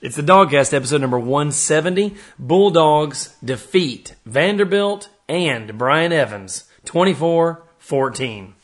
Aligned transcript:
It's 0.00 0.16
the 0.16 0.22
DawgCast 0.22 0.74
episode 0.74 1.00
number 1.00 1.18
170. 1.18 2.14
Bulldogs 2.38 3.36
defeat 3.42 4.14
Vanderbilt 4.26 5.08
and 5.28 5.78
Bryan 5.78 6.12
Evans 6.12 6.64
24 6.84 7.62
14. 7.78 8.54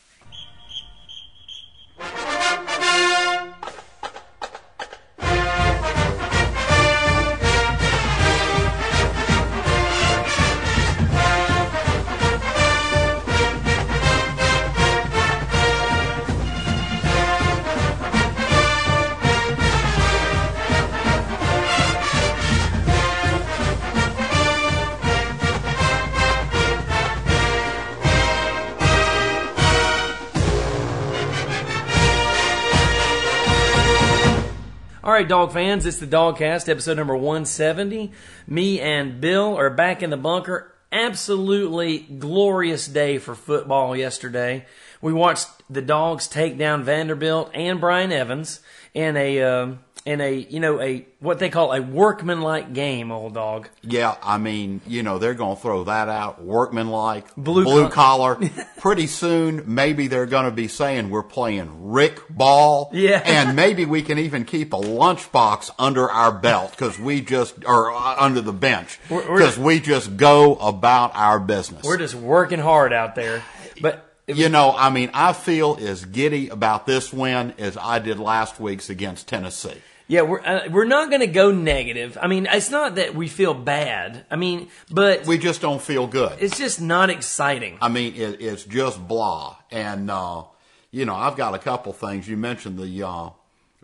Right, 35.20 35.28
dog 35.28 35.52
fans, 35.52 35.84
it's 35.84 35.98
the 35.98 36.06
DawgCast, 36.06 36.70
episode 36.70 36.96
number 36.96 37.14
170. 37.14 38.10
Me 38.46 38.80
and 38.80 39.20
Bill 39.20 39.54
are 39.54 39.68
back 39.68 40.02
in 40.02 40.08
the 40.08 40.16
bunker. 40.16 40.74
Absolutely 40.90 41.98
glorious 41.98 42.86
day 42.86 43.18
for 43.18 43.34
football 43.34 43.94
yesterday. 43.94 44.64
We 45.02 45.12
watched 45.12 45.46
the 45.68 45.82
Dogs 45.82 46.26
take 46.26 46.56
down 46.56 46.84
Vanderbilt 46.84 47.50
and 47.52 47.82
Bryan 47.82 48.12
Evans 48.12 48.60
in 48.94 49.18
a 49.18 49.42
um, 49.42 49.80
in 50.06 50.20
a 50.20 50.34
you 50.34 50.60
know 50.60 50.80
a 50.80 51.06
what 51.20 51.38
they 51.38 51.50
call 51.50 51.72
a 51.72 51.80
workmanlike 51.82 52.72
game, 52.72 53.12
old 53.12 53.34
dog. 53.34 53.68
Yeah, 53.82 54.16
I 54.22 54.38
mean, 54.38 54.80
you 54.86 55.02
know, 55.02 55.18
they're 55.18 55.34
going 55.34 55.56
to 55.56 55.62
throw 55.62 55.84
that 55.84 56.08
out, 56.08 56.42
workmanlike, 56.42 57.34
Blue 57.36 57.64
blue, 57.64 57.88
collar. 57.90 58.38
Pretty 58.78 59.06
soon, 59.06 59.62
maybe 59.66 60.06
they're 60.06 60.26
going 60.26 60.46
to 60.46 60.50
be 60.50 60.68
saying 60.68 61.10
we're 61.10 61.22
playing 61.22 61.90
Richt 61.90 62.22
Ball. 62.30 62.90
Yeah. 62.92 63.22
and 63.24 63.54
maybe 63.54 63.84
we 63.84 64.02
can 64.02 64.18
even 64.18 64.44
keep 64.44 64.72
a 64.72 64.78
lunchbox 64.78 65.70
under 65.78 66.10
our 66.10 66.32
belt 66.32 66.70
because 66.70 66.98
we 66.98 67.20
just, 67.20 67.54
or 67.66 67.92
uh, 67.92 68.16
under 68.18 68.40
the 68.40 68.52
bench, 68.54 68.98
because 69.08 69.58
we 69.58 69.80
just 69.80 70.16
go 70.16 70.54
about 70.56 71.12
our 71.14 71.38
business. 71.38 71.84
We're 71.84 71.98
just 71.98 72.14
working 72.14 72.60
hard 72.60 72.92
out 72.92 73.14
there, 73.14 73.42
but. 73.80 74.06
you 74.26 74.48
know, 74.48 74.72
I 74.76 74.90
mean, 74.90 75.10
I 75.12 75.32
feel 75.32 75.76
as 75.80 76.04
giddy 76.04 76.48
about 76.50 76.86
this 76.86 77.12
win 77.12 77.52
as 77.58 77.76
I 77.76 77.98
did 77.98 78.20
last 78.20 78.60
week's 78.60 78.88
against 78.88 79.26
Tennessee. 79.26 79.82
Yeah, 80.10 80.22
we're 80.22 80.40
uh, 80.40 80.68
we're 80.70 80.86
not 80.86 81.08
going 81.08 81.20
to 81.20 81.28
go 81.28 81.52
negative. 81.52 82.18
I 82.20 82.26
mean, 82.26 82.48
it's 82.50 82.68
not 82.68 82.96
that 82.96 83.14
we 83.14 83.28
feel 83.28 83.54
bad. 83.54 84.24
I 84.28 84.34
mean, 84.34 84.68
but 84.90 85.24
We 85.24 85.38
just 85.38 85.60
don't 85.60 85.80
feel 85.80 86.08
good. 86.08 86.32
it's 86.40 86.58
just 86.58 86.80
not 86.80 87.10
exciting. 87.10 87.78
I 87.80 87.88
mean, 87.88 88.16
it, 88.16 88.40
it's 88.40 88.64
just 88.64 89.06
blah. 89.06 89.56
And, 89.70 90.10
uh, 90.10 90.42
you 90.90 91.04
know, 91.04 91.14
I've 91.14 91.36
got 91.36 91.54
a 91.54 91.60
couple 91.60 91.92
things. 91.92 92.26
You 92.28 92.36
mentioned 92.36 92.76
the 92.76 93.06
uh, 93.06 93.30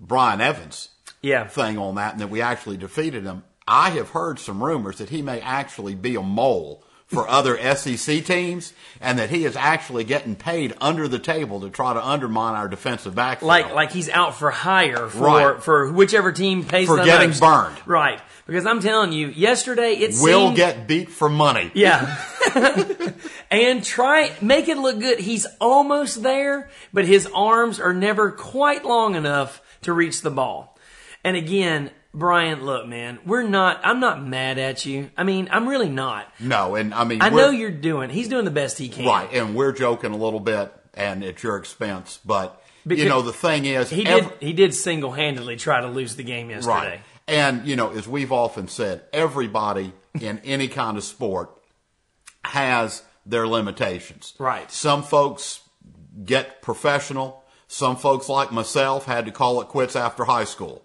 Bryan 0.01 0.41
Evans 0.41 0.89
Yeah, 1.23 1.47
thing 1.47 1.79
on 1.79 1.95
that 1.95 2.15
and 2.15 2.21
that 2.21 2.29
we 2.31 2.41
actually 2.43 2.77
defeated 2.77 3.23
him. 3.23 3.45
I 3.69 3.91
have 3.91 4.11
heard 4.11 4.41
some 4.41 4.61
rumors 4.61 4.99
that 4.99 5.11
he 5.11 5.23
may 5.23 5.41
actually 5.41 5.95
be 5.95 6.17
a 6.17 6.23
mole 6.23 6.83
for 7.07 7.29
other 7.29 7.57
SEC 7.77 8.25
teams 8.25 8.73
and 9.01 9.19
that 9.21 9.31
he 9.31 9.45
is 9.45 9.55
actually 9.55 10.03
getting 10.03 10.35
paid 10.35 10.75
under 10.81 11.07
the 11.07 11.21
table 11.21 11.61
to 11.61 11.71
try 11.71 11.95
to 11.95 12.05
undermine 12.05 12.55
our 12.57 12.67
defensive 12.67 13.15
backfield. 13.15 13.47
like 13.49 13.73
like 13.73 13.93
he's 13.93 14.09
out 14.09 14.35
for 14.35 14.51
hire 14.51 15.07
for 15.09 15.21
Right. 15.25 15.63
for 15.63 15.93
whichever 15.93 16.33
team 16.33 16.65
pays 16.65 16.89
For 16.89 16.97
the 16.97 17.05
getting 17.05 17.29
most. 17.29 17.41
burned. 17.41 17.77
Right, 17.87 18.21
because 18.47 18.67
I'm 18.67 18.81
telling 18.81 19.13
you, 19.13 19.29
yesterday 19.29 19.93
it 19.93 20.17
will 20.21 20.47
seemed, 20.49 20.57
get 20.57 20.89
beat 20.89 21.09
for 21.11 21.29
money. 21.29 21.71
yeah. 21.75 22.17
and 23.51 23.85
try 23.85 24.33
make 24.41 24.69
it 24.69 24.77
look 24.79 24.99
good. 24.99 25.21
He's 25.21 25.47
almost 25.61 26.23
there, 26.25 26.71
but 26.93 27.05
his 27.05 27.29
arms 27.35 27.79
are 27.79 27.95
never 27.95 28.33
quite 28.33 28.85
long 28.85 29.15
enough 29.15 29.63
to 29.83 29.93
reach 29.93 30.23
the 30.23 30.31
ball. 30.31 30.77
And 31.23 31.37
again, 31.37 31.91
Brian, 32.17 32.65
look, 32.65 32.87
man, 32.87 33.19
we're 33.27 33.43
not. 33.43 33.81
I'm 33.85 34.01
not 34.01 34.25
mad 34.25 34.59
at 34.59 34.87
you. 34.87 35.11
I 35.19 35.23
mean, 35.23 35.49
I'm 35.53 35.69
really 35.69 35.91
not. 35.91 36.33
No, 36.41 36.75
and 36.75 36.95
I 36.95 37.05
mean, 37.05 37.21
I 37.21 37.29
know 37.29 37.51
you're 37.51 37.71
doing. 37.71 38.09
He's 38.09 38.29
doing 38.29 38.47
the 38.47 38.51
best 38.51 38.79
he 38.79 38.89
can. 38.89 39.05
Right, 39.07 39.29
and 39.35 39.55
we're 39.55 39.73
joking 39.73 40.13
a 40.13 40.17
little 40.17 40.41
bit, 40.41 40.73
and 40.95 41.23
at 41.23 41.43
your 41.43 41.57
expense. 41.57 42.19
But 42.25 42.59
Because 42.87 43.05
you 43.05 43.11
know, 43.11 43.21
the 43.21 43.35
thing 43.35 43.67
is, 43.67 43.91
He 43.91 44.05
did. 44.05 44.31
He 44.41 44.55
did 44.55 44.73
single 44.73 45.13
handedly 45.13 45.57
try 45.57 45.83
to 45.83 45.89
lose 45.89 46.17
the 46.17 46.23
game 46.23 46.49
yesterday. 46.49 46.73
right, 46.73 47.01
and 47.29 47.67
you 47.67 47.77
know, 47.77 47.91
as 47.91 48.09
we've 48.09 48.33
often 48.33 48.67
said, 48.69 49.03
everybody 49.13 49.93
in 50.19 50.39
any 50.45 50.69
kind 50.69 50.97
of 50.97 51.05
sport 51.05 51.51
has 52.47 53.03
their 53.27 53.47
limitations. 53.47 54.33
Right. 54.39 54.71
Some 54.71 55.03
folks 55.03 55.61
get 56.25 56.63
professional. 56.63 57.45
Some 57.69 57.97
folks, 57.97 58.29
like 58.29 58.53
myself, 58.53 59.05
had 59.05 59.27
to 59.27 59.33
call 59.33 59.61
it 59.61 59.69
quits 59.69 59.97
after 59.97 60.25
high 60.25 60.45
school. 60.45 60.83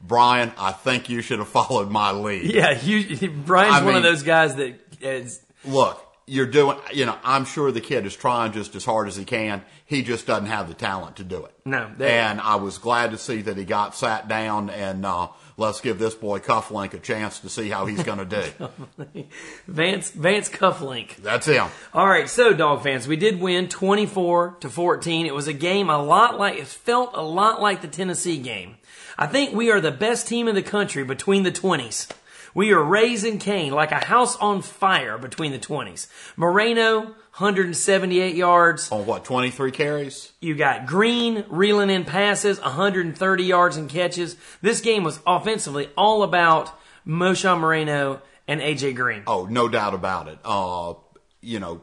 Brian, 0.00 0.52
I 0.58 0.72
think 0.72 1.08
you 1.08 1.22
should 1.22 1.38
have 1.38 1.48
followed 1.48 1.90
my 1.90 2.12
lead. 2.12 2.52
Yeah, 2.52 2.80
you, 2.80 3.30
Brian's 3.30 3.76
I 3.76 3.84
one 3.84 3.96
of 3.96 4.02
those 4.02 4.22
guys 4.22 4.56
that 4.56 4.78
is. 5.00 5.40
look, 5.64 6.06
you're 6.26 6.46
doing, 6.46 6.78
you 6.92 7.06
know, 7.06 7.18
I'm 7.24 7.44
sure 7.44 7.72
the 7.72 7.80
kid 7.80 8.06
is 8.06 8.14
trying 8.14 8.52
just 8.52 8.74
as 8.76 8.84
hard 8.84 9.08
as 9.08 9.16
he 9.16 9.24
can. 9.24 9.62
He 9.84 10.02
just 10.02 10.26
doesn't 10.26 10.46
have 10.46 10.68
the 10.68 10.74
talent 10.74 11.16
to 11.16 11.24
do 11.24 11.44
it. 11.44 11.52
No, 11.64 11.90
and 11.98 12.40
I 12.40 12.54
was 12.56 12.78
glad 12.78 13.10
to 13.10 13.18
see 13.18 13.42
that 13.42 13.56
he 13.56 13.64
got 13.64 13.96
sat 13.96 14.28
down 14.28 14.70
and, 14.70 15.04
uh, 15.04 15.28
let's 15.56 15.80
give 15.80 15.98
this 15.98 16.14
boy 16.14 16.38
Cufflink 16.38 16.94
a 16.94 16.98
chance 16.98 17.40
to 17.40 17.48
see 17.48 17.68
how 17.68 17.86
he's 17.86 18.02
going 18.02 18.18
to 18.18 18.24
do. 18.24 19.24
Vance 19.68 20.10
Vance 20.10 20.48
Cufflink. 20.48 21.16
That's 21.16 21.46
him. 21.46 21.66
All 21.92 22.08
right, 22.08 22.28
so 22.28 22.52
dog 22.54 22.82
fans, 22.82 23.06
we 23.06 23.16
did 23.16 23.40
win 23.40 23.68
24 23.68 24.56
to 24.60 24.70
14. 24.70 25.26
It 25.26 25.34
was 25.34 25.48
a 25.48 25.52
game 25.52 25.90
a 25.90 26.02
lot 26.02 26.38
like 26.38 26.58
it 26.58 26.66
felt 26.66 27.10
a 27.14 27.22
lot 27.22 27.60
like 27.60 27.82
the 27.82 27.88
Tennessee 27.88 28.38
game. 28.38 28.76
I 29.20 29.26
think 29.26 29.54
we 29.54 29.70
are 29.70 29.82
the 29.82 29.90
best 29.90 30.26
team 30.26 30.48
in 30.48 30.54
the 30.54 30.62
country 30.62 31.04
between 31.04 31.42
the 31.42 31.52
20s. 31.52 32.08
We 32.54 32.72
are 32.72 32.82
raising 32.82 33.38
Kane 33.38 33.70
like 33.70 33.92
a 33.92 34.06
house 34.06 34.34
on 34.38 34.62
fire 34.62 35.18
between 35.18 35.52
the 35.52 35.58
20s. 35.58 36.06
Moreno 36.38 37.02
178 37.36 38.34
yards. 38.34 38.90
On 38.90 39.04
what, 39.04 39.26
23 39.26 39.72
carries? 39.72 40.32
You 40.40 40.54
got 40.54 40.86
Green 40.86 41.44
reeling 41.50 41.90
in 41.90 42.06
passes, 42.06 42.58
130 42.60 43.44
yards 43.44 43.76
and 43.76 43.90
catches. 43.90 44.36
This 44.62 44.80
game 44.80 45.04
was 45.04 45.20
offensively 45.26 45.90
all 45.98 46.22
about 46.22 46.72
Knowshon 47.06 47.60
Moreno 47.60 48.22
and 48.48 48.62
AJ 48.62 48.96
Green. 48.96 49.24
Oh, 49.26 49.44
no 49.44 49.68
doubt 49.68 49.92
about 49.92 50.28
it. 50.28 50.38
Uh, 50.46 50.94
you 51.42 51.60
know, 51.60 51.82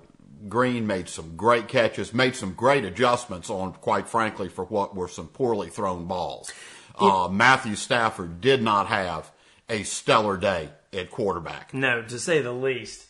Green 0.49 0.87
made 0.87 1.07
some 1.07 1.35
great 1.35 1.67
catches, 1.67 2.15
made 2.15 2.35
some 2.35 2.53
great 2.53 2.83
adjustments 2.83 3.51
on, 3.51 3.73
quite 3.73 4.09
frankly, 4.09 4.49
for 4.49 4.65
what 4.65 4.95
were 4.95 5.07
some 5.07 5.27
poorly 5.27 5.69
thrown 5.69 6.05
balls. 6.05 6.51
Uh, 6.99 7.27
Matthew 7.29 7.75
Stafford 7.75 8.41
did 8.41 8.61
not 8.61 8.87
have 8.87 9.31
a 9.69 9.83
stellar 9.83 10.37
day 10.37 10.69
at 10.93 11.11
quarterback. 11.11 11.73
No, 11.73 12.01
to 12.03 12.19
say 12.19 12.41
the 12.41 12.51
least. 12.51 13.05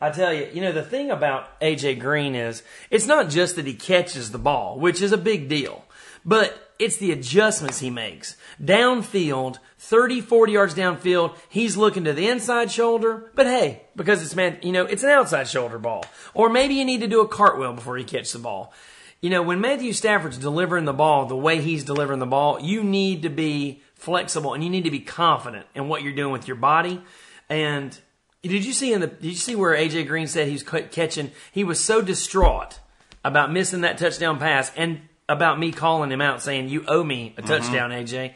I 0.00 0.10
tell 0.10 0.32
you, 0.32 0.48
you 0.52 0.62
know, 0.62 0.72
the 0.72 0.82
thing 0.82 1.10
about 1.10 1.60
AJ 1.60 2.00
Green 2.00 2.34
is 2.34 2.62
it's 2.90 3.06
not 3.06 3.28
just 3.28 3.56
that 3.56 3.66
he 3.66 3.74
catches 3.74 4.30
the 4.30 4.38
ball, 4.38 4.78
which 4.78 5.02
is 5.02 5.12
a 5.12 5.18
big 5.18 5.48
deal, 5.48 5.84
but 6.24 6.72
it's 6.78 6.96
the 6.96 7.12
adjustments 7.12 7.80
he 7.80 7.90
makes. 7.90 8.36
Downfield, 8.62 9.58
30, 9.78 10.22
40 10.22 10.52
yards 10.52 10.74
downfield, 10.74 11.36
he's 11.50 11.76
looking 11.76 12.04
to 12.04 12.14
the 12.14 12.28
inside 12.28 12.70
shoulder, 12.70 13.30
but 13.34 13.46
hey, 13.46 13.82
because 13.94 14.22
it's 14.22 14.34
man, 14.34 14.58
you 14.62 14.72
know, 14.72 14.86
it's 14.86 15.02
an 15.02 15.10
outside 15.10 15.48
shoulder 15.48 15.78
ball. 15.78 16.06
Or 16.32 16.48
maybe 16.48 16.74
you 16.74 16.86
need 16.86 17.00
to 17.00 17.06
do 17.06 17.20
a 17.20 17.28
cartwheel 17.28 17.74
before 17.74 17.98
you 17.98 18.04
catch 18.04 18.32
the 18.32 18.38
ball. 18.38 18.72
You 19.20 19.28
know, 19.28 19.42
when 19.42 19.60
Matthew 19.60 19.92
Stafford's 19.92 20.38
delivering 20.38 20.86
the 20.86 20.94
ball 20.94 21.26
the 21.26 21.36
way 21.36 21.60
he's 21.60 21.84
delivering 21.84 22.20
the 22.20 22.26
ball, 22.26 22.58
you 22.60 22.82
need 22.82 23.22
to 23.22 23.28
be 23.28 23.82
flexible 23.94 24.54
and 24.54 24.64
you 24.64 24.70
need 24.70 24.84
to 24.84 24.90
be 24.90 25.00
confident 25.00 25.66
in 25.74 25.88
what 25.88 26.02
you're 26.02 26.14
doing 26.14 26.32
with 26.32 26.48
your 26.48 26.56
body. 26.56 27.02
And 27.50 27.98
did 28.42 28.64
you 28.64 28.72
see 28.72 28.94
in 28.94 29.00
the 29.00 29.08
did 29.08 29.24
you 29.24 29.34
see 29.34 29.54
where 29.54 29.76
AJ 29.76 30.06
Green 30.06 30.26
said 30.26 30.46
he 30.46 30.54
was 30.54 30.62
catching? 30.62 31.32
He 31.52 31.64
was 31.64 31.78
so 31.78 32.00
distraught 32.00 32.80
about 33.22 33.52
missing 33.52 33.82
that 33.82 33.98
touchdown 33.98 34.38
pass 34.38 34.72
and 34.74 35.02
about 35.28 35.58
me 35.58 35.70
calling 35.70 36.10
him 36.10 36.22
out 36.22 36.42
saying 36.42 36.70
you 36.70 36.84
owe 36.88 37.04
me 37.04 37.34
a 37.36 37.42
mm-hmm. 37.42 37.48
touchdown, 37.48 37.90
AJ. 37.90 38.32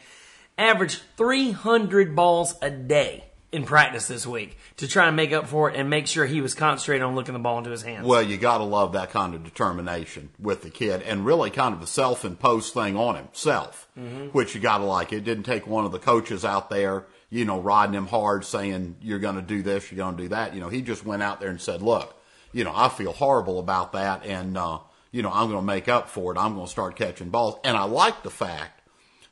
Averaged 0.57 1.01
300 1.17 2.15
balls 2.15 2.55
a 2.61 2.69
day 2.69 3.25
in 3.51 3.63
practice 3.63 4.07
this 4.07 4.27
week 4.27 4.57
to 4.77 4.87
try 4.87 5.07
and 5.07 5.15
make 5.15 5.31
up 5.31 5.47
for 5.47 5.69
it 5.69 5.75
and 5.75 5.89
make 5.89 6.07
sure 6.07 6.25
he 6.25 6.41
was 6.41 6.53
concentrated 6.53 7.03
on 7.03 7.15
looking 7.15 7.33
the 7.33 7.39
ball 7.39 7.57
into 7.57 7.69
his 7.69 7.83
hands. 7.83 8.05
Well, 8.05 8.21
you 8.21 8.37
got 8.37 8.57
to 8.57 8.63
love 8.63 8.93
that 8.93 9.11
kind 9.11 9.33
of 9.33 9.43
determination 9.43 10.29
with 10.39 10.61
the 10.61 10.69
kid, 10.69 11.01
and 11.03 11.25
really 11.25 11.49
kind 11.51 11.73
of 11.73 11.81
a 11.81 11.87
self-imposed 11.87 12.73
thing 12.73 12.97
on 12.97 13.15
himself, 13.15 13.87
which 14.31 14.55
you 14.55 14.61
got 14.61 14.79
to 14.79 14.85
like. 14.85 15.13
It 15.13 15.21
didn't 15.21 15.43
take 15.43 15.67
one 15.67 15.85
of 15.85 15.91
the 15.91 15.99
coaches 15.99 16.43
out 16.43 16.69
there, 16.69 17.05
you 17.29 17.45
know, 17.45 17.59
riding 17.59 17.95
him 17.95 18.07
hard, 18.07 18.45
saying 18.45 18.97
you're 19.01 19.19
going 19.19 19.35
to 19.35 19.41
do 19.41 19.61
this, 19.61 19.91
you're 19.91 19.97
going 19.97 20.17
to 20.17 20.23
do 20.23 20.29
that. 20.29 20.53
You 20.53 20.59
know, 20.59 20.69
he 20.69 20.81
just 20.81 21.05
went 21.05 21.23
out 21.23 21.39
there 21.39 21.49
and 21.49 21.61
said, 21.61 21.81
"Look, 21.81 22.15
you 22.51 22.63
know, 22.63 22.73
I 22.75 22.89
feel 22.89 23.13
horrible 23.13 23.59
about 23.59 23.93
that, 23.93 24.25
and 24.25 24.57
uh, 24.57 24.79
you 25.11 25.21
know, 25.21 25.31
I'm 25.31 25.49
going 25.49 25.61
to 25.61 25.65
make 25.65 25.87
up 25.87 26.09
for 26.09 26.33
it. 26.33 26.37
I'm 26.37 26.55
going 26.55 26.65
to 26.65 26.71
start 26.71 26.95
catching 26.95 27.29
balls." 27.29 27.57
And 27.63 27.77
I 27.77 27.83
like 27.83 28.23
the 28.23 28.29
fact 28.29 28.81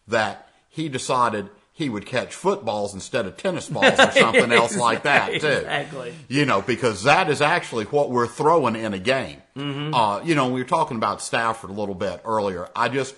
that 0.07 0.49
he 0.69 0.89
decided 0.89 1.49
he 1.75 1.89
would 1.89 2.05
catch 2.05 2.35
footballs 2.35 2.93
instead 2.93 3.25
of 3.25 3.35
tennis 3.35 3.67
balls 3.67 3.99
or 3.99 4.11
something 4.11 4.51
else 4.53 4.77
like 4.77 5.03
that 5.03 5.41
too. 5.41 5.47
Exactly. 5.47 6.13
You 6.27 6.45
know, 6.45 6.61
because 6.61 7.03
that 7.03 7.31
is 7.31 7.41
actually 7.41 7.85
what 7.85 8.11
we're 8.11 8.27
throwing 8.27 8.75
in 8.75 8.93
a 8.93 8.99
game. 8.99 9.41
Mm-hmm. 9.57 9.93
Uh, 9.93 10.21
you 10.21 10.35
know, 10.35 10.49
we 10.49 10.61
were 10.61 10.67
talking 10.67 10.97
about 10.97 11.21
Stafford 11.21 11.71
a 11.71 11.73
little 11.73 11.95
bit 11.95 12.21
earlier. 12.25 12.69
I 12.75 12.89
just 12.89 13.15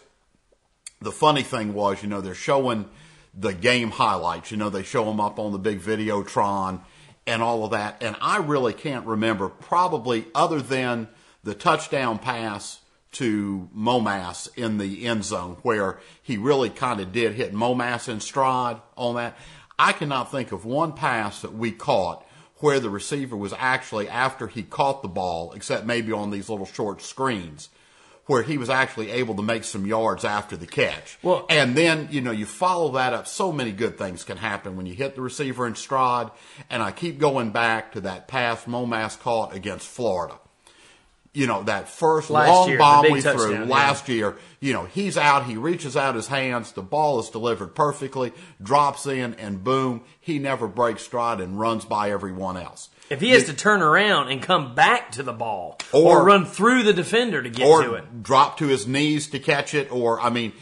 the 1.01 1.11
funny 1.11 1.43
thing 1.43 1.73
was, 1.73 2.01
you 2.01 2.07
know, 2.07 2.21
they're 2.21 2.33
showing 2.33 2.89
the 3.37 3.53
game 3.53 3.91
highlights. 3.91 4.51
You 4.51 4.57
know, 4.57 4.69
they 4.69 4.83
show 4.83 5.03
them 5.03 5.19
up 5.19 5.37
on 5.37 5.51
the 5.51 5.59
big 5.59 5.81
Videotron 5.81 6.79
and 7.27 7.43
all 7.43 7.65
of 7.65 7.71
that. 7.71 8.01
And 8.01 8.15
I 8.21 8.37
really 8.37 8.73
can't 8.73 9.05
remember, 9.05 9.49
probably 9.49 10.25
other 10.33 10.61
than 10.61 11.09
the 11.43 11.53
touchdown 11.53 12.19
pass 12.19 12.79
to 13.15 13.69
Momass 13.75 14.49
in 14.55 14.77
the 14.77 15.05
end 15.05 15.23
zone, 15.23 15.57
where 15.61 15.99
he 16.21 16.37
really 16.37 16.69
kind 16.69 16.99
of 16.99 17.11
did 17.11 17.33
hit 17.33 17.53
Momass 17.53 18.09
in 18.09 18.19
stride 18.19 18.77
on 18.97 19.15
that. 19.15 19.37
I 19.77 19.91
cannot 19.91 20.31
think 20.31 20.51
of 20.51 20.65
one 20.65 20.93
pass 20.93 21.41
that 21.41 21.53
we 21.53 21.71
caught 21.71 22.25
where 22.57 22.79
the 22.79 22.89
receiver 22.89 23.35
was 23.35 23.53
actually 23.57 24.07
after 24.07 24.47
he 24.47 24.63
caught 24.63 25.01
the 25.01 25.07
ball, 25.07 25.51
except 25.53 25.85
maybe 25.85 26.11
on 26.11 26.31
these 26.31 26.49
little 26.49 26.65
short 26.65 27.01
screens 27.01 27.69
where 28.27 28.41
he 28.41 28.57
was 28.57 28.69
actually 28.69 29.11
able 29.11 29.35
to 29.35 29.43
make 29.43 29.63
some 29.63 29.85
yards 29.85 30.25
after 30.25 30.57
the 30.57 30.65
catch. 30.65 31.17
Well- 31.21 31.45
and 31.49 31.75
then, 31.75 32.07
you 32.11 32.21
know, 32.21 32.31
you 32.31 32.45
follow 32.45 32.93
that 32.93 33.13
up. 33.13 33.27
So 33.27 33.51
many 33.51 33.71
good 33.71 33.97
things 33.97 34.23
can 34.23 34.37
happen 34.37 34.75
when 34.75 34.87
you 34.87 34.95
hit 34.95 35.15
the 35.15 35.21
receiver 35.21 35.67
in 35.67 35.75
stride. 35.75 36.31
And 36.69 36.81
I 36.81 36.91
keep 36.91 37.19
going 37.19 37.51
back 37.51 37.91
to 37.91 38.01
that 38.01 38.27
pass 38.27 38.65
Momass 38.65 39.19
caught 39.19 39.53
against 39.53 39.87
Florida. 39.87 40.39
You 41.35 41.47
know, 41.47 41.63
that 41.63 41.89
first 41.89 42.29
Last 42.29 42.47
long 42.47 42.69
year, 42.69 42.77
bomb 42.77 43.11
we 43.11 43.19
threw 43.19 43.53
yeah. 43.53 43.65
last 43.65 44.07
year, 44.07 44.37
you 44.61 44.71
know, 44.73 44.85
he's 44.85 45.17
out, 45.17 45.45
he 45.45 45.57
reaches 45.57 45.97
out 45.97 46.15
his 46.15 46.27
hands, 46.27 46.71
the 46.71 46.81
ball 46.81 47.19
is 47.19 47.29
delivered 47.29 47.75
perfectly, 47.75 48.31
drops 48.63 49.05
in, 49.05 49.33
and 49.33 49.61
boom, 49.63 50.01
he 50.21 50.39
never 50.39 50.67
breaks 50.67 51.03
stride 51.03 51.41
and 51.41 51.59
runs 51.59 51.83
by 51.83 52.09
everyone 52.11 52.55
else. 52.55 52.89
If 53.09 53.19
he 53.19 53.31
has 53.31 53.43
to 53.43 53.53
turn 53.53 53.81
around 53.81 54.29
and 54.29 54.41
come 54.41 54.73
back 54.75 55.11
to 55.11 55.23
the 55.23 55.33
ball 55.33 55.77
or, 55.91 56.19
Or- 56.21 56.23
run 56.25 56.45
through 56.45 56.83
the 56.83 56.93
defender 56.93 57.43
to 57.43 57.49
get 57.49 57.65
to 57.65 57.93
it. 57.95 58.23
drop 58.23 58.57
to 58.59 58.67
his 58.67 58.87
knees 58.87 59.27
to 59.31 59.39
catch 59.39 59.73
it, 59.73 59.91
or 59.91 60.19
I 60.21 60.29
mean, 60.29 60.53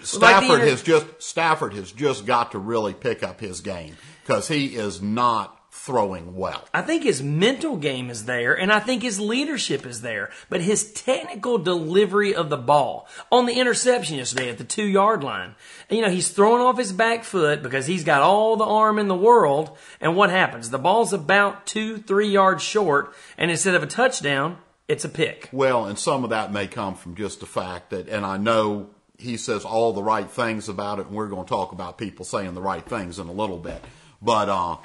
Like 0.00 0.06
Stafford 0.06 0.50
inter- 0.60 0.66
has 0.70 0.82
just 0.82 1.06
Stafford 1.22 1.74
has 1.74 1.92
just 1.92 2.26
got 2.26 2.52
to 2.52 2.58
really 2.58 2.94
pick 2.94 3.22
up 3.22 3.38
his 3.40 3.60
game 3.60 3.96
because 4.22 4.48
he 4.48 4.74
is 4.74 5.00
not 5.00 5.59
throwing 5.82 6.36
well. 6.36 6.68
I 6.74 6.82
think 6.82 7.04
his 7.04 7.22
mental 7.22 7.76
game 7.76 8.10
is 8.10 8.26
there, 8.26 8.52
and 8.52 8.70
I 8.70 8.80
think 8.80 9.02
his 9.02 9.18
leadership 9.18 9.86
is 9.86 10.02
there. 10.02 10.30
But 10.50 10.60
his 10.60 10.92
technical 10.92 11.56
delivery 11.56 12.34
of 12.34 12.50
the 12.50 12.58
ball 12.58 13.08
on 13.32 13.46
the 13.46 13.58
interception 13.58 14.18
yesterday 14.18 14.50
at 14.50 14.58
the 14.58 14.64
two 14.64 14.86
yard 14.86 15.24
line, 15.24 15.54
you 15.88 16.02
know, 16.02 16.10
he's 16.10 16.28
throwing 16.28 16.60
off 16.60 16.76
his 16.76 16.92
back 16.92 17.24
foot 17.24 17.62
because 17.62 17.86
he's 17.86 18.04
got 18.04 18.20
all 18.20 18.56
the 18.56 18.64
arm 18.64 18.98
in 18.98 19.08
the 19.08 19.14
world. 19.14 19.76
And 20.02 20.16
what 20.16 20.28
happens? 20.28 20.68
The 20.68 20.78
ball's 20.78 21.14
about 21.14 21.66
two, 21.66 21.96
three 21.96 22.28
yards 22.28 22.62
short, 22.62 23.14
and 23.38 23.50
instead 23.50 23.74
of 23.74 23.82
a 23.82 23.86
touchdown, 23.86 24.58
it's 24.86 25.06
a 25.06 25.08
pick. 25.08 25.48
Well, 25.50 25.86
and 25.86 25.98
some 25.98 26.24
of 26.24 26.30
that 26.30 26.52
may 26.52 26.66
come 26.66 26.94
from 26.94 27.14
just 27.14 27.40
the 27.40 27.46
fact 27.46 27.90
that, 27.90 28.06
and 28.08 28.26
I 28.26 28.36
know 28.36 28.90
he 29.16 29.38
says 29.38 29.64
all 29.64 29.94
the 29.94 30.02
right 30.02 30.30
things 30.30 30.68
about 30.68 30.98
it, 30.98 31.06
and 31.06 31.16
we're 31.16 31.28
going 31.28 31.44
to 31.44 31.48
talk 31.48 31.72
about 31.72 31.96
people 31.96 32.26
saying 32.26 32.52
the 32.52 32.60
right 32.60 32.84
things 32.84 33.18
in 33.18 33.28
a 33.28 33.32
little 33.32 33.58
bit. 33.58 33.82
But 34.20 34.50
uh, 34.50 34.76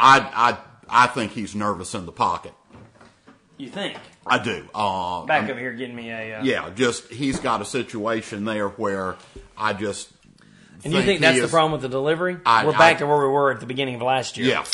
I, 0.00 0.56
I, 0.88 1.04
I 1.04 1.06
think 1.08 1.32
he's 1.32 1.54
nervous 1.54 1.94
in 1.94 2.06
the 2.06 2.12
pocket. 2.12 2.52
You 3.58 3.68
think? 3.68 3.98
I 4.26 4.38
do. 4.38 4.66
Uh, 4.74 5.26
Back 5.26 5.50
over 5.50 5.58
here 5.60 5.72
getting 5.74 5.94
me 5.94 6.10
a. 6.10 6.38
Uh, 6.40 6.42
yeah, 6.44 6.70
just 6.70 7.10
he's 7.12 7.38
got 7.40 7.60
a 7.60 7.64
situation 7.66 8.44
there 8.46 8.68
where 8.68 9.16
I 9.56 9.74
just. 9.74 10.10
And 10.82 10.94
you 10.94 11.02
think 11.02 11.18
he 11.20 11.26
that's 11.26 11.40
the 11.42 11.48
problem 11.48 11.72
with 11.72 11.82
the 11.82 11.88
delivery? 11.90 12.38
I- 12.46 12.64
We're 12.64 12.72
back 12.72 12.96
I- 12.96 12.98
to 13.00 13.06
where 13.06 13.18
we 13.18 13.28
were 13.28 13.50
at 13.52 13.60
the 13.60 13.66
beginning 13.66 13.96
of 13.96 14.02
last 14.02 14.38
year. 14.38 14.48
Yeah, 14.48 14.64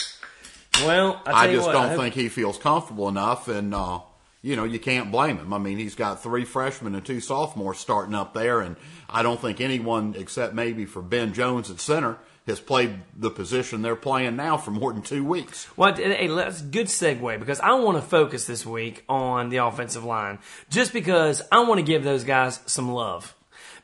Well, 0.86 1.20
I, 1.26 1.30
tell 1.30 1.34
I 1.34 1.46
you 1.46 1.56
just 1.56 1.66
what, 1.66 1.72
don't 1.72 1.88
hope- 1.88 1.98
think 1.98 2.14
he 2.14 2.28
feels 2.28 2.58
comfortable 2.58 3.08
enough, 3.08 3.48
and 3.48 3.74
uh, 3.74 4.00
you 4.42 4.54
know 4.54 4.62
you 4.62 4.78
can't 4.78 5.10
blame 5.10 5.38
him. 5.38 5.52
I 5.52 5.58
mean, 5.58 5.78
he's 5.78 5.96
got 5.96 6.22
three 6.22 6.44
freshmen 6.44 6.94
and 6.94 7.04
two 7.04 7.18
sophomores 7.18 7.78
starting 7.78 8.14
up 8.14 8.34
there, 8.34 8.60
and 8.60 8.76
I 9.10 9.24
don't 9.24 9.40
think 9.40 9.60
anyone 9.60 10.14
except 10.16 10.54
maybe 10.54 10.84
for 10.86 11.02
Ben 11.02 11.32
Jones 11.34 11.72
at 11.72 11.80
center 11.80 12.18
has 12.46 12.60
played 12.60 13.00
the 13.16 13.30
position 13.30 13.82
they're 13.82 13.96
playing 13.96 14.36
now 14.36 14.56
for 14.56 14.70
more 14.70 14.92
than 14.92 15.02
two 15.02 15.24
weeks. 15.24 15.66
Well, 15.76 15.94
hey, 15.94 16.28
that's 16.28 16.62
good 16.62 16.86
segue 16.86 17.40
because 17.40 17.58
I 17.60 17.74
want 17.74 17.98
to 17.98 18.02
focus 18.02 18.46
this 18.46 18.64
week 18.64 19.04
on 19.08 19.48
the 19.48 19.58
offensive 19.58 20.04
line 20.04 20.38
just 20.70 20.92
because 20.92 21.42
I 21.50 21.60
want 21.60 21.78
to 21.78 21.84
give 21.84 22.04
those 22.04 22.24
guys 22.24 22.60
some 22.66 22.92
love. 22.92 23.34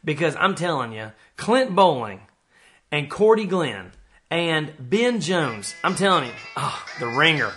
Because 0.04 0.36
I'm 0.36 0.54
telling 0.54 0.92
you, 0.92 1.12
Clint 1.36 1.74
Boling 1.74 2.20
and 2.90 3.10
Cordy 3.10 3.46
Glenn 3.46 3.92
and 4.30 4.72
Ben 4.78 5.20
Jones, 5.20 5.74
I'm 5.82 5.94
telling 5.94 6.28
you, 6.28 6.34
ah, 6.56 6.84
the 6.98 7.06
ringer. 7.06 7.52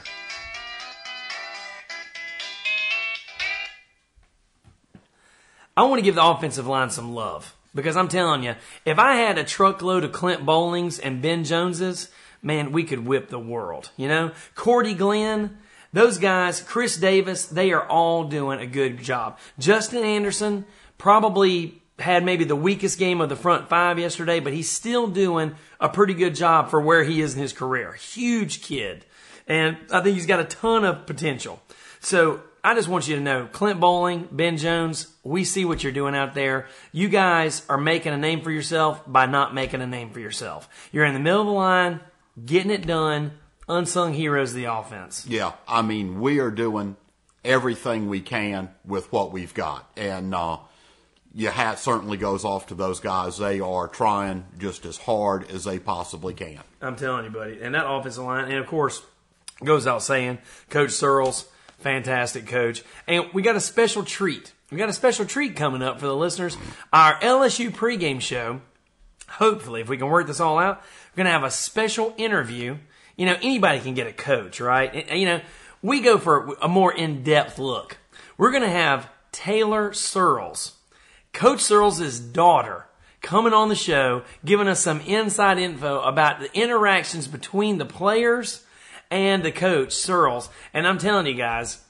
I 5.78 5.84
want 5.84 6.00
to 6.00 6.04
give 6.04 6.16
the 6.16 6.26
offensive 6.26 6.68
line 6.68 6.90
some 6.90 7.14
love 7.14 7.55
because 7.76 7.98
I'm 7.98 8.08
telling 8.08 8.44
you, 8.44 8.56
if 8.86 8.98
I 8.98 9.16
had 9.16 9.38
a 9.38 9.44
truckload 9.44 10.04
of 10.04 10.14
Clint 10.14 10.46
Bolings 10.46 10.98
and 10.98 11.22
Ben 11.22 11.44
Joneses, 11.44 12.10
man, 12.42 12.72
we 12.72 12.84
could 12.84 13.06
whip 13.06 13.30
the 13.30 13.38
world. 13.38 13.92
You 13.98 14.08
know, 14.08 14.32
Cordy 14.56 14.94
Glenn, 14.94 15.58
those 15.94 16.18
guys, 16.18 16.62
Chris 16.62 16.98
Davis, 16.98 17.46
they 17.46 17.72
are 17.72 17.86
all 17.88 18.24
doing 18.24 18.60
a 18.60 18.66
good 18.66 19.04
job. 19.04 19.38
Justin 19.60 20.04
Anderson 20.04 20.66
probably 20.98 21.82
had 22.00 22.24
maybe 22.24 22.44
the 22.44 22.56
weakest 22.56 23.00
game 23.00 23.22
of 23.22 23.30
the 23.30 23.36
front 23.36 23.70
five 23.70 24.00
yesterday, 24.00 24.40
but 24.40 24.54
he's 24.54 24.70
still 24.70 25.08
doing 25.08 25.56
a 25.80 25.90
pretty 25.90 26.14
good 26.14 26.36
job 26.36 26.70
for 26.70 26.82
where 26.82 27.04
he 27.04 27.22
is 27.22 27.36
in 27.36 27.42
his 27.42 27.54
career. 27.54 27.94
Huge 27.94 28.62
kid. 28.62 29.06
And 29.48 29.78
I 29.92 30.02
think 30.02 30.16
he's 30.16 30.26
got 30.26 30.40
a 30.40 30.46
ton 30.46 30.84
of 30.84 31.06
potential. 31.06 31.62
So 32.00 32.42
I 32.66 32.74
just 32.74 32.88
want 32.88 33.08
you 33.08 33.16
to 33.16 33.22
know, 33.22 33.48
Clint 33.52 33.80
Boling, 33.80 34.28
Ben 34.32 34.58
Jones, 34.58 35.14
we 35.24 35.44
see 35.44 35.66
what 35.66 35.84
you're 35.84 35.92
doing 35.92 36.16
out 36.16 36.34
there. 36.34 36.66
You 36.92 37.10
guys 37.10 37.64
are 37.70 37.78
making 37.78 38.12
a 38.12 38.18
name 38.18 38.42
for 38.42 38.50
yourself 38.50 39.04
by 39.06 39.28
not 39.28 39.54
making 39.54 39.84
a 39.84 39.86
name 39.86 40.10
for 40.10 40.20
yourself. 40.20 40.68
You're 40.92 41.06
in 41.06 41.14
the 41.14 41.20
middle 41.20 41.42
of 41.42 41.46
the 41.46 41.54
line, 41.54 42.00
getting 42.44 42.72
it 42.72 42.88
done, 42.88 43.34
unsung 43.70 44.16
heroes 44.16 44.50
of 44.50 44.56
the 44.56 44.66
offense. 44.66 45.28
Yeah, 45.30 45.52
I 45.68 45.84
mean, 45.84 46.20
we 46.20 46.40
are 46.40 46.50
doing 46.50 46.96
everything 47.44 48.10
we 48.10 48.22
can 48.22 48.72
with 48.84 49.12
what 49.12 49.32
we've 49.32 49.54
got. 49.54 49.88
And 49.96 50.34
uh, 50.34 50.58
your 51.36 51.52
hat 51.52 51.78
certainly 51.78 52.18
goes 52.18 52.44
off 52.44 52.66
to 52.68 52.74
those 52.74 53.00
guys. 53.00 53.38
They 53.38 53.60
are 53.60 53.88
trying 53.88 54.44
just 54.58 54.88
as 54.88 54.98
hard 54.98 55.52
as 55.52 55.66
they 55.66 55.78
possibly 55.78 56.34
can. 56.34 56.62
I'm 56.82 56.96
telling 56.96 57.26
you, 57.26 57.32
buddy. 57.32 57.60
And 57.62 57.76
that 57.76 57.88
offensive 57.88 58.24
line, 58.24 58.46
and 58.46 58.58
of 58.58 58.66
course, 58.66 59.04
goes 59.64 59.86
out 59.86 60.02
saying, 60.02 60.40
Coach 60.72 60.90
Searels, 60.90 61.48
fantastic 61.86 62.48
coach. 62.48 62.84
And 63.08 63.26
we 63.32 63.44
got 63.44 63.56
a 63.56 63.62
special 63.62 64.04
treat. 64.04 64.54
We 64.72 64.78
got 64.80 64.90
a 64.90 64.94
special 64.94 65.24
treat 65.24 65.56
coming 65.56 65.84
up 65.84 66.00
for 66.00 66.08
the 66.08 66.16
listeners. 66.16 66.58
Our 66.92 67.20
LSU 67.20 67.70
pregame 67.70 68.20
show. 68.20 68.62
Hopefully, 69.30 69.82
if 69.82 69.88
we 69.88 69.98
can 69.98 70.08
work 70.08 70.26
this 70.26 70.40
all 70.40 70.58
out, 70.58 70.82
we're 71.12 71.18
going 71.18 71.26
to 71.26 71.32
have 71.32 71.44
a 71.44 71.52
special 71.52 72.16
interview. 72.18 72.78
You 73.18 73.28
know, 73.28 73.38
anybody 73.40 73.82
can 73.82 73.94
get 73.94 74.08
a 74.08 74.14
coach, 74.14 74.60
right? 74.60 75.12
You 75.12 75.28
know, 75.28 75.42
we 75.84 76.02
go 76.02 76.18
for 76.18 76.56
a 76.60 76.68
more 76.68 76.92
in-depth 76.92 77.60
look. 77.60 77.98
We're 78.36 78.52
going 78.52 78.64
to 78.64 78.70
have 78.70 79.08
Taylor 79.32 79.94
Searels, 79.94 80.74
Coach 81.34 81.62
Searels' 81.62 82.20
daughter, 82.20 82.88
coming 83.22 83.54
on 83.54 83.70
the 83.70 83.76
show, 83.76 84.24
giving 84.44 84.68
us 84.68 84.80
some 84.80 85.02
inside 85.02 85.60
info 85.60 86.02
about 86.02 86.40
the 86.40 86.52
interactions 86.58 87.28
between 87.28 87.78
the 87.78 87.86
players 87.86 88.65
and 89.16 89.44
the 89.44 89.52
coach, 89.52 89.94
Searels. 89.94 90.50
And 90.74 90.86
I'm 90.86 90.98
telling 90.98 91.26
you 91.26 91.34
guys, 91.34 91.82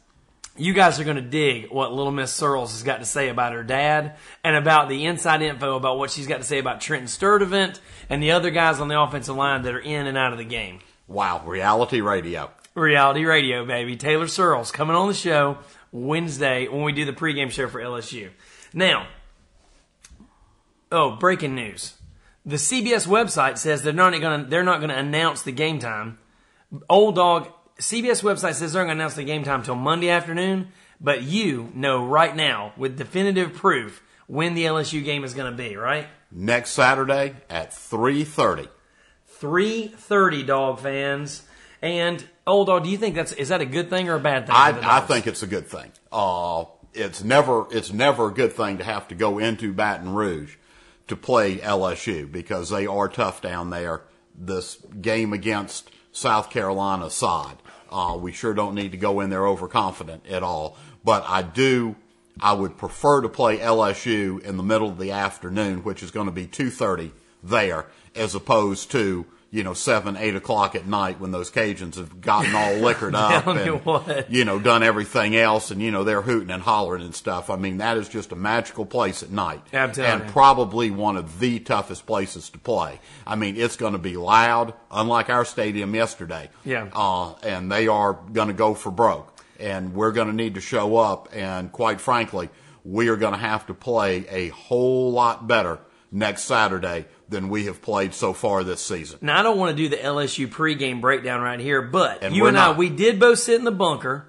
you 0.57 0.73
guys 0.73 0.99
are 0.99 1.03
going 1.03 1.17
to 1.17 1.21
dig 1.21 1.69
what 1.69 1.91
little 1.91 2.11
Miss 2.11 2.31
Searels 2.31 2.71
has 2.71 2.83
got 2.83 2.99
to 2.99 3.05
say 3.05 3.29
about 3.29 3.53
her 3.53 3.63
dad 3.63 4.15
and 4.43 4.55
about 4.55 4.87
the 4.87 5.05
inside 5.05 5.41
info 5.41 5.75
about 5.75 5.97
what 5.97 6.11
she's 6.11 6.27
got 6.27 6.37
to 6.37 6.43
say 6.43 6.59
about 6.59 6.79
Trinton 6.79 7.07
Sturdivant 7.07 7.79
and 8.09 8.23
the 8.23 8.31
other 8.31 8.51
guys 8.51 8.79
on 8.79 8.87
the 8.87 8.99
offensive 8.99 9.35
line 9.35 9.63
that 9.63 9.73
are 9.73 9.79
in 9.79 10.07
and 10.07 10.17
out 10.17 10.31
of 10.31 10.37
the 10.37 10.45
game. 10.45 10.79
Wow, 11.07 11.43
reality 11.45 12.01
radio. 12.01 12.51
Reality 12.73 13.25
radio, 13.25 13.65
baby. 13.65 13.95
Taylor 13.95 14.27
Searels 14.27 14.71
coming 14.71 14.95
on 14.95 15.07
the 15.07 15.13
show 15.13 15.57
Wednesday 15.91 16.67
when 16.67 16.83
we 16.83 16.91
do 16.91 17.05
the 17.05 17.13
pregame 17.13 17.51
show 17.51 17.67
for 17.67 17.79
LSU. 17.81 18.29
Now, 18.73 19.07
oh, 20.91 21.15
breaking 21.15 21.55
news. 21.55 21.95
The 22.45 22.57
CBS 22.57 23.07
website 23.07 23.57
says 23.57 23.81
they're 23.81 23.93
not 23.93 24.19
going 24.19 24.43
to 24.43 24.49
they're 24.49 24.63
not 24.63 24.77
going 24.77 24.89
to 24.89 24.97
announce 24.97 25.41
the 25.41 25.51
game 25.51 25.79
time. 25.79 26.19
Old 26.89 27.15
dog 27.15 27.51
CBS 27.79 28.23
website 28.23 28.55
says 28.55 28.73
they're 28.73 28.85
going 28.85 28.97
to 28.97 29.01
announce 29.01 29.15
the 29.15 29.23
game 29.23 29.43
time 29.43 29.59
until 29.59 29.75
Monday 29.75 30.09
afternoon, 30.09 30.69
but 31.01 31.23
you 31.23 31.71
know 31.73 32.05
right 32.05 32.35
now 32.35 32.73
with 32.77 32.97
definitive 32.97 33.53
proof 33.53 34.01
when 34.27 34.53
the 34.53 34.65
LSU 34.65 35.03
game 35.03 35.23
is 35.23 35.33
going 35.33 35.51
to 35.51 35.57
be, 35.57 35.75
right? 35.75 36.07
Next 36.31 36.71
Saturday 36.71 37.35
at 37.49 37.71
3.30. 37.71 38.67
3:30 39.39 40.45
dog 40.45 40.79
fans. 40.79 41.43
And 41.81 42.25
old 42.47 42.67
dog, 42.67 42.83
do 42.83 42.89
you 42.89 42.97
think 42.97 43.15
that's 43.15 43.31
is 43.33 43.49
that 43.49 43.61
a 43.61 43.65
good 43.65 43.89
thing 43.89 44.09
or 44.09 44.15
a 44.15 44.19
bad 44.19 44.47
thing? 44.47 44.55
I, 44.55 44.97
I 44.97 45.01
think 45.01 45.27
it's 45.27 45.43
a 45.43 45.47
good 45.47 45.67
thing. 45.67 45.91
Uh, 46.11 46.65
it's 46.93 47.23
never 47.23 47.67
it's 47.71 47.91
never 47.91 48.29
a 48.29 48.33
good 48.33 48.53
thing 48.53 48.77
to 48.77 48.83
have 48.83 49.07
to 49.09 49.15
go 49.15 49.37
into 49.37 49.73
Baton 49.73 50.13
Rouge 50.13 50.55
to 51.07 51.15
play 51.15 51.57
LSU 51.57 52.31
because 52.31 52.69
they 52.69 52.87
are 52.87 53.09
tough 53.09 53.41
down 53.41 53.69
there. 53.69 54.01
This 54.33 54.77
game 55.01 55.33
against 55.33 55.91
South 56.15 56.49
Carolina 56.49 57.09
side. 57.09 57.57
uh, 57.91 58.17
we 58.19 58.31
sure 58.31 58.53
don't 58.53 58.73
need 58.73 58.91
to 58.91 58.97
go 58.97 59.19
in 59.19 59.29
there 59.29 59.45
overconfident 59.45 60.25
at 60.27 60.43
all. 60.43 60.77
But 61.03 61.23
I 61.27 61.41
do, 61.41 61.95
I 62.39 62.53
would 62.53 62.77
prefer 62.77 63.21
to 63.21 63.29
play 63.29 63.59
LSU 63.59 64.41
in 64.41 64.57
the 64.57 64.63
middle 64.63 64.89
of 64.89 64.97
the 64.97 65.11
afternoon, 65.11 65.83
which 65.83 66.01
is 66.01 66.11
going 66.11 66.25
to 66.27 66.31
be 66.31 66.47
2.30 66.47 67.11
there, 67.43 67.85
as 68.15 68.33
opposed 68.33 68.91
to 68.91 69.25
you 69.55 69.63
know, 69.63 69.73
seven, 69.73 70.17
eight 70.17 70.35
o'clock 70.35 70.75
at 70.75 70.85
night 70.85 71.21
when 71.21 71.31
those 71.31 71.49
Cajuns 71.49 71.95
have 71.95 72.19
gotten 72.19 72.53
all 72.53 72.73
liquored 72.73 73.15
up 73.15 73.47
and, 73.47 73.85
what. 73.85 74.29
you 74.29 74.43
know, 74.43 74.59
done 74.59 74.83
everything 74.83 75.33
else 75.33 75.71
and, 75.71 75.81
you 75.81 75.91
know, 75.91 76.03
they're 76.03 76.21
hooting 76.21 76.51
and 76.51 76.61
hollering 76.61 77.03
and 77.03 77.15
stuff. 77.15 77.49
I 77.49 77.55
mean, 77.55 77.77
that 77.77 77.95
is 77.95 78.09
just 78.09 78.33
a 78.33 78.35
magical 78.35 78.85
place 78.85 79.23
at 79.23 79.31
night. 79.31 79.61
And 79.97 80.25
you. 80.25 80.29
probably 80.29 80.91
one 80.91 81.15
of 81.15 81.39
the 81.39 81.59
toughest 81.61 82.05
places 82.05 82.49
to 82.49 82.59
play. 82.59 82.99
I 83.25 83.37
mean, 83.37 83.55
it's 83.55 83.77
going 83.77 83.93
to 83.93 83.99
be 83.99 84.17
loud, 84.17 84.73
unlike 84.91 85.29
our 85.29 85.45
stadium 85.45 85.95
yesterday. 85.95 86.49
Yeah. 86.65 86.89
Uh, 86.93 87.35
and 87.41 87.71
they 87.71 87.87
are 87.87 88.11
going 88.33 88.49
to 88.49 88.53
go 88.53 88.73
for 88.73 88.91
broke. 88.91 89.31
And 89.57 89.93
we're 89.93 90.11
going 90.11 90.27
to 90.27 90.33
need 90.33 90.55
to 90.55 90.61
show 90.61 90.97
up. 90.97 91.29
And 91.31 91.71
quite 91.71 92.01
frankly, 92.01 92.49
we 92.83 93.07
are 93.07 93.15
going 93.15 93.33
to 93.33 93.39
have 93.39 93.67
to 93.67 93.73
play 93.73 94.25
a 94.29 94.49
whole 94.49 95.13
lot 95.13 95.47
better 95.47 95.79
next 96.11 96.43
Saturday 96.43 97.05
than 97.29 97.49
we 97.49 97.65
have 97.65 97.81
played 97.81 98.13
so 98.13 98.33
far 98.33 98.63
this 98.63 98.81
season. 98.81 99.19
Now 99.21 99.39
I 99.39 99.43
don't 99.43 99.57
want 99.57 99.75
to 99.75 99.83
do 99.83 99.89
the 99.89 100.01
LSU 100.01 100.47
pregame 100.47 101.01
breakdown 101.01 101.41
right 101.41 101.59
here, 101.59 101.81
but 101.81 102.23
And 102.23 102.35
you 102.35 102.45
and 102.45 102.57
I, 102.57 102.71
we 102.71 102.89
did 102.89 103.19
both 103.19 103.39
sit 103.39 103.55
in 103.55 103.65
the 103.65 103.71
bunker. 103.71 104.27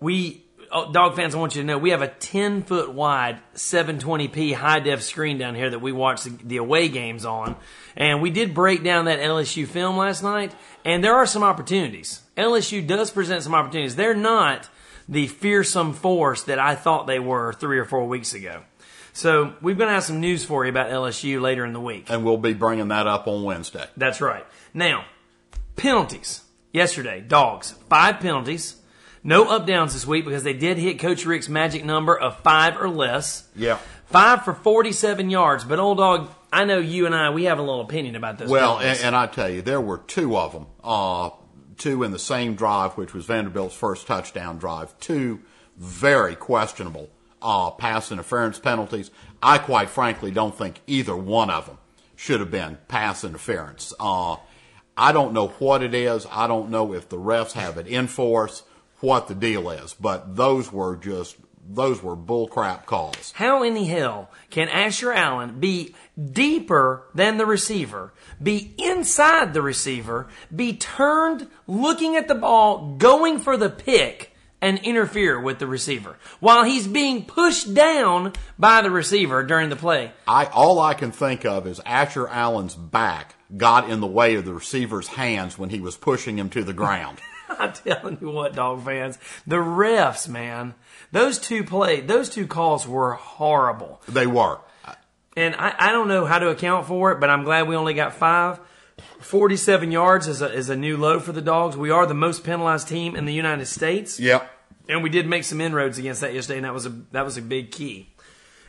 We, 0.00 0.44
oh, 0.70 0.92
dog 0.92 1.16
fans, 1.16 1.34
I 1.34 1.38
want 1.38 1.56
you 1.56 1.62
to 1.62 1.66
know 1.66 1.78
we 1.78 1.90
have 1.90 2.02
a 2.02 2.08
10 2.08 2.62
foot 2.62 2.92
wide 2.92 3.40
720p 3.54 4.54
high 4.54 4.80
def 4.80 5.02
screen 5.02 5.38
down 5.38 5.54
here 5.54 5.70
that 5.70 5.80
we 5.80 5.92
watch 5.92 6.22
the, 6.22 6.30
the 6.44 6.56
away 6.58 6.88
games 6.88 7.24
on. 7.24 7.56
And 7.96 8.22
we 8.22 8.30
did 8.30 8.54
break 8.54 8.84
down 8.84 9.06
that 9.06 9.20
LSU 9.20 9.66
film 9.66 9.96
last 9.96 10.22
night, 10.22 10.54
and 10.84 11.02
there 11.02 11.14
are 11.14 11.26
some 11.26 11.42
opportunities. 11.42 12.22
LSU 12.36 12.86
does 12.86 13.10
present 13.10 13.42
some 13.42 13.54
opportunities. 13.54 13.96
They're 13.96 14.14
not 14.14 14.68
the 15.08 15.26
fearsome 15.26 15.94
force 15.94 16.42
that 16.44 16.58
I 16.58 16.74
thought 16.74 17.06
they 17.06 17.18
were 17.18 17.52
three 17.52 17.78
or 17.78 17.84
four 17.84 18.06
weeks 18.06 18.34
ago. 18.34 18.62
So 19.16 19.54
we're 19.62 19.74
going 19.74 19.88
to 19.88 19.94
have 19.94 20.04
some 20.04 20.20
news 20.20 20.44
for 20.44 20.66
you 20.66 20.70
about 20.70 20.90
LSU 20.90 21.40
later 21.40 21.64
in 21.64 21.72
the 21.72 21.80
week. 21.80 22.10
And 22.10 22.22
we'll 22.22 22.36
be 22.36 22.52
bringing 22.52 22.88
that 22.88 23.06
up 23.06 23.26
on 23.26 23.44
Wednesday. 23.44 23.86
That's 23.96 24.20
right. 24.20 24.44
Now, 24.74 25.06
penalties. 25.74 26.42
Yesterday, 26.70 27.24
dogs, 27.26 27.72
five 27.88 28.20
penalties. 28.20 28.76
No 29.24 29.48
up 29.48 29.66
downs 29.66 29.94
this 29.94 30.06
week 30.06 30.26
because 30.26 30.42
they 30.42 30.52
did 30.52 30.76
hit 30.76 30.98
Coach 30.98 31.24
Richt's 31.24 31.48
magic 31.48 31.82
number 31.82 32.14
of 32.14 32.40
five 32.40 32.76
or 32.78 32.90
less. 32.90 33.48
Yeah. 33.56 33.78
Five 34.04 34.44
for 34.44 34.52
47 34.52 35.30
yards. 35.30 35.64
But, 35.64 35.78
old 35.78 35.96
dog, 35.96 36.28
I 36.52 36.66
know 36.66 36.78
you 36.78 37.06
and 37.06 37.14
I, 37.14 37.30
we 37.30 37.44
have 37.44 37.58
a 37.58 37.62
little 37.62 37.80
opinion 37.80 38.16
about 38.16 38.36
those 38.36 38.50
Well, 38.50 38.78
and, 38.80 39.00
and 39.00 39.16
I 39.16 39.28
tell 39.28 39.48
you, 39.48 39.62
there 39.62 39.80
were 39.80 39.98
two 39.98 40.36
of 40.36 40.52
them. 40.52 40.66
Uh, 40.84 41.30
two 41.78 42.02
in 42.02 42.10
the 42.10 42.18
same 42.18 42.54
drive, 42.54 42.98
which 42.98 43.14
was 43.14 43.24
Vanderbilt's 43.24 43.74
first 43.74 44.06
touchdown 44.06 44.58
drive. 44.58 44.98
Two 45.00 45.40
very 45.78 46.36
questionable 46.36 47.08
uh, 47.46 47.70
pass 47.70 48.10
interference 48.10 48.58
penalties. 48.58 49.12
I 49.40 49.58
quite 49.58 49.88
frankly 49.88 50.32
don't 50.32 50.56
think 50.56 50.80
either 50.88 51.16
one 51.16 51.48
of 51.48 51.66
them 51.66 51.78
should 52.16 52.40
have 52.40 52.50
been 52.50 52.76
pass 52.88 53.22
interference. 53.22 53.94
Uh, 54.00 54.36
I 54.96 55.12
don't 55.12 55.32
know 55.32 55.48
what 55.60 55.82
it 55.82 55.94
is. 55.94 56.26
I 56.32 56.48
don't 56.48 56.70
know 56.70 56.92
if 56.92 57.08
the 57.08 57.18
refs 57.18 57.52
have 57.52 57.78
it 57.78 57.86
in 57.86 58.08
force, 58.08 58.64
what 58.98 59.28
the 59.28 59.34
deal 59.34 59.70
is. 59.70 59.94
But 59.94 60.34
those 60.34 60.72
were 60.72 60.96
just 60.96 61.36
those 61.68 62.02
were 62.02 62.16
bullcrap 62.16 62.86
calls. 62.86 63.32
How 63.36 63.62
in 63.62 63.74
the 63.74 63.84
hell 63.84 64.30
can 64.50 64.68
Asher 64.68 65.12
Allen 65.12 65.60
be 65.60 65.94
deeper 66.16 67.04
than 67.14 67.38
the 67.38 67.46
receiver, 67.46 68.12
be 68.42 68.74
inside 68.78 69.52
the 69.52 69.62
receiver, 69.62 70.28
be 70.54 70.76
turned 70.76 71.48
looking 71.66 72.16
at 72.16 72.28
the 72.28 72.36
ball, 72.36 72.96
going 72.98 73.38
for 73.38 73.56
the 73.56 73.70
pick, 73.70 74.32
and 74.66 74.80
interfere 74.80 75.40
with 75.40 75.60
the 75.60 75.66
receiver 75.66 76.16
while 76.40 76.64
he's 76.64 76.88
being 76.88 77.24
pushed 77.24 77.72
down 77.72 78.32
by 78.58 78.82
the 78.82 78.90
receiver 78.90 79.44
during 79.44 79.68
the 79.68 79.76
play? 79.76 80.10
I 80.26 80.46
all 80.46 80.80
I 80.80 80.94
can 80.94 81.12
think 81.12 81.44
of 81.44 81.68
is 81.68 81.80
Asher 81.86 82.26
Allen's 82.26 82.74
back 82.74 83.36
got 83.56 83.88
in 83.88 84.00
the 84.00 84.08
way 84.08 84.34
of 84.34 84.44
the 84.44 84.52
receiver's 84.52 85.06
hands 85.06 85.56
when 85.56 85.70
he 85.70 85.78
was 85.78 85.96
pushing 85.96 86.36
him 86.36 86.50
to 86.50 86.64
the 86.64 86.72
ground. 86.72 87.18
I'm 87.48 87.72
telling 87.72 88.18
you 88.20 88.30
what, 88.30 88.56
dog 88.56 88.84
fans, 88.84 89.18
the 89.46 89.56
refs, 89.56 90.28
man, 90.28 90.74
those 91.12 91.38
two 91.38 91.62
play, 91.62 92.00
those 92.00 92.28
two 92.28 92.48
calls 92.48 92.88
were 92.88 93.12
horrible. 93.12 94.02
they 94.08 94.26
were. 94.26 94.58
And 95.36 95.54
I, 95.54 95.74
I 95.78 95.92
don't 95.92 96.08
know 96.08 96.24
how 96.24 96.40
to 96.40 96.48
account 96.48 96.86
for 96.86 97.12
it, 97.12 97.20
but 97.20 97.30
I'm 97.30 97.44
glad 97.44 97.68
we 97.68 97.76
only 97.76 97.94
got 97.94 98.14
five. 98.14 98.58
47 99.20 99.92
yards 99.92 100.26
is 100.26 100.42
a, 100.42 100.52
is 100.52 100.70
a 100.70 100.76
new 100.76 100.96
low 100.96 101.20
for 101.20 101.32
the 101.32 101.42
dogs. 101.42 101.76
We 101.76 101.90
are 101.90 102.06
the 102.06 102.14
most 102.14 102.42
penalized 102.42 102.88
team 102.88 103.14
in 103.14 103.26
the 103.26 103.34
United 103.34 103.66
States. 103.66 104.18
Yep. 104.18 104.50
And 104.88 105.02
we 105.02 105.10
did 105.10 105.26
make 105.26 105.44
some 105.44 105.60
inroads 105.60 105.98
against 105.98 106.20
that 106.20 106.34
yesterday, 106.34 106.58
and 106.58 106.64
that 106.64 106.74
was 106.74 106.86
a, 106.86 106.94
that 107.12 107.24
was 107.24 107.36
a 107.36 107.42
big 107.42 107.70
key. 107.72 108.10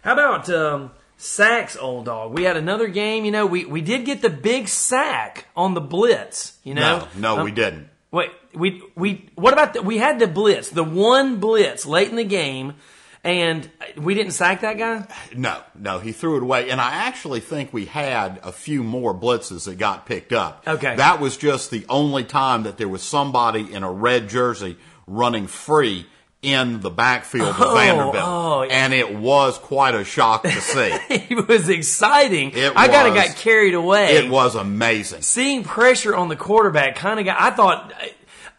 How 0.03 0.13
about, 0.13 0.49
um, 0.49 0.91
sacks, 1.17 1.75
old 1.77 2.05
dog? 2.05 2.33
We 2.33 2.43
had 2.43 2.57
another 2.57 2.87
game, 2.87 3.25
you 3.25 3.31
know, 3.31 3.45
we, 3.45 3.65
we 3.65 3.81
did 3.81 4.05
get 4.05 4.21
the 4.21 4.29
big 4.29 4.67
sack 4.67 5.47
on 5.55 5.73
the 5.73 5.81
blitz, 5.81 6.57
you 6.63 6.73
know? 6.73 7.07
No, 7.15 7.35
no, 7.35 7.37
Um, 7.39 7.43
we 7.45 7.51
didn't. 7.51 7.89
Wait, 8.09 8.31
we 8.53 8.81
we 8.95 9.29
what 9.35 9.51
about 9.51 9.73
the, 9.73 9.81
we 9.81 9.97
had 9.97 10.17
the 10.17 10.27
blitz, 10.27 10.69
the 10.69 10.83
one 10.83 11.41
blitz 11.41 11.85
late 11.85 12.09
in 12.09 12.15
the 12.15 12.23
game, 12.23 12.75
and 13.21 13.69
we 13.97 14.13
didn't 14.13 14.31
sack 14.31 14.61
that 14.61 14.77
guy. 14.77 15.05
No, 15.35 15.61
no, 15.75 15.99
he 15.99 16.13
threw 16.13 16.37
it 16.37 16.43
away. 16.43 16.69
And 16.69 16.79
I 16.79 16.89
actually 17.07 17.41
think 17.41 17.73
we 17.73 17.85
had 17.85 18.39
a 18.43 18.53
few 18.53 18.81
more 18.81 19.13
blitzes 19.13 19.65
that 19.65 19.77
got 19.77 20.05
picked 20.05 20.31
up. 20.31 20.63
Okay. 20.65 20.95
That 20.95 21.19
was 21.19 21.35
just 21.35 21.69
the 21.69 21.85
only 21.89 22.23
time 22.23 22.63
that 22.63 22.77
there 22.77 22.87
was 22.87 23.03
somebody 23.03 23.73
in 23.73 23.83
a 23.83 23.91
red 23.91 24.29
jersey 24.29 24.77
running 25.07 25.47
free 25.47 26.05
in 26.43 26.81
the 26.81 26.91
backfield 26.91 27.47
of 27.49 27.55
Oh, 27.59 27.73
Vanderbilt. 27.75 28.15
oh, 28.17 28.61
yeah. 28.63 28.85
And 28.85 28.93
it 28.93 29.15
was 29.15 29.57
quite 29.57 29.95
a 29.95 30.03
shock 30.03 30.43
to 30.43 30.51
see. 30.51 30.91
it 31.09 31.47
was 31.47 31.67
exciting. 31.69 32.51
It 32.53 32.73
I 32.75 32.87
kind 32.87 33.07
of 33.07 33.15
got 33.15 33.35
carried 33.37 33.73
away. 33.73 34.17
it 34.17 34.29
was 34.29 34.53
amazing. 34.55 35.23
seeing 35.23 35.63
pressure 35.63 36.15
on 36.15 36.27
the 36.29 36.35
quarterback. 36.35 36.95
Kind 36.95 37.19
of 37.19 37.25
got. 37.25 37.41
I 37.41 37.49
thought 37.51 37.91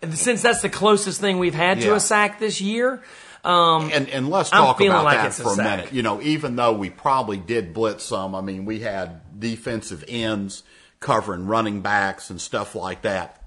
uh, 0.02 0.10
since 0.12 0.42
that's 0.42 0.60
the 0.62 0.68
closest 0.68 1.20
thing 1.20 1.38
we've 1.38 1.54
had 1.54 1.80
to 1.82 1.94
a 1.94 2.00
sack 2.00 2.40
this 2.40 2.60
year. 2.60 3.02
Um, 3.44 3.90
And, 3.92 4.08
and 4.08 4.28
let's 4.28 4.50
talk 4.50 4.80
about 4.80 5.04
like 5.04 5.16
that 5.18 5.26
it's 5.28 5.38
a 5.38 5.44
for 5.44 5.52
a 5.54 5.56
minute. 5.56 5.92
You 5.92 6.02
know, 6.02 6.20
even 6.20 6.56
though 6.56 6.72
we 6.72 6.90
probably 6.90 7.36
did 7.36 7.72
blitz 7.72 8.04
some, 8.04 8.34
I 8.34 8.40
mean, 8.40 8.64
we 8.64 8.80
had 8.80 9.20
defensive 9.38 10.04
ends 10.08 10.64
covering 10.98 11.46
running 11.46 11.80
backs 11.80 12.28
and 12.30 12.40
stuff 12.40 12.74
like 12.74 13.02
that. 13.02 13.37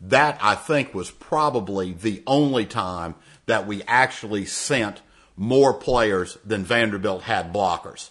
That 0.00 0.38
I 0.42 0.54
think 0.54 0.94
was 0.94 1.10
probably 1.10 1.92
the 1.92 2.22
only 2.26 2.66
time 2.66 3.14
that 3.46 3.66
we 3.66 3.82
actually 3.84 4.44
sent 4.44 5.00
more 5.36 5.72
players 5.74 6.38
than 6.44 6.64
Vanderbilt 6.64 7.22
had 7.22 7.52
blockers. 7.52 8.10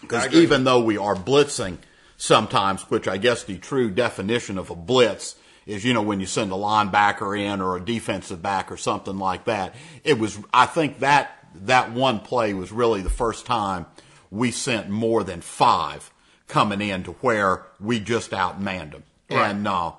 Because 0.00 0.32
even 0.32 0.64
though 0.64 0.80
we 0.80 0.96
are 0.96 1.14
blitzing 1.14 1.78
sometimes, 2.16 2.82
which 2.90 3.08
I 3.08 3.16
guess 3.16 3.44
the 3.44 3.58
true 3.58 3.90
definition 3.90 4.58
of 4.58 4.70
a 4.70 4.74
blitz 4.74 5.36
is, 5.66 5.84
you 5.84 5.94
know, 5.94 6.02
when 6.02 6.20
you 6.20 6.26
send 6.26 6.52
a 6.52 6.54
linebacker 6.54 7.38
in 7.38 7.60
or 7.60 7.76
a 7.76 7.80
defensive 7.80 8.42
back 8.42 8.72
or 8.72 8.76
something 8.76 9.18
like 9.18 9.44
that. 9.44 9.74
It 10.04 10.18
was, 10.18 10.38
I 10.52 10.66
think 10.66 11.00
that, 11.00 11.46
that 11.54 11.92
one 11.92 12.20
play 12.20 12.54
was 12.54 12.72
really 12.72 13.02
the 13.02 13.10
first 13.10 13.46
time 13.46 13.86
we 14.30 14.50
sent 14.50 14.88
more 14.88 15.24
than 15.24 15.40
five 15.40 16.10
coming 16.46 16.80
in 16.80 17.04
to 17.04 17.12
where 17.12 17.66
we 17.78 18.00
just 18.00 18.30
outmanned 18.30 18.92
them. 18.92 19.02
Right. 19.30 19.50
And, 19.50 19.66
uh, 19.66 19.92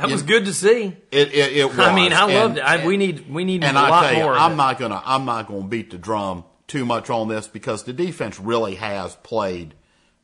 that 0.00 0.10
was 0.10 0.22
good 0.22 0.44
to 0.46 0.52
see. 0.54 0.96
it, 1.10 1.32
it, 1.32 1.56
it 1.56 1.64
was. 1.68 1.78
I 1.78 1.94
mean, 1.94 2.12
I 2.12 2.24
And- 2.24 2.34
loved 2.34 2.56
it. 2.58 2.64
I, 2.64 2.86
we 2.86 2.96
need 2.96 3.28
we 3.30 3.44
need 3.44 3.64
and 3.64 3.76
a 3.76 3.80
I 3.80 3.88
lot 3.88 4.02
tell 4.04 4.12
you, 4.14 4.22
more. 4.24 4.34
I'm 4.36 4.56
not 4.56 4.78
gonna 4.78 5.02
I'm 5.04 5.24
not 5.24 5.46
gonna 5.48 5.62
beat 5.66 5.90
the 5.90 5.98
drum 5.98 6.44
too 6.66 6.84
much 6.84 7.10
on 7.10 7.28
this 7.28 7.46
because 7.48 7.84
the 7.84 7.92
defense 7.92 8.38
really 8.40 8.76
has 8.76 9.14
played 9.16 9.74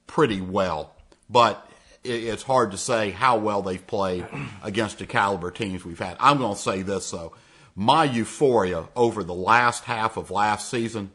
pretty 0.06 0.40
well, 0.40 0.95
but 1.28 1.68
it, 2.04 2.25
it's 2.25 2.42
hard 2.42 2.71
to 2.71 2.78
say 2.78 3.11
how 3.11 3.37
well 3.38 3.62
they've 3.62 3.85
played 3.87 4.26
against 4.62 4.99
the 4.99 5.06
caliber 5.06 5.50
teams 5.50 5.85
we've 5.85 5.99
had. 5.99 6.16
I'm 6.21 6.38
gonna 6.38 6.56
say 6.56 6.83
this 6.83 7.11
though, 7.11 7.33
my 7.75 8.04
euphoria 8.04 8.88
over 8.95 9.25
the 9.25 9.35
last 9.35 9.85
half 9.85 10.16
of 10.16 10.30
last 10.30 10.71
season 10.71 11.11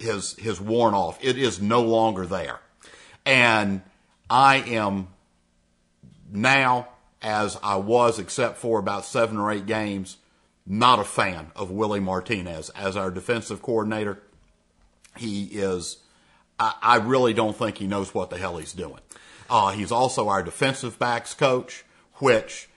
has 0.00 0.34
has 0.44 0.60
worn 0.60 0.92
off. 0.94 1.18
It 1.24 1.38
is 1.38 1.60
no 1.62 1.80
longer 1.82 2.26
there, 2.26 2.60
and 3.24 3.80
I 4.28 4.56
am 4.56 5.08
now, 6.30 6.88
as 7.26 7.58
I 7.60 7.74
was, 7.74 8.20
except 8.20 8.56
for 8.56 8.78
about 8.78 9.04
seven 9.04 9.36
or 9.36 9.50
eight 9.50 9.66
games, 9.66 10.16
not 10.64 11.00
a 11.00 11.04
fan 11.04 11.50
of 11.56 11.72
Willie 11.72 11.98
Martinez 11.98 12.70
as 12.70 12.96
our 12.96 13.10
defensive 13.10 13.62
coordinator. 13.62 14.22
He 15.16 15.46
is, 15.46 15.96
I, 16.60 16.74
I 16.80 16.96
really 16.98 17.34
don't 17.34 17.56
think 17.56 17.78
he 17.78 17.88
knows 17.88 18.14
what 18.14 18.30
the 18.30 18.38
hell 18.38 18.58
he's 18.58 18.72
doing. 18.72 19.00
Uh, 19.50 19.72
he's 19.72 19.90
also 19.90 20.28
our 20.28 20.40
defensive 20.40 21.00
backs 21.00 21.34
coach, 21.34 21.84
which 22.14 22.68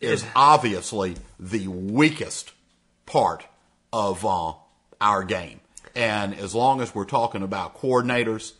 is 0.00 0.24
obviously 0.34 1.16
the 1.38 1.68
weakest 1.68 2.52
part 3.04 3.44
of 3.92 4.24
uh, 4.24 4.54
our 4.98 5.24
game. 5.24 5.60
And 5.94 6.34
as 6.34 6.54
long 6.54 6.80
as 6.80 6.94
we're 6.94 7.04
talking 7.04 7.42
about 7.42 7.78
coordinators, 7.78 8.54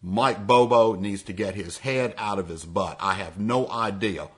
Mike 0.00 0.46
Bobo 0.46 0.94
needs 0.94 1.24
to 1.24 1.32
get 1.32 1.56
his 1.56 1.78
head 1.78 2.14
out 2.16 2.38
of 2.38 2.46
his 2.46 2.64
butt. 2.64 2.96
I 3.00 3.14
have 3.14 3.40
no 3.40 3.68
idea 3.68 4.28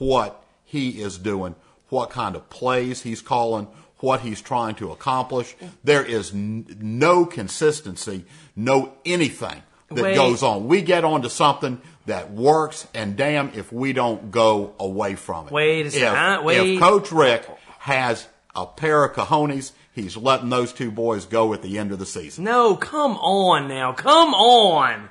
what 0.00 0.42
he 0.64 1.02
is 1.02 1.18
doing, 1.18 1.54
what 1.90 2.08
kind 2.10 2.34
of 2.34 2.48
plays 2.48 3.02
he's 3.02 3.20
calling, 3.20 3.68
what 3.98 4.20
he's 4.20 4.40
trying 4.40 4.74
to 4.76 4.90
accomplish. 4.90 5.54
There 5.84 6.04
is 6.04 6.32
n- 6.32 6.78
no 6.80 7.26
consistency, 7.26 8.24
no 8.56 8.94
anything 9.04 9.62
that 9.90 10.02
Wait. 10.02 10.14
goes 10.14 10.42
on. 10.42 10.68
We 10.68 10.80
get 10.80 11.04
onto 11.04 11.28
something 11.28 11.82
that 12.06 12.32
works, 12.32 12.86
and 12.94 13.14
damn 13.14 13.50
if 13.50 13.72
we 13.72 13.92
don't 13.92 14.30
go 14.30 14.74
away 14.78 15.16
from 15.16 15.48
it. 15.48 15.52
Wait 15.52 15.86
a 15.86 15.90
second. 15.90 16.38
If, 16.38 16.44
wait. 16.44 16.74
if 16.74 16.80
Coach 16.80 17.12
Richt 17.12 17.50
has 17.80 18.26
a 18.56 18.66
pair 18.66 19.04
of 19.04 19.14
cojones, 19.14 19.72
he's 19.92 20.16
letting 20.16 20.48
those 20.48 20.72
two 20.72 20.90
boys 20.90 21.26
go 21.26 21.52
at 21.52 21.60
the 21.60 21.78
end 21.78 21.92
of 21.92 21.98
the 21.98 22.06
season. 22.06 22.44
No, 22.44 22.74
come 22.74 23.16
on 23.18 23.68
now. 23.68 23.92
Come 23.92 24.32
on. 24.32 25.10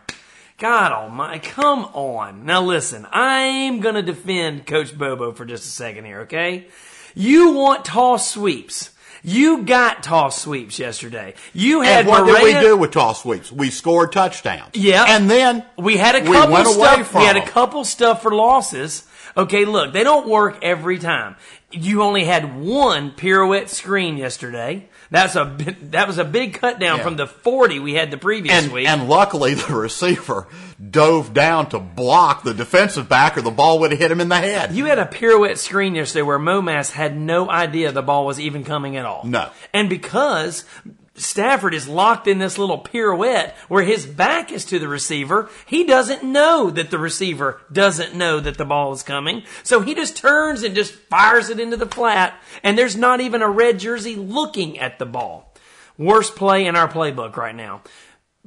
God 0.59 0.91
almighty, 0.91 1.39
come 1.39 1.85
on. 1.93 2.45
Now 2.45 2.61
listen, 2.61 3.07
I'm 3.11 3.79
gonna 3.79 4.01
defend 4.01 4.67
Coach 4.67 4.97
Bobo 4.97 5.31
for 5.31 5.45
just 5.45 5.63
a 5.63 5.69
second 5.69 6.03
here, 6.03 6.21
okay? 6.21 6.67
You 7.15 7.53
want 7.53 7.85
toss 7.85 8.29
sweeps. 8.29 8.91
You 9.23 9.63
got 9.63 10.03
toss 10.03 10.41
sweeps 10.41 10.77
yesterday. 10.77 11.35
You 11.53 11.81
had 11.81 12.01
And 12.01 12.09
what 12.09 12.25
did 12.25 12.43
we 12.43 12.59
do 12.59 12.75
with 12.75 12.91
toss 12.91 13.23
sweeps? 13.23 13.51
We 13.51 13.69
scored 13.69 14.11
touchdowns. 14.11 14.75
Yeah. 14.75 15.05
And 15.07 15.29
then 15.29 15.65
We 15.77 15.95
had 15.95 16.15
a 16.15 16.29
we 16.29 16.35
couple 16.35 16.55
away 16.55 17.03
stuff. 17.03 17.15
We 17.15 17.23
had 17.23 17.37
a 17.37 17.45
couple 17.45 17.85
stuff 17.85 18.21
for 18.21 18.33
losses. 18.33 19.05
Okay, 19.37 19.63
look, 19.63 19.93
they 19.93 20.03
don't 20.03 20.27
work 20.27 20.59
every 20.61 20.99
time. 20.99 21.37
You 21.71 22.01
only 22.01 22.25
had 22.25 22.59
one 22.59 23.11
pirouette 23.11 23.69
screen 23.69 24.17
yesterday. 24.17 24.88
That's 25.11 25.35
a 25.35 25.55
that 25.89 26.05
was 26.07 26.19
a 26.19 26.23
big 26.23 26.53
cut 26.53 26.79
down 26.79 26.97
Yeah. 26.99 27.03
from 27.03 27.15
the 27.17 27.25
forty 27.25 27.79
we 27.79 27.95
had 27.95 28.11
the 28.11 28.17
previous 28.17 28.53
And, 28.53 28.71
week. 28.71 28.87
and 28.87 29.09
luckily, 29.09 29.55
the 29.55 29.73
receiver 29.75 30.47
dove 30.89 31.33
down 31.33 31.67
to 31.69 31.79
block 31.79 32.43
the 32.43 32.53
defensive 32.53 33.09
back, 33.09 33.35
or 33.37 33.41
the 33.41 33.49
ball 33.51 33.79
would 33.79 33.89
have 33.91 33.99
hit 33.99 34.11
him 34.11 34.21
in 34.21 34.29
the 34.29 34.37
head. 34.37 34.71
You 34.71 34.85
had 34.85 34.99
a 34.99 35.05
pirouette 35.07 35.57
screen 35.57 35.95
yesterday 35.95 36.21
where 36.21 36.37
Momass 36.39 36.91
had 36.91 37.17
no 37.17 37.49
idea 37.49 37.91
the 37.91 38.03
ball 38.03 38.25
was 38.25 38.39
even 38.39 38.63
coming 38.63 38.97
at 38.97 39.05
all. 39.05 39.23
No. 39.25 39.49
And 39.73 39.89
because 39.89 40.63
Stafford 41.19 41.73
is 41.73 41.87
locked 41.87 42.27
in 42.27 42.39
this 42.39 42.57
little 42.57 42.77
pirouette 42.77 43.55
where 43.67 43.83
his 43.83 44.05
back 44.05 44.51
is 44.51 44.65
to 44.65 44.79
the 44.79 44.87
receiver, 44.87 45.49
he 45.65 45.83
doesn't 45.83 46.23
know 46.23 46.69
that 46.69 46.91
the 46.91 46.97
receiver 46.97 47.61
doesn't 47.71 48.15
know 48.15 48.39
that 48.39 48.57
the 48.57 48.65
ball 48.65 48.91
is 48.93 49.03
coming. 49.03 49.43
So 49.63 49.81
he 49.81 49.93
just 49.93 50.17
turns 50.17 50.63
and 50.63 50.75
just 50.75 50.93
fires 50.93 51.49
it 51.49 51.59
into 51.59 51.77
the 51.77 51.85
flat, 51.85 52.41
and 52.63 52.77
there's 52.77 52.95
not 52.95 53.21
even 53.21 53.41
a 53.41 53.49
red 53.49 53.79
jersey 53.79 54.15
looking 54.15 54.79
at 54.79 54.99
the 54.99 55.05
ball. 55.05 55.53
Worst 55.97 56.35
play 56.35 56.65
in 56.65 56.75
our 56.75 56.87
playbook 56.87 57.35
right 57.35 57.55
now. 57.55 57.81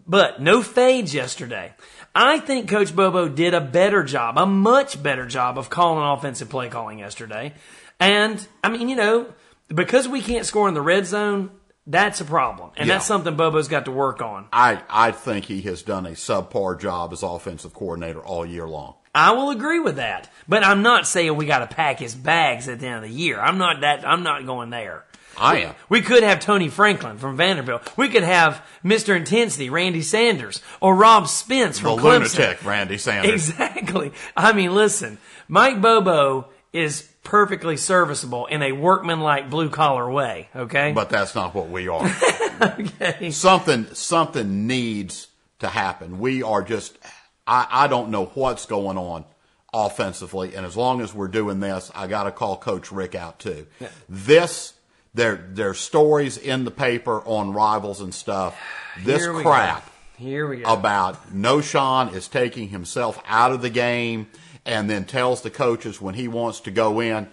But 0.07 0.41
no 0.41 0.63
fades 0.63 1.15
yesterday. 1.15 1.75
I 2.15 2.41
think 2.41 2.69
Coach 2.69 2.95
Bobo 2.95 3.29
did 3.29 3.55
a 3.55 3.61
better 3.61 4.03
job, 4.03 4.37
a 4.37 4.47
much 4.47 5.03
better 5.03 5.27
job 5.27 5.59
of 5.59 5.71
calling 5.71 6.05
offensive 6.05 6.51
play 6.51 6.69
calling 6.69 6.99
yesterday. 6.99 7.55
And, 8.01 8.47
I 8.65 8.69
mean, 8.69 8.89
you 8.89 8.97
know, 8.97 9.33
because 9.69 10.09
we 10.09 10.21
can't 10.21 10.47
score 10.47 10.69
in 10.69 10.75
the 10.75 10.83
red 10.83 11.07
zone, 11.07 11.51
that's 11.87 12.21
a 12.21 12.25
problem. 12.25 12.71
And 12.77 12.87
Yeah. 12.89 12.95
that's 12.95 13.07
something 13.07 13.35
Bobo's 13.37 13.69
got 13.69 13.85
to 13.87 13.91
work 13.91 14.21
on. 14.23 14.47
I, 14.53 14.83
I 14.89 15.11
think 15.13 15.47
he 15.47 15.63
has 15.63 15.83
done 15.83 16.07
a 16.07 16.11
subpar 16.13 16.79
job 16.81 17.13
as 17.13 17.23
offensive 17.23 17.75
coordinator 17.75 18.21
all 18.21 18.47
year 18.47 18.67
long. 18.69 18.95
I 19.15 19.33
will 19.33 19.51
agree 19.51 19.81
with 19.81 19.97
that. 19.97 20.31
But 20.49 20.65
I'm 20.65 20.83
not 20.83 21.07
saying 21.07 21.37
we 21.37 21.45
got 21.47 21.59
to 21.69 21.75
pack 21.75 21.99
his 21.99 22.15
bags 22.15 22.69
at 22.69 22.81
the 22.81 22.87
end 22.87 22.97
of 23.05 23.11
the 23.11 23.17
year. 23.17 23.39
I'm 23.41 23.59
not 23.59 23.81
that, 23.83 24.07
I'm 24.07 24.23
not 24.23 24.47
going 24.47 24.71
there. 24.71 25.05
I 25.37 25.59
am. 25.61 25.75
We 25.89 26.03
could 26.03 26.23
have 26.23 26.41
Tony 26.41 26.69
Franklin 26.69 27.17
from 27.19 27.39
Vanderbilt. 27.39 27.97
We 27.97 28.11
could 28.11 28.23
have 28.23 28.63
Mr. 28.85 29.17
Intensity, 29.17 29.71
Randy 29.71 30.03
Sanders, 30.03 30.61
or 30.81 30.95
Rob 30.95 31.27
Spence 31.27 31.77
The 31.79 31.83
from 31.85 31.99
Clemson. 32.01 32.39
lunatic, 32.39 32.65
Randy 32.67 32.99
Sanders. 32.99 33.49
Exactly. 33.51 34.13
I 34.37 34.53
mean, 34.53 34.75
listen, 34.75 35.17
Mike 35.49 35.81
Bobo 35.81 36.49
is 36.75 37.09
perfectly 37.23 37.77
serviceable 37.77 38.47
in 38.47 38.63
a 38.63 38.73
workmanlike 38.73 39.51
blue 39.51 39.71
collar 39.71 40.11
way. 40.11 40.49
Okay. 40.55 40.93
But 40.93 41.11
that's 41.11 41.35
not 41.35 41.55
what 41.55 41.69
we 41.69 41.89
are. 41.89 42.11
okay. 42.63 43.31
something 43.31 43.87
something 43.95 44.67
needs 44.67 45.29
to 45.61 45.69
happen. 45.69 46.19
We 46.19 46.43
are 46.43 46.63
just 46.63 46.99
I, 47.47 47.67
I 47.71 47.87
don't 47.87 48.11
know 48.11 48.27
what's 48.35 48.67
going 48.67 48.99
on 48.99 49.25
offensively, 49.73 50.55
and 50.55 50.67
as 50.67 50.77
long 50.77 51.01
as 51.01 51.15
we're 51.15 51.29
doing 51.29 51.61
this, 51.61 51.91
I 51.95 52.07
got 52.07 52.25
to 52.25 52.33
call 52.33 52.57
Coach 52.57 52.93
Richt 52.93 53.15
out 53.15 53.39
too. 53.39 53.67
This 54.09 54.75
there 55.15 55.49
there's 55.53 55.79
stories 55.79 56.39
in 56.39 56.65
the 56.65 56.71
paper 56.71 57.21
on 57.23 57.53
rivals 57.53 58.01
and 58.01 58.15
stuff. 58.15 58.59
This 59.03 59.27
crap 59.27 59.87
go. 59.87 59.93
Here 60.19 60.47
we 60.47 60.59
go. 60.59 60.71
about 60.71 61.35
Knowshon 61.35 62.15
is 62.15 62.29
taking 62.29 62.69
himself 62.69 63.19
out 63.27 63.53
of 63.53 63.63
the 63.63 63.71
game 63.71 64.27
and 64.65 64.89
then 64.89 65.05
tells 65.05 65.43
the 65.43 65.51
coaches 65.51 66.01
when 66.01 66.15
he 66.15 66.29
wants 66.29 66.61
to 66.61 66.71
go 66.71 67.01
in. 67.01 67.29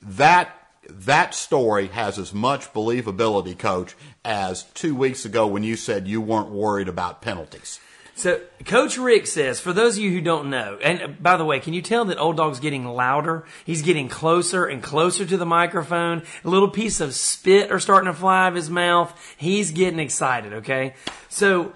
That 0.00 0.56
that 0.88 1.34
story 1.34 1.88
has 1.88 2.18
as 2.18 2.34
much 2.34 2.72
believability, 2.72 3.56
coach, 3.56 3.94
as 4.24 4.64
two 4.74 4.94
weeks 4.94 5.24
ago 5.24 5.46
when 5.46 5.62
you 5.62 5.76
said 5.76 6.08
you 6.08 6.20
weren't 6.20 6.50
worried 6.50 6.88
about 6.88 7.22
penalties. 7.22 7.78
So, 8.14 8.40
Coach 8.66 8.98
Richt 8.98 9.26
says, 9.26 9.58
for 9.58 9.72
those 9.72 9.96
of 9.96 10.02
you 10.02 10.10
who 10.10 10.20
don't 10.20 10.50
know, 10.50 10.78
and 10.82 11.02
uh, 11.02 11.08
by 11.08 11.38
the 11.38 11.46
way, 11.46 11.60
can 11.60 11.72
you 11.72 11.80
tell 11.80 12.04
that 12.04 12.18
Old 12.18 12.36
Dog's 12.36 12.60
getting 12.60 12.84
louder? 12.84 13.46
He's 13.64 13.80
getting 13.80 14.08
closer 14.08 14.66
and 14.66 14.82
closer 14.82 15.24
to 15.24 15.36
the 15.38 15.46
microphone. 15.46 16.22
A 16.44 16.48
little 16.48 16.68
piece 16.68 17.00
of 17.00 17.14
spit 17.14 17.72
are 17.72 17.80
starting 17.80 18.12
to 18.12 18.18
fly 18.18 18.44
out 18.44 18.48
of 18.48 18.54
his 18.54 18.68
mouth. 18.68 19.18
He's 19.38 19.70
getting 19.70 19.98
excited, 19.98 20.52
okay? 20.52 20.94
So, 21.30 21.72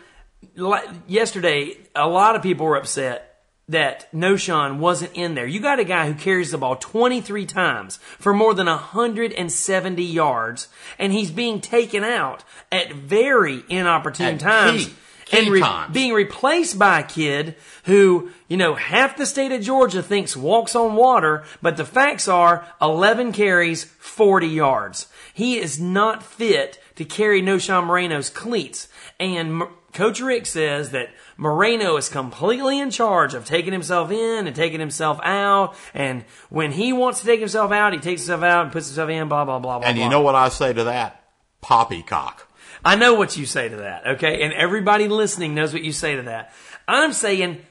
yesterday, 1.06 1.78
a 1.94 2.06
lot 2.06 2.36
of 2.36 2.42
people 2.42 2.66
were 2.66 2.76
upset 2.76 3.35
that 3.68 4.10
Knowshon 4.12 4.78
wasn't 4.78 5.12
in 5.14 5.34
there. 5.34 5.46
You 5.46 5.58
got 5.60 5.80
a 5.80 5.84
guy 5.84 6.06
who 6.06 6.14
carries 6.14 6.52
the 6.52 6.58
ball 6.58 6.76
23 6.76 7.46
times 7.46 7.96
for 8.18 8.32
more 8.32 8.54
than 8.54 8.66
170 8.66 10.02
yards, 10.02 10.68
and 10.98 11.12
he's 11.12 11.30
being 11.30 11.60
taken 11.60 12.04
out 12.04 12.44
at 12.70 12.92
very 12.92 13.64
inopportune 13.68 14.34
At 14.34 14.40
times 14.40 14.86
key- 14.86 14.94
key 15.24 15.38
and 15.38 15.48
re- 15.50 15.60
times. 15.60 15.92
being 15.92 16.12
replaced 16.12 16.78
by 16.78 17.00
a 17.00 17.02
kid 17.02 17.56
who, 17.86 18.30
you 18.46 18.56
know, 18.56 18.74
half 18.74 19.16
the 19.16 19.26
state 19.26 19.50
of 19.50 19.62
Georgia 19.62 20.00
thinks 20.02 20.36
walks 20.36 20.76
on 20.76 20.94
water, 20.94 21.42
but 21.60 21.76
the 21.76 21.84
facts 21.84 22.28
are 22.28 22.64
11 22.80 23.32
carries, 23.32 23.82
40 23.98 24.46
yards. 24.46 25.08
He 25.34 25.58
is 25.58 25.80
not 25.80 26.22
fit 26.22 26.80
to 26.94 27.04
carry 27.04 27.42
Knowshon 27.42 27.84
Moreno's 27.84 28.30
cleats. 28.30 28.88
And 29.18 29.64
Coach 29.96 30.20
Richt 30.20 30.46
says 30.46 30.90
that 30.90 31.08
Moreno 31.38 31.96
is 31.96 32.10
completely 32.10 32.78
in 32.78 32.90
charge 32.90 33.32
of 33.32 33.46
taking 33.46 33.72
himself 33.72 34.10
in 34.10 34.46
and 34.46 34.54
taking 34.54 34.78
himself 34.78 35.18
out. 35.22 35.74
And 35.94 36.26
when 36.50 36.72
he 36.72 36.92
wants 36.92 37.20
to 37.20 37.26
take 37.26 37.40
himself 37.40 37.72
out, 37.72 37.94
he 37.94 37.98
takes 37.98 38.20
himself 38.20 38.42
out 38.42 38.64
and 38.64 38.72
puts 38.72 38.88
himself 38.88 39.08
in, 39.08 39.26
blah, 39.28 39.46
blah, 39.46 39.58
blah, 39.58 39.78
blah, 39.78 39.88
And 39.88 39.96
you 39.96 40.04
blah. 40.04 40.10
know 40.10 40.20
what 40.20 40.34
I 40.34 40.50
say 40.50 40.74
to 40.74 40.84
that? 40.84 41.24
Poppycock. 41.62 42.46
I 42.84 42.94
know 42.96 43.14
what 43.14 43.38
you 43.38 43.46
say 43.46 43.70
to 43.70 43.76
that, 43.76 44.06
okay? 44.06 44.42
And 44.42 44.52
everybody 44.52 45.08
listening 45.08 45.54
knows 45.54 45.72
what 45.72 45.82
you 45.82 45.92
say 45.92 46.16
to 46.16 46.22
that. 46.24 46.52
I'm 46.86 47.14
saying, 47.14 47.64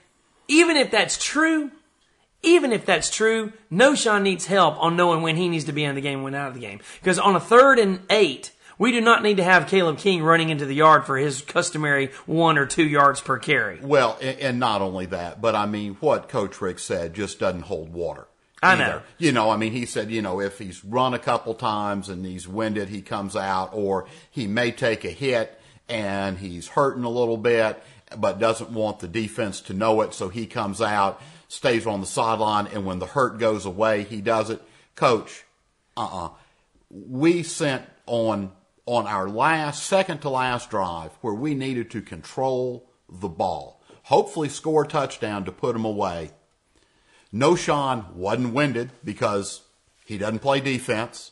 even 0.47 0.77
if 0.77 0.89
that's 0.89 1.23
true, 1.23 1.69
even 2.41 2.71
if 2.71 2.87
that's 2.87 3.11
true, 3.11 3.53
Knowshon 3.71 4.23
needs 4.23 4.47
help 4.47 4.81
on 4.81 4.95
knowing 4.95 5.21
when 5.21 5.35
he 5.35 5.47
needs 5.47 5.65
to 5.65 5.73
be 5.73 5.83
in 5.83 5.93
the 5.93 6.01
game 6.01 6.23
when 6.23 6.33
out 6.33 6.47
of 6.47 6.53
the 6.55 6.59
game. 6.59 6.79
Because 6.99 7.19
on 7.19 7.35
a 7.35 7.39
third 7.39 7.77
and 7.77 7.99
eight, 8.09 8.51
we 8.77 8.91
do 8.91 9.01
not 9.01 9.23
need 9.23 9.37
to 9.37 9.43
have 9.43 9.67
Caleb 9.67 9.97
King 9.97 10.23
running 10.23 10.49
into 10.49 10.65
the 10.65 10.75
yard 10.75 11.05
for 11.05 11.17
his 11.17 11.41
customary 11.41 12.11
one 12.25 12.57
or 12.57 12.65
two 12.65 12.85
yards 12.85 13.21
per 13.21 13.37
carry. 13.37 13.79
Well, 13.81 14.17
and, 14.21 14.39
and 14.39 14.59
not 14.59 14.81
only 14.81 15.05
that, 15.07 15.41
but 15.41 15.55
I 15.55 15.65
mean, 15.65 15.95
what 15.99 16.29
Coach 16.29 16.61
Richt 16.61 16.79
said 16.79 17.13
just 17.13 17.39
doesn't 17.39 17.61
hold 17.61 17.93
water. 17.93 18.27
I 18.61 18.73
either. 18.73 18.83
know. 18.83 19.01
You 19.17 19.31
know, 19.31 19.49
I 19.49 19.57
mean, 19.57 19.73
he 19.73 19.85
said, 19.85 20.09
you 20.09 20.21
know, 20.21 20.39
if 20.41 20.57
he's 20.59 20.83
run 20.83 21.13
a 21.13 21.19
couple 21.19 21.53
times 21.53 22.09
and 22.09 22.25
he's 22.25 22.47
winded, 22.47 22.89
he 22.89 23.01
comes 23.01 23.35
out, 23.35 23.69
or 23.73 24.07
he 24.31 24.47
may 24.47 24.71
take 24.71 25.05
a 25.05 25.09
hit 25.09 25.59
and 25.87 26.37
he's 26.37 26.69
hurting 26.69 27.03
a 27.03 27.09
little 27.09 27.37
bit, 27.37 27.81
but 28.17 28.39
doesn't 28.39 28.71
want 28.71 28.99
the 28.99 29.07
defense 29.07 29.61
to 29.61 29.73
know 29.73 30.01
it, 30.01 30.13
so 30.13 30.29
he 30.29 30.47
comes 30.47 30.81
out, 30.81 31.21
stays 31.47 31.85
on 31.85 32.01
the 32.01 32.07
sideline, 32.07 32.67
and 32.67 32.85
when 32.85 32.99
the 32.99 33.05
hurt 33.05 33.37
goes 33.37 33.65
away, 33.65 34.03
he 34.03 34.21
does 34.21 34.49
it. 34.49 34.61
Coach, 34.95 35.43
uh-uh. 35.95 36.29
We 36.89 37.43
sent 37.43 37.85
on 38.07 38.51
on 38.85 39.07
our 39.07 39.27
last 39.27 39.83
second 39.83 40.19
to 40.19 40.29
last 40.29 40.69
drive 40.69 41.11
where 41.21 41.33
we 41.33 41.53
needed 41.55 41.89
to 41.91 42.01
control 42.01 42.89
the 43.09 43.27
ball, 43.29 43.81
hopefully 44.03 44.49
score 44.49 44.83
a 44.83 44.87
touchdown 44.87 45.43
to 45.45 45.51
put 45.51 45.73
them 45.73 45.85
away. 45.85 46.31
Knowshon 47.33 48.13
wasn't 48.13 48.53
winded 48.53 48.91
because 49.03 49.61
he 50.05 50.17
doesn't 50.17 50.39
play 50.39 50.59
defense. 50.59 51.31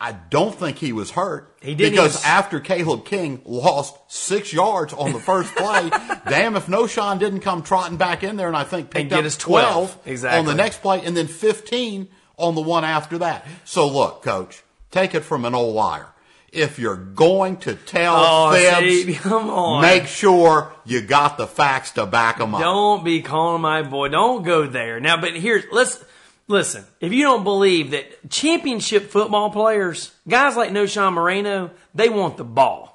I 0.00 0.12
don't 0.12 0.54
think 0.54 0.78
he 0.78 0.92
was 0.92 1.10
hurt. 1.10 1.56
He 1.60 1.74
didn't 1.74 1.92
because 1.94 2.20
even- 2.20 2.30
after 2.30 2.60
Caleb 2.60 3.04
King 3.04 3.40
lost 3.44 3.96
six 4.06 4.52
yards 4.52 4.92
on 4.92 5.12
the 5.12 5.18
first 5.18 5.52
play, 5.56 5.90
damn 6.28 6.54
if 6.54 6.66
Knowshon 6.66 7.18
didn't 7.18 7.40
come 7.40 7.62
trotting 7.62 7.96
back 7.96 8.22
in 8.22 8.36
there 8.36 8.46
and 8.46 8.56
I 8.56 8.62
think 8.62 8.90
picked 8.90 9.10
get 9.10 9.18
up 9.18 9.24
his 9.24 9.36
12. 9.36 9.72
12 9.96 9.98
Exactly. 10.06 10.38
on 10.38 10.44
the 10.46 10.54
next 10.54 10.82
play 10.82 11.04
and 11.04 11.16
then 11.16 11.26
15 11.26 12.06
on 12.36 12.54
the 12.54 12.60
one 12.60 12.84
after 12.84 13.18
that. 13.18 13.44
So 13.64 13.88
look, 13.88 14.22
coach, 14.22 14.62
take 14.92 15.16
it 15.16 15.22
from 15.22 15.44
an 15.44 15.54
old 15.56 15.74
liar. 15.74 16.06
If 16.52 16.78
you're 16.78 16.96
going 16.96 17.58
to 17.58 17.74
tell 17.74 18.14
Oh, 18.16 18.52
fibs, 18.52 19.04
see, 19.04 19.14
come 19.20 19.50
on. 19.50 19.82
make 19.82 20.06
sure 20.06 20.72
you 20.84 21.02
got 21.02 21.36
the 21.36 21.46
facts 21.46 21.90
to 21.92 22.06
back 22.06 22.38
them 22.38 22.54
up. 22.54 22.60
Don't 22.60 23.04
be 23.04 23.20
calling 23.22 23.60
my 23.62 23.82
boy. 23.82 24.08
Don't 24.08 24.42
go 24.44 24.66
there. 24.66 24.98
Now, 24.98 25.20
but 25.20 25.34
here's 25.36 25.64
let's 25.70 26.02
listen. 26.46 26.84
If 27.00 27.12
you 27.12 27.22
don't 27.24 27.44
believe 27.44 27.90
that 27.90 28.30
championship 28.30 29.10
football 29.10 29.50
players, 29.50 30.12
guys 30.26 30.56
like 30.56 30.70
Knowshon 30.70 31.12
Moreno, 31.12 31.70
they 31.94 32.08
want 32.08 32.38
the 32.38 32.44
ball. 32.44 32.94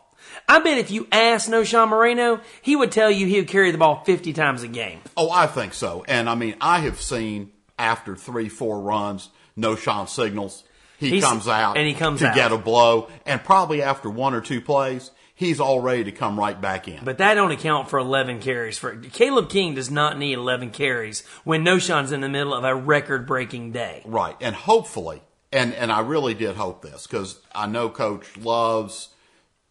I 0.50 0.60
bet 0.60 0.78
if 0.80 0.90
you 0.92 1.08
asked 1.12 1.50
Knowshon 1.50 1.90
Moreno, 1.90 2.42
he 2.62 2.76
would 2.76 2.92
tell 2.92 3.10
you 3.12 3.28
he 3.28 3.38
would 3.40 3.48
carry 3.48 3.72
the 3.72 3.78
ball 3.78 4.04
50 4.04 4.34
times 4.34 4.64
a 4.64 4.68
game. 4.68 5.00
Oh, 5.16 5.30
I 5.32 5.48
think 5.48 5.74
so. 5.74 6.04
And 6.08 6.28
I 6.30 6.36
mean, 6.36 6.56
I 6.60 6.80
have 6.80 7.00
seen 7.00 7.52
after 7.80 8.16
three, 8.16 8.50
four 8.50 8.82
runs, 8.82 9.30
Knowshon 9.58 10.10
signals. 10.10 10.64
He 11.04 11.16
He's- 11.18 11.24
comes 11.24 11.48
out 11.48 11.78
and 11.78 11.88
he 11.88 11.94
comes 11.94 12.20
to 12.22 12.28
out. 12.28 12.36
get 12.36 12.52
a 12.52 12.58
blow, 12.58 13.10
and 13.26 13.44
probably 13.44 13.82
after 13.82 14.10
one 14.10 14.34
or 14.34 14.42
two 14.42 14.62
plays, 14.62 15.12
he's 15.36 15.60
all 15.60 15.80
ready 15.80 16.04
to 16.06 16.12
come 16.12 16.40
right 16.40 16.60
back 16.60 16.88
in. 16.88 17.04
But 17.04 17.18
that 17.18 17.34
don't 17.34 17.52
account 17.52 17.90
for 17.90 18.00
11 18.00 18.40
carries. 18.40 18.78
For 18.78 18.96
Caleb 18.96 19.50
King 19.50 19.76
does 19.76 19.90
not 19.92 20.18
need 20.18 20.34
11 20.34 20.72
carries 20.72 21.22
when 21.44 21.64
Knowshon's 21.64 22.12
in 22.12 22.22
the 22.22 22.30
middle 22.30 22.54
of 22.54 22.64
a 22.64 22.76
record-breaking 22.76 23.72
day. 23.72 24.02
Right. 24.06 24.36
And 24.40 24.56
hopefully, 24.56 25.22
and, 25.52 25.74
and 25.74 25.92
I 25.92 26.00
really 26.02 26.34
did 26.34 26.56
hope 26.56 26.82
this 26.82 27.06
because 27.08 27.40
I 27.54 27.66
know 27.68 27.90
coach 27.90 28.38
loves 28.38 29.10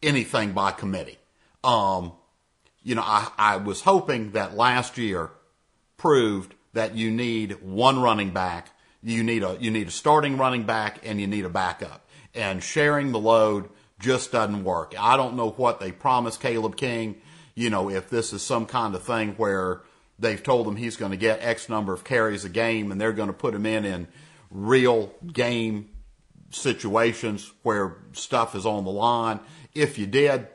anything 0.02 0.52
by 0.52 0.72
committee. 0.72 1.18
Um, 1.64 2.12
you 2.82 2.94
know, 2.96 3.02
I, 3.04 3.28
I 3.38 3.56
was 3.58 3.82
hoping 3.82 4.32
that 4.32 4.56
last 4.56 4.98
year 4.98 5.30
proved 5.96 6.54
that 6.72 6.96
you 6.96 7.10
need 7.10 7.62
one 7.62 8.00
running 8.00 8.30
back, 8.30 8.70
you 9.02 9.22
need 9.22 9.42
a, 9.42 9.56
you 9.60 9.70
need 9.70 9.88
a 9.88 9.90
starting 9.90 10.36
running 10.36 10.64
back 10.64 11.00
and 11.04 11.20
you 11.20 11.26
need 11.26 11.44
a 11.44 11.50
backup. 11.50 12.06
And 12.34 12.62
sharing 12.62 13.12
the 13.12 13.18
load 13.18 13.68
just 13.98 14.32
doesn't 14.32 14.64
work. 14.64 14.94
I 14.98 15.16
don't 15.16 15.36
know 15.36 15.50
what 15.50 15.80
they 15.80 15.92
promised 15.92 16.40
Caleb 16.40 16.76
King, 16.76 17.20
you 17.54 17.70
know, 17.70 17.90
if 17.90 18.08
this 18.08 18.32
is 18.32 18.42
some 18.42 18.66
kind 18.66 18.94
of 18.94 19.02
thing 19.02 19.34
where 19.36 19.82
they've 20.18 20.42
told 20.42 20.66
him 20.66 20.76
he's 20.76 20.96
going 20.96 21.10
to 21.10 21.16
get 21.16 21.40
X 21.42 21.68
number 21.68 21.92
of 21.92 22.04
carries 22.04 22.44
a 22.44 22.48
game 22.48 22.90
and 22.90 23.00
they're 23.00 23.12
going 23.12 23.28
to 23.28 23.34
put 23.34 23.54
him 23.54 23.66
in 23.66 23.84
in 23.84 24.08
real 24.50 25.12
game 25.32 25.88
situations 26.50 27.52
where 27.62 27.96
stuff 28.12 28.54
is 28.54 28.66
on 28.66 28.84
the 28.84 28.90
line. 28.90 29.40
If 29.74 29.98
you 29.98 30.06
did, 30.06 30.48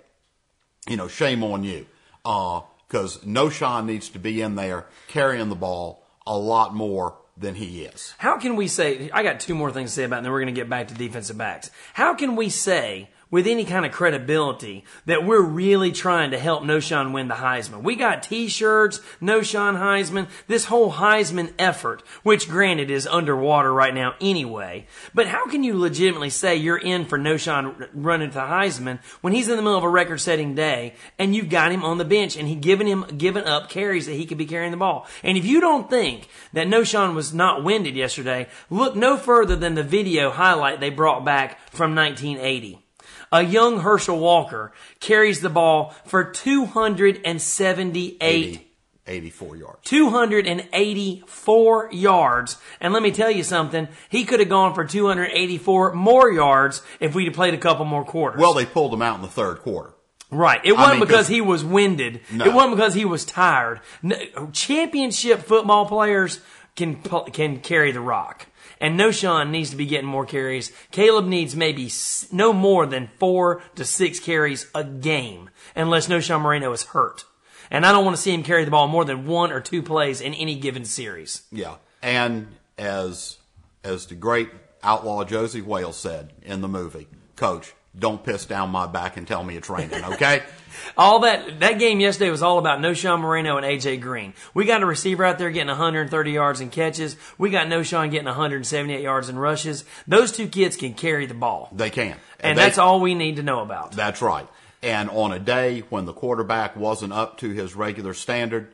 you 0.88 0.98
know, 0.98 1.08
shame 1.08 1.44
on 1.44 1.64
you. 1.64 1.86
Uh, 2.24 2.62
because 2.88 3.18
Knowshon 3.20 3.86
needs 3.86 4.10
to 4.10 4.20
be 4.20 4.42
in 4.42 4.56
there 4.56 4.86
carrying 5.08 5.50
the 5.50 5.56
ball 5.56 6.06
a 6.26 6.38
lot 6.38 6.74
more 6.74 7.18
than 7.40 7.56
he 7.56 7.84
is. 7.84 8.14
How 8.18 8.38
can 8.38 8.56
we 8.56 8.68
say, 8.68 9.10
I 9.14 9.24
got 9.24 9.40
two 9.40 9.56
more 9.56 9.72
things 9.72 9.92
to 9.92 9.96
say 9.96 10.04
about 10.04 10.18
it, 10.18 10.20
and 10.20 10.26
then 10.26 10.32
we're 10.32 10.42
going 10.42 10.54
to 10.54 10.60
get 10.60 10.70
back 10.70 10.88
to 10.88 10.94
defensive 10.94 11.38
backs. 11.38 11.70
How 11.94 12.14
can 12.16 12.36
we 12.36 12.50
say, 12.50 13.10
with 13.30 13.48
any 13.48 13.66
kind 13.66 13.86
of 13.86 13.92
credibility, 13.92 14.84
that 15.06 15.26
we're 15.26 15.42
really 15.42 15.92
trying 15.92 16.32
to 16.32 16.40
help 16.40 16.64
Knowshon 16.64 17.14
win 17.14 17.28
the 17.28 17.36
Heisman? 17.36 17.84
We 17.84 17.96
got 17.96 18.24
t-shirts, 18.24 19.02
Knowshon 19.22 19.78
Heisman, 19.78 20.28
this 20.48 20.66
whole 20.66 20.94
Heisman 20.94 21.54
effort, 21.60 22.04
which 22.24 22.50
granted 22.50 22.90
is 22.90 23.08
underwater 23.08 23.74
right 23.74 23.94
now 23.94 24.16
anyway. 24.22 24.88
But 25.14 25.28
how 25.28 25.48
can 25.48 25.64
you 25.64 25.78
legitimately 25.78 26.30
say 26.30 26.56
you're 26.56 26.78
in 26.78 27.06
for 27.06 27.18
Knowshon 27.18 27.90
running 27.94 28.32
for 28.32 28.40
Heisman 28.40 29.00
when 29.22 29.34
he's 29.34 29.50
in 29.50 29.56
the 29.56 29.62
middle 29.62 29.78
of 29.78 29.84
a 29.84 29.90
record-setting 29.90 30.56
day 30.56 30.96
and 31.20 31.36
you've 31.36 31.50
got 31.50 31.72
him 31.72 31.84
on 31.84 31.98
the 31.98 32.06
bench 32.06 32.38
and 32.38 32.48
he 32.48 32.56
giving 32.56 32.88
him, 32.88 33.06
giving 33.18 33.44
up 33.44 33.70
carries 33.70 34.06
that 34.06 34.14
he 34.14 34.26
could 34.26 34.38
be 34.38 34.46
carrying 34.46 34.72
the 34.72 34.78
ball? 34.78 35.08
And 35.24 35.38
if 35.38 35.46
you 35.46 35.60
don't 35.60 35.90
think 35.90 36.30
that 36.54 36.68
Knowshon 36.68 37.14
was 37.14 37.34
not 37.34 37.64
winded 37.64 37.96
yesterday, 37.96 38.48
look 38.70 38.96
no 38.96 39.18
further 39.18 39.56
than 39.56 39.76
the 39.76 39.84
video 39.84 40.32
highlight 40.32 40.80
they 40.80 40.90
brought 40.90 41.26
back 41.26 41.60
from 41.70 41.96
1980. 41.96 42.87
A 43.32 43.42
young 43.44 43.80
Herschel 43.82 44.20
Walker 44.20 44.72
carries 45.00 45.42
the 45.42 45.50
ball 45.50 45.94
for 46.06 46.24
278 46.24 48.18
80, 48.22 48.68
84 49.06 49.56
yards. 49.58 49.80
284 49.84 51.90
yards. 51.92 52.58
And 52.80 52.94
let 52.94 53.04
me 53.04 53.12
tell 53.12 53.30
you 53.32 53.44
something, 53.44 53.88
he 54.10 54.24
could 54.26 54.40
have 54.40 54.50
gone 54.50 54.74
for 54.74 54.86
284 54.86 55.94
more 55.94 56.32
yards 56.32 56.82
if 57.00 57.14
we'd 57.16 57.26
have 57.26 57.34
played 57.34 57.54
a 57.54 57.58
couple 57.58 57.86
more 57.86 58.06
quarters. 58.06 58.40
Well, 58.40 58.54
they 58.54 58.66
pulled 58.66 58.94
him 58.94 59.02
out 59.02 59.16
in 59.18 59.22
the 59.22 59.28
third 59.28 59.60
quarter. 59.60 59.94
Right. 60.30 60.60
It 60.66 60.74
wasn't 60.74 61.00
mean, 61.00 61.08
because 61.08 61.28
'cause- 61.28 61.30
he 61.30 61.40
was 61.42 61.64
winded. 61.64 62.20
No. 62.32 62.44
It 62.46 62.54
wasn't 62.54 62.76
because 62.76 62.94
he 62.94 63.06
was 63.06 63.24
tired. 63.24 63.80
No, 64.02 64.18
championship 64.52 65.44
football 65.44 65.86
players 65.86 66.42
can 66.76 66.98
can 67.32 67.60
carry 67.62 67.94
the 67.94 68.02
rock. 68.02 68.48
And 68.80 69.00
Knowshon 69.00 69.50
needs 69.50 69.70
to 69.72 69.76
be 69.76 69.86
getting 69.86 70.08
more 70.08 70.26
carries. 70.26 70.72
Caleb 70.92 71.26
needs 71.26 71.56
maybe 71.56 71.90
no 72.32 72.54
more 72.54 72.86
than 72.86 73.10
four 73.20 73.62
to 73.76 73.86
six 73.86 74.20
carries 74.20 74.68
a 74.76 74.84
game, 74.84 75.50
unless 75.76 76.08
Knowshon 76.08 76.42
Moreno 76.42 76.72
is 76.72 76.84
hurt. 76.84 77.26
And 77.70 77.86
I 77.86 77.92
don't 77.92 78.06
want 78.06 78.16
to 78.16 78.22
see 78.22 78.34
him 78.34 78.44
carry 78.44 78.66
the 78.66 78.72
ball 78.72 78.88
more 78.88 79.06
than 79.06 79.26
one 79.26 79.52
or 79.52 79.60
two 79.60 79.82
plays 79.82 80.22
in 80.22 80.34
any 80.34 80.56
given 80.56 80.86
series. 80.86 81.44
Yeah. 81.52 81.76
And 82.02 82.48
as 82.78 83.38
as 83.84 84.06
the 84.06 84.16
great 84.16 84.50
outlaw 84.84 85.24
Josey 85.24 85.62
Wales 85.62 85.98
said 85.98 86.34
in 86.44 86.62
the 86.62 86.68
movie, 86.68 87.08
Coach, 87.36 87.74
don't 87.98 88.24
piss 88.24 88.46
down 88.46 88.70
my 88.70 88.88
back 88.88 89.18
and 89.18 89.28
tell 89.28 89.44
me 89.44 89.58
it's 89.58 89.70
raining, 89.70 90.04
okay? 90.04 90.44
All 90.98 91.20
that 91.20 91.60
that 91.60 91.80
game 91.80 92.00
yesterday 92.00 92.30
was 92.30 92.42
all 92.42 92.58
about 92.60 92.80
Knowshon 92.80 93.20
Moreno 93.22 93.58
and 93.58 93.66
AJ 93.66 94.02
Green. 94.02 94.34
We 94.54 94.66
got 94.66 94.82
a 94.84 94.86
receiver 94.86 95.24
out 95.26 95.38
there 95.38 95.50
getting 95.52 95.68
130 95.68 96.32
yards 96.32 96.62
in 96.62 96.70
catches. 96.70 97.16
We 97.38 97.50
got 97.50 97.68
Knowshon 97.68 98.12
getting 98.12 98.26
178 98.28 99.02
yards 99.02 99.30
in 99.30 99.38
rushes. 99.40 99.86
Those 100.08 100.32
two 100.32 100.48
kids 100.48 100.76
can 100.78 100.94
carry 100.94 101.26
the 101.26 101.34
ball, 101.34 101.70
they 101.72 101.90
can. 101.90 102.18
and 102.40 102.58
they- 102.58 102.64
that's 102.64 102.78
all 102.78 103.00
we 103.00 103.16
need 103.16 103.38
to 103.38 103.44
know 103.44 103.62
about. 103.62 103.92
That's 103.94 104.22
right. 104.22 104.48
And 104.84 105.10
on 105.10 105.32
a 105.32 105.40
day 105.40 105.84
when 105.90 106.06
the 106.06 106.14
quarterback 106.14 106.76
wasn't 106.76 107.12
up 107.14 107.38
to 107.40 107.50
his 107.50 107.76
regular 107.76 108.14
standard, 108.14 108.74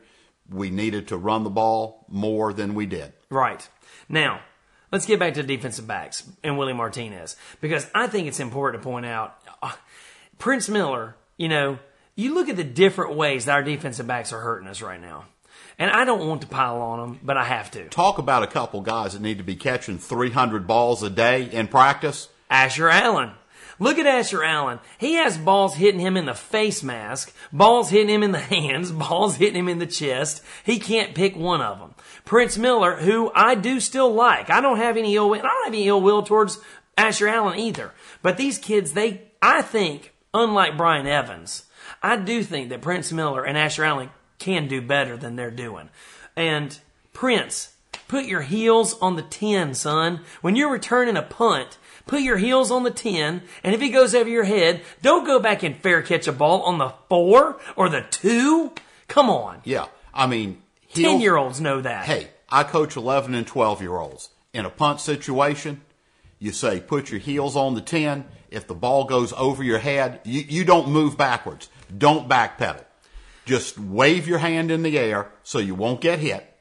we 0.50 0.68
needed 0.70 1.08
to 1.08 1.16
run 1.16 1.44
the 1.44 1.50
ball 1.50 2.04
more 2.08 2.52
than 2.52 2.74
we 2.74 2.84
did. 2.84 3.14
Right 3.30 3.66
now, 4.08 4.40
let's 4.92 5.06
get 5.06 5.18
back 5.18 5.32
to 5.34 5.42
defensive 5.42 5.86
backs 5.86 6.22
and 6.42 6.58
Willie 6.58 6.74
Martinez 6.74 7.36
because 7.62 7.90
I 7.94 8.06
think 8.06 8.28
it's 8.28 8.38
important 8.38 8.82
to 8.82 8.86
point 8.88 9.06
out 9.06 9.38
uh, 9.62 9.72
Prince 10.38 10.68
Miller. 10.68 11.16
You 11.38 11.48
know, 11.48 11.78
you 12.16 12.34
look 12.34 12.48
at 12.48 12.56
the 12.56 12.64
different 12.64 13.16
ways 13.16 13.46
that 13.46 13.52
our 13.52 13.62
defensive 13.62 14.06
backs 14.06 14.32
are 14.32 14.40
hurting 14.40 14.68
us 14.68 14.82
right 14.82 15.00
now. 15.00 15.26
And 15.78 15.90
I 15.90 16.04
don't 16.04 16.28
want 16.28 16.42
to 16.42 16.46
pile 16.46 16.80
on 16.80 17.00
them, 17.00 17.20
but 17.22 17.36
I 17.36 17.44
have 17.44 17.70
to. 17.72 17.88
Talk 17.88 18.18
about 18.18 18.44
a 18.44 18.46
couple 18.46 18.80
guys 18.80 19.14
that 19.14 19.22
need 19.22 19.38
to 19.38 19.44
be 19.44 19.56
catching 19.56 19.98
300 19.98 20.66
balls 20.66 21.02
a 21.02 21.10
day 21.10 21.50
in 21.50 21.66
practice. 21.66 22.28
Asher 22.48 22.88
Allen. 22.88 23.32
Look 23.80 23.98
at 23.98 24.06
Asher 24.06 24.44
Allen. 24.44 24.78
He 24.98 25.14
has 25.14 25.36
balls 25.36 25.74
hitting 25.74 25.98
him 25.98 26.16
in 26.16 26.26
the 26.26 26.34
face 26.34 26.84
mask, 26.84 27.34
balls 27.52 27.90
hitting 27.90 28.08
him 28.08 28.22
in 28.22 28.30
the 28.30 28.38
hands, 28.38 28.92
balls 28.92 29.36
hitting 29.36 29.58
him 29.58 29.68
in 29.68 29.80
the 29.80 29.86
chest. 29.86 30.44
He 30.64 30.78
can't 30.78 31.14
pick 31.14 31.34
one 31.34 31.60
of 31.60 31.80
them. 31.80 31.94
Prince 32.24 32.56
Miller, 32.56 32.96
who 32.96 33.32
I 33.34 33.56
do 33.56 33.80
still 33.80 34.12
like. 34.12 34.48
I 34.50 34.60
don't 34.60 34.78
have 34.78 34.96
any 34.96 35.16
ill 35.16 35.28
will. 35.28 35.40
I 35.40 35.42
don't 35.42 35.64
have 35.64 35.74
any 35.74 35.88
ill 35.88 36.00
will 36.00 36.22
towards 36.22 36.58
Asher 36.96 37.26
Allen 37.26 37.58
either. 37.58 37.92
But 38.22 38.36
these 38.36 38.58
kids, 38.58 38.92
they, 38.92 39.22
I 39.42 39.62
think, 39.62 40.12
unlike 40.32 40.76
Bryan 40.76 41.08
Evans, 41.08 41.64
I 42.04 42.16
do 42.16 42.42
think 42.42 42.68
that 42.68 42.82
Prince 42.82 43.10
Miller 43.12 43.44
and 43.44 43.56
Asher 43.56 43.82
Allen 43.82 44.10
can 44.38 44.68
do 44.68 44.82
better 44.82 45.16
than 45.16 45.36
they're 45.36 45.50
doing. 45.50 45.88
And 46.36 46.78
Prince, 47.14 47.74
put 48.08 48.26
your 48.26 48.42
heels 48.42 48.98
on 49.00 49.16
the 49.16 49.22
10, 49.22 49.72
son. 49.72 50.20
When 50.42 50.54
you're 50.54 50.70
returning 50.70 51.16
a 51.16 51.22
punt, 51.22 51.78
put 52.06 52.20
your 52.20 52.36
heels 52.36 52.70
on 52.70 52.82
the 52.82 52.90
10, 52.90 53.40
and 53.62 53.74
if 53.74 53.80
he 53.80 53.88
goes 53.88 54.14
over 54.14 54.28
your 54.28 54.44
head, 54.44 54.82
don't 55.00 55.24
go 55.24 55.40
back 55.40 55.62
and 55.62 55.78
fair 55.78 56.02
catch 56.02 56.28
a 56.28 56.32
ball 56.32 56.60
on 56.64 56.76
the 56.76 56.92
4 57.08 57.58
or 57.74 57.88
the 57.88 58.04
2. 58.10 58.72
Come 59.08 59.30
on. 59.30 59.62
Yeah. 59.64 59.86
I 60.12 60.26
mean, 60.26 60.60
10 60.92 61.22
year 61.22 61.38
olds 61.38 61.58
know 61.58 61.80
that. 61.80 62.04
Hey, 62.04 62.28
I 62.50 62.64
coach 62.64 62.96
11 62.96 63.34
and 63.34 63.46
12 63.46 63.80
year 63.80 63.96
olds. 63.96 64.28
In 64.52 64.66
a 64.66 64.70
punt 64.70 65.00
situation, 65.00 65.80
you 66.38 66.52
say 66.52 66.80
put 66.80 67.10
your 67.10 67.20
heels 67.20 67.56
on 67.56 67.74
the 67.74 67.80
10. 67.80 68.26
If 68.50 68.66
the 68.66 68.74
ball 68.74 69.04
goes 69.04 69.32
over 69.32 69.64
your 69.64 69.78
head, 69.78 70.20
you, 70.24 70.42
you 70.46 70.64
don't 70.64 70.88
move 70.88 71.16
backwards. 71.16 71.70
Don't 71.96 72.28
backpedal. 72.28 72.84
Just 73.44 73.78
wave 73.78 74.26
your 74.26 74.38
hand 74.38 74.70
in 74.70 74.82
the 74.82 74.98
air 74.98 75.30
so 75.42 75.58
you 75.58 75.74
won't 75.74 76.00
get 76.00 76.18
hit 76.18 76.54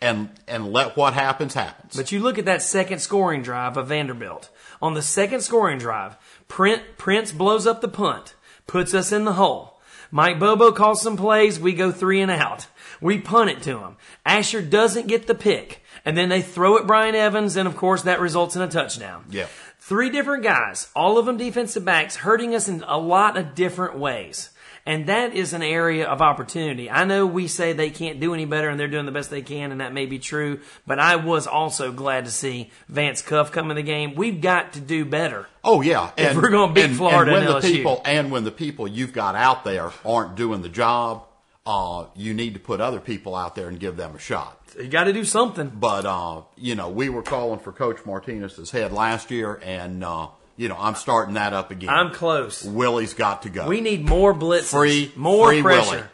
and, 0.00 0.30
and 0.46 0.72
let 0.72 0.96
what 0.96 1.14
happens 1.14 1.54
happens. 1.54 1.96
But 1.96 2.12
you 2.12 2.20
look 2.20 2.38
at 2.38 2.44
that 2.46 2.62
second 2.62 3.00
scoring 3.00 3.42
drive 3.42 3.76
of 3.76 3.88
Vanderbilt. 3.88 4.48
On 4.80 4.94
the 4.94 5.02
second 5.02 5.40
scoring 5.40 5.78
drive, 5.78 6.16
Print, 6.46 6.82
Prince 6.96 7.32
blows 7.32 7.66
up 7.66 7.80
the 7.80 7.88
punt, 7.88 8.34
puts 8.66 8.94
us 8.94 9.12
in 9.12 9.24
the 9.24 9.34
hole. 9.34 9.80
Mike 10.10 10.38
Bobo 10.38 10.72
calls 10.72 11.02
some 11.02 11.16
plays, 11.16 11.60
we 11.60 11.74
go 11.74 11.92
three 11.92 12.20
and 12.20 12.30
out. 12.30 12.66
We 13.00 13.18
punt 13.20 13.50
it 13.50 13.62
to 13.64 13.78
him. 13.80 13.96
Asher 14.24 14.62
doesn't 14.62 15.06
get 15.06 15.26
the 15.26 15.34
pick. 15.34 15.82
And 16.04 16.16
then 16.16 16.30
they 16.30 16.40
throw 16.40 16.78
at 16.78 16.86
Bryan 16.86 17.14
Evans, 17.14 17.56
and 17.56 17.68
of 17.68 17.76
course 17.76 18.02
that 18.02 18.20
results 18.20 18.56
in 18.56 18.62
a 18.62 18.68
touchdown. 18.68 19.26
Yeah. 19.30 19.48
Three 19.88 20.10
different 20.10 20.42
guys, 20.42 20.90
all 20.94 21.16
of 21.16 21.24
them 21.24 21.38
defensive 21.38 21.82
backs, 21.82 22.16
hurting 22.16 22.54
us 22.54 22.68
in 22.68 22.84
a 22.86 22.98
lot 22.98 23.38
of 23.38 23.54
different 23.54 23.98
ways. 23.98 24.50
And 24.84 25.06
that 25.06 25.32
is 25.32 25.54
an 25.54 25.62
area 25.62 26.06
of 26.06 26.20
opportunity. 26.20 26.90
I 26.90 27.06
know 27.06 27.24
we 27.24 27.48
say 27.48 27.72
they 27.72 27.88
can't 27.88 28.20
do 28.20 28.34
any 28.34 28.44
better 28.44 28.68
and 28.68 28.78
they're 28.78 28.86
doing 28.86 29.06
the 29.06 29.12
best 29.12 29.30
they 29.30 29.40
can, 29.40 29.72
and 29.72 29.80
that 29.80 29.94
may 29.94 30.04
be 30.04 30.18
true, 30.18 30.60
but 30.86 30.98
I 30.98 31.16
was 31.16 31.46
also 31.46 31.90
glad 31.90 32.26
to 32.26 32.30
see 32.30 32.70
Vance 32.90 33.22
Cuff 33.22 33.50
come 33.50 33.70
in 33.70 33.76
the 33.76 33.82
game. 33.82 34.14
We've 34.14 34.42
got 34.42 34.74
to 34.74 34.80
do 34.82 35.06
better. 35.06 35.46
Oh 35.64 35.80
yeah, 35.80 36.10
If 36.18 36.36
we're 36.36 36.50
gonna 36.50 36.74
beat 36.74 36.90
Florida 36.90 37.32
and 37.32 37.46
when 37.46 37.54
and 37.54 37.62
the 37.62 37.66
people 37.66 38.02
and 38.04 38.30
when 38.30 38.44
the 38.44 38.50
people 38.50 38.86
you've 38.86 39.14
got 39.14 39.36
out 39.36 39.64
there 39.64 39.90
aren't 40.04 40.34
doing 40.34 40.60
the 40.60 40.68
job, 40.68 41.24
uh, 41.64 42.04
you 42.14 42.34
need 42.34 42.52
to 42.52 42.60
put 42.60 42.82
other 42.82 43.00
people 43.00 43.34
out 43.34 43.54
there 43.54 43.68
and 43.68 43.80
give 43.80 43.96
them 43.96 44.14
a 44.14 44.18
shot. 44.18 44.57
You 44.78 44.88
got 44.88 45.04
to 45.04 45.12
do 45.12 45.24
something. 45.24 45.70
But 45.74 46.06
uh, 46.06 46.42
you 46.56 46.74
know, 46.74 46.88
we 46.88 47.08
were 47.08 47.22
calling 47.22 47.58
for 47.58 47.72
Coach 47.72 48.04
Martinez's 48.06 48.70
head 48.70 48.92
last 48.92 49.30
year, 49.30 49.60
and 49.64 50.04
uh, 50.04 50.28
you 50.56 50.68
know, 50.68 50.76
I'm 50.78 50.94
starting 50.94 51.34
that 51.34 51.52
up 51.52 51.70
again. 51.70 51.90
I'm 51.90 52.12
close. 52.12 52.64
Willie's 52.64 53.14
got 53.14 53.42
to 53.42 53.50
go. 53.50 53.66
We 53.66 53.80
need 53.80 54.04
more 54.04 54.34
blitzes. 54.34 54.70
Free- 54.70 55.12
more 55.16 55.48
free 55.48 55.62
pressure. 55.62 55.90
Willie. 55.90 56.04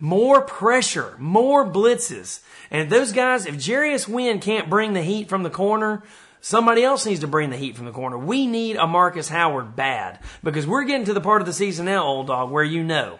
More 0.00 0.42
pressure. 0.42 1.14
More 1.18 1.64
blitzes. 1.70 2.40
And 2.70 2.90
those 2.90 3.12
guys, 3.12 3.46
if 3.46 3.54
Jarius 3.54 4.08
Wynn 4.08 4.40
can't 4.40 4.68
bring 4.68 4.92
the 4.92 5.02
heat 5.02 5.28
from 5.28 5.44
the 5.44 5.50
corner, 5.50 6.02
somebody 6.40 6.82
else 6.82 7.06
needs 7.06 7.20
to 7.20 7.26
bring 7.26 7.50
the 7.50 7.56
heat 7.56 7.76
from 7.76 7.86
the 7.86 7.92
corner. 7.92 8.18
We 8.18 8.46
need 8.46 8.76
a 8.76 8.86
Marcus 8.86 9.28
Howard 9.28 9.76
bad 9.76 10.18
because 10.42 10.66
we're 10.66 10.84
getting 10.84 11.06
to 11.06 11.14
the 11.14 11.20
part 11.20 11.40
of 11.40 11.46
the 11.46 11.52
season 11.52 11.86
now, 11.86 12.04
old 12.04 12.26
dog, 12.26 12.50
where 12.50 12.64
you 12.64 12.82
know 12.82 13.18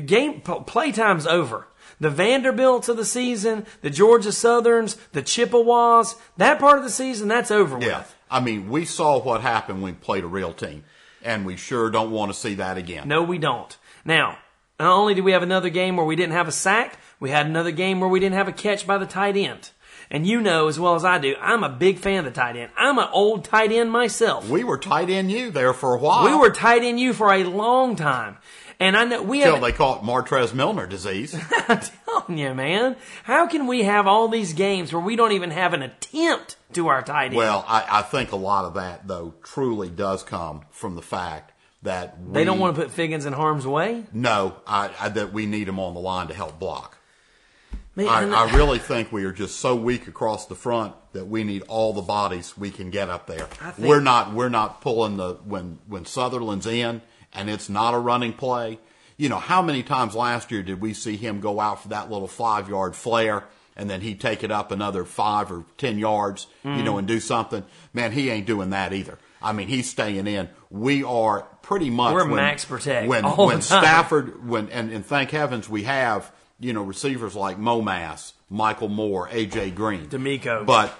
game 0.00 0.40
playtime's 0.40 1.26
over. 1.26 1.68
The 2.00 2.10
Vanderbilts 2.10 2.88
of 2.88 2.96
the 2.96 3.04
season, 3.04 3.66
the 3.80 3.90
Georgia 3.90 4.32
Southerns, 4.32 4.96
the 5.12 5.22
Chippewas, 5.22 6.16
that 6.36 6.58
part 6.58 6.78
of 6.78 6.84
the 6.84 6.90
season, 6.90 7.28
that's 7.28 7.50
over 7.50 7.78
yeah, 7.80 7.98
with. 7.98 8.16
I 8.30 8.40
mean, 8.40 8.68
we 8.68 8.84
saw 8.84 9.20
what 9.20 9.42
happened 9.42 9.80
when 9.80 9.94
we 9.94 9.98
played 9.98 10.24
a 10.24 10.28
real 10.28 10.52
team, 10.52 10.84
and 11.22 11.46
we 11.46 11.56
sure 11.56 11.90
don't 11.90 12.10
want 12.10 12.32
to 12.32 12.38
see 12.38 12.54
that 12.54 12.76
again. 12.76 13.06
No, 13.06 13.22
we 13.22 13.38
don't. 13.38 13.76
Now, 14.04 14.38
not 14.80 14.92
only 14.92 15.14
did 15.14 15.24
we 15.24 15.32
have 15.32 15.42
another 15.42 15.70
game 15.70 15.96
where 15.96 16.06
we 16.06 16.16
didn't 16.16 16.32
have 16.32 16.48
a 16.48 16.52
sack, 16.52 16.98
we 17.20 17.30
had 17.30 17.46
another 17.46 17.70
game 17.70 18.00
where 18.00 18.08
we 18.08 18.18
didn't 18.18 18.34
have 18.34 18.48
a 18.48 18.52
catch 18.52 18.86
by 18.86 18.98
the 18.98 19.06
tight 19.06 19.36
end. 19.36 19.70
And 20.10 20.26
you 20.26 20.40
know 20.40 20.68
as 20.68 20.78
well 20.78 20.94
as 20.94 21.04
I 21.04 21.18
do, 21.18 21.34
I'm 21.40 21.64
a 21.64 21.68
big 21.68 21.98
fan 21.98 22.18
of 22.18 22.24
the 22.24 22.30
tight 22.30 22.56
end. 22.56 22.70
I'm 22.76 22.98
an 22.98 23.08
old 23.12 23.44
tight 23.44 23.72
end 23.72 23.90
myself. 23.90 24.48
We 24.48 24.64
were 24.64 24.78
tight 24.78 25.10
end 25.10 25.30
you 25.30 25.50
there 25.50 25.72
for 25.72 25.94
a 25.94 25.98
while. 25.98 26.24
We 26.24 26.36
were 26.36 26.50
tight 26.50 26.82
end 26.82 27.00
you 27.00 27.12
for 27.12 27.32
a 27.32 27.44
long 27.44 27.96
time. 27.96 28.36
And 28.80 28.96
I 28.96 29.04
know 29.04 29.22
we 29.22 29.38
until 29.38 29.54
have 29.54 29.62
they 29.62 29.68
it 29.70 30.02
Martrez 30.02 30.52
Milner 30.54 30.86
disease. 30.86 31.34
I'm 31.68 31.80
telling 32.06 32.38
you, 32.38 32.54
man. 32.54 32.96
How 33.24 33.46
can 33.46 33.66
we 33.66 33.84
have 33.84 34.06
all 34.06 34.28
these 34.28 34.52
games 34.52 34.92
where 34.92 35.02
we 35.02 35.16
don't 35.16 35.32
even 35.32 35.50
have 35.50 35.74
an 35.74 35.82
attempt 35.82 36.56
to 36.72 36.88
our 36.88 37.02
tight 37.02 37.26
end? 37.26 37.36
well, 37.36 37.64
I, 37.68 37.86
I 37.88 38.02
think 38.02 38.32
a 38.32 38.36
lot 38.36 38.64
of 38.64 38.74
that 38.74 39.06
though 39.06 39.34
truly 39.42 39.90
does 39.90 40.22
come 40.22 40.62
from 40.70 40.96
the 40.96 41.02
fact 41.02 41.52
that 41.82 42.20
we, 42.20 42.32
they 42.32 42.44
don't 42.44 42.58
want 42.58 42.74
to 42.76 42.82
put 42.82 42.90
Figgins 42.90 43.26
in 43.26 43.32
harm's 43.32 43.66
way. 43.66 44.04
No, 44.12 44.56
I, 44.66 44.90
I, 44.98 45.08
that 45.10 45.32
we 45.32 45.46
need 45.46 45.68
him 45.68 45.78
on 45.78 45.94
the 45.94 46.00
line 46.00 46.28
to 46.28 46.34
help 46.34 46.58
block. 46.58 46.98
Man, 47.96 48.08
I, 48.08 48.46
I 48.46 48.56
really 48.56 48.80
think 48.80 49.12
we 49.12 49.24
are 49.24 49.32
just 49.32 49.60
so 49.60 49.76
weak 49.76 50.08
across 50.08 50.46
the 50.46 50.56
front 50.56 50.94
that 51.12 51.26
we 51.28 51.44
need 51.44 51.62
all 51.68 51.92
the 51.92 52.02
bodies 52.02 52.58
we 52.58 52.70
can 52.70 52.90
get 52.90 53.08
up 53.08 53.28
there. 53.28 53.44
Think- 53.44 53.88
We're 53.88 54.00
not 54.00 54.32
we're 54.32 54.48
not 54.48 54.80
pulling 54.80 55.16
the 55.16 55.34
when 55.44 55.78
when 55.86 56.04
Sutherland's 56.04 56.66
in 56.66 57.02
and 57.34 57.50
it's 57.50 57.68
not 57.68 57.94
a 57.94 57.98
running 57.98 58.32
play. 58.32 58.78
You 59.16 59.28
know 59.28 59.38
how 59.38 59.62
many 59.62 59.82
times 59.82 60.14
last 60.14 60.50
year 60.50 60.62
did 60.62 60.80
we 60.80 60.92
see 60.94 61.16
him 61.16 61.40
go 61.40 61.60
out 61.60 61.82
for 61.82 61.88
that 61.88 62.10
little 62.10 62.28
five 62.28 62.68
yard 62.68 62.96
flare 62.96 63.44
and 63.76 63.88
then 63.90 64.00
he'd 64.00 64.20
take 64.20 64.44
it 64.44 64.50
up 64.52 64.70
another 64.70 65.04
five 65.04 65.50
or 65.52 65.64
ten 65.78 65.98
yards, 65.98 66.46
you 66.62 66.70
Mm-hmm. 66.70 66.84
know, 66.84 66.98
and 66.98 67.08
do 67.08 67.20
something? 67.20 67.64
Man, 67.92 68.12
he 68.12 68.30
ain't 68.30 68.46
doing 68.46 68.70
that 68.70 68.92
either. 68.92 69.18
I 69.42 69.52
mean, 69.52 69.68
he's 69.68 69.88
staying 69.90 70.26
in. 70.26 70.48
We 70.70 71.04
are 71.04 71.42
pretty 71.62 71.90
much 71.90 72.14
We're 72.14 72.24
when, 72.26 72.36
max 72.36 72.64
protect 72.64 73.08
when 73.08 73.24
when. 73.24 73.62
Stafford 73.62 74.48
when 74.48 74.68
and, 74.70 74.90
and 74.92 75.04
thank 75.04 75.30
heavens 75.30 75.68
we 75.68 75.84
have 75.84 76.32
you 76.60 76.72
know 76.72 76.82
receivers 76.82 77.34
like 77.36 77.58
Momass, 77.58 78.32
Michael 78.50 78.88
Moore, 78.88 79.28
AJ 79.28 79.74
Green, 79.74 80.08
D'Amico. 80.08 80.64
But 80.64 80.96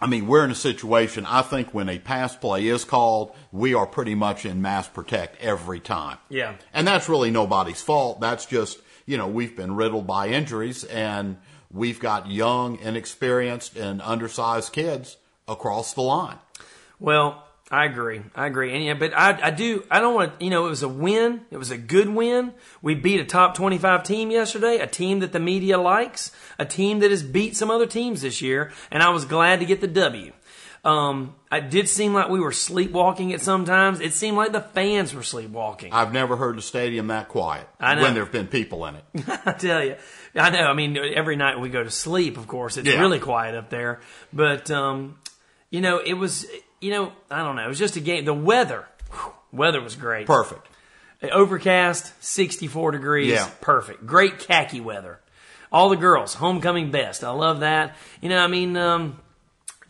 I 0.00 0.06
mean, 0.06 0.26
we're 0.26 0.44
in 0.44 0.50
a 0.50 0.54
situation. 0.54 1.26
I 1.26 1.42
think 1.42 1.74
when 1.74 1.88
a 1.88 1.98
pass 1.98 2.34
play 2.34 2.66
is 2.66 2.84
called, 2.84 3.34
we 3.52 3.74
are 3.74 3.86
pretty 3.86 4.14
much 4.14 4.46
in 4.46 4.62
mass 4.62 4.88
protect 4.88 5.40
every 5.42 5.80
time. 5.80 6.18
Yeah. 6.28 6.54
and 6.72 6.86
that's 6.86 7.08
really 7.08 7.30
nobody's 7.30 7.82
fault. 7.82 8.20
That's 8.20 8.46
just 8.46 8.78
you 9.06 9.16
know 9.16 9.28
we've 9.28 9.56
been 9.56 9.76
riddled 9.76 10.06
by 10.06 10.28
injuries, 10.28 10.84
and 10.84 11.36
we've 11.70 12.00
got 12.00 12.30
young, 12.30 12.78
inexperienced, 12.78 13.76
and 13.76 14.00
undersized 14.02 14.72
kids 14.72 15.16
across 15.46 15.92
the 15.94 16.02
line. 16.02 16.38
Well, 16.98 17.46
I 17.72 17.84
agree. 17.84 18.20
I 18.34 18.46
agree. 18.46 18.74
And 18.74 18.84
yeah, 18.84 18.94
but 18.94 19.16
I, 19.16 19.38
I 19.46 19.50
do, 19.52 19.84
I 19.90 20.00
don't 20.00 20.14
want 20.16 20.38
to, 20.40 20.44
you 20.44 20.50
know, 20.50 20.66
it 20.66 20.70
was 20.70 20.82
a 20.82 20.88
win. 20.88 21.42
It 21.52 21.56
was 21.56 21.70
a 21.70 21.78
good 21.78 22.08
win. 22.08 22.52
We 22.82 22.96
beat 22.96 23.20
a 23.20 23.24
top 23.24 23.54
25 23.54 24.02
team 24.02 24.32
yesterday, 24.32 24.78
a 24.78 24.88
team 24.88 25.20
that 25.20 25.30
the 25.32 25.38
media 25.38 25.78
likes, 25.78 26.32
a 26.58 26.64
team 26.64 26.98
that 26.98 27.12
has 27.12 27.22
beat 27.22 27.56
some 27.56 27.70
other 27.70 27.86
teams 27.86 28.22
this 28.22 28.42
year. 28.42 28.72
And 28.90 29.02
I 29.04 29.10
was 29.10 29.24
glad 29.24 29.60
to 29.60 29.66
get 29.66 29.80
the 29.80 29.86
W. 29.86 30.32
Um, 30.82 31.34
it 31.52 31.70
did 31.70 31.88
seem 31.88 32.14
like 32.14 32.28
we 32.30 32.40
were 32.40 32.52
sleepwalking 32.52 33.32
at 33.34 33.40
sometimes. 33.42 34.00
It 34.00 34.14
seemed 34.14 34.36
like 34.36 34.50
the 34.52 34.62
fans 34.62 35.14
were 35.14 35.22
sleepwalking. 35.22 35.92
I've 35.92 36.12
never 36.12 36.36
heard 36.36 36.56
the 36.56 36.62
stadium 36.62 37.08
that 37.08 37.28
quiet 37.28 37.68
I 37.78 37.94
know. 37.94 38.02
when 38.02 38.14
there 38.14 38.24
have 38.24 38.32
been 38.32 38.46
people 38.48 38.86
in 38.86 38.94
it. 38.96 39.04
I 39.46 39.52
tell 39.52 39.84
you, 39.84 39.96
I 40.34 40.48
know. 40.50 40.62
I 40.64 40.72
mean, 40.72 40.96
every 40.96 41.36
night 41.36 41.60
we 41.60 41.68
go 41.68 41.84
to 41.84 41.90
sleep, 41.90 42.36
of 42.38 42.48
course, 42.48 42.78
it's 42.78 42.88
Yeah. 42.88 42.98
really 42.98 43.18
quiet 43.20 43.54
up 43.54 43.68
there. 43.70 44.00
But 44.32 44.70
um, 44.70 45.18
you 45.70 45.82
know, 45.82 45.98
it 45.98 46.14
was, 46.14 46.46
you 46.80 46.90
know, 46.90 47.12
I 47.30 47.38
don't 47.42 47.56
know. 47.56 47.64
It 47.64 47.68
was 47.68 47.78
just 47.78 47.96
a 47.96 48.00
game. 48.00 48.24
The 48.24 48.34
weather, 48.34 48.86
whew, 49.12 49.32
weather 49.52 49.80
was 49.80 49.96
great. 49.96 50.26
Perfect. 50.26 50.66
Overcast, 51.22 52.12
64 52.24 52.92
degrees. 52.92 53.32
Yeah. 53.32 53.50
Perfect. 53.60 54.06
Great 54.06 54.38
khaki 54.38 54.80
weather. 54.80 55.20
All 55.70 55.88
the 55.90 55.96
girls, 55.96 56.34
homecoming 56.34 56.90
best. 56.90 57.22
I 57.22 57.30
love 57.30 57.60
that. 57.60 57.94
You 58.20 58.28
know, 58.30 58.38
I 58.42 58.46
mean, 58.46 58.76
um, 58.76 59.20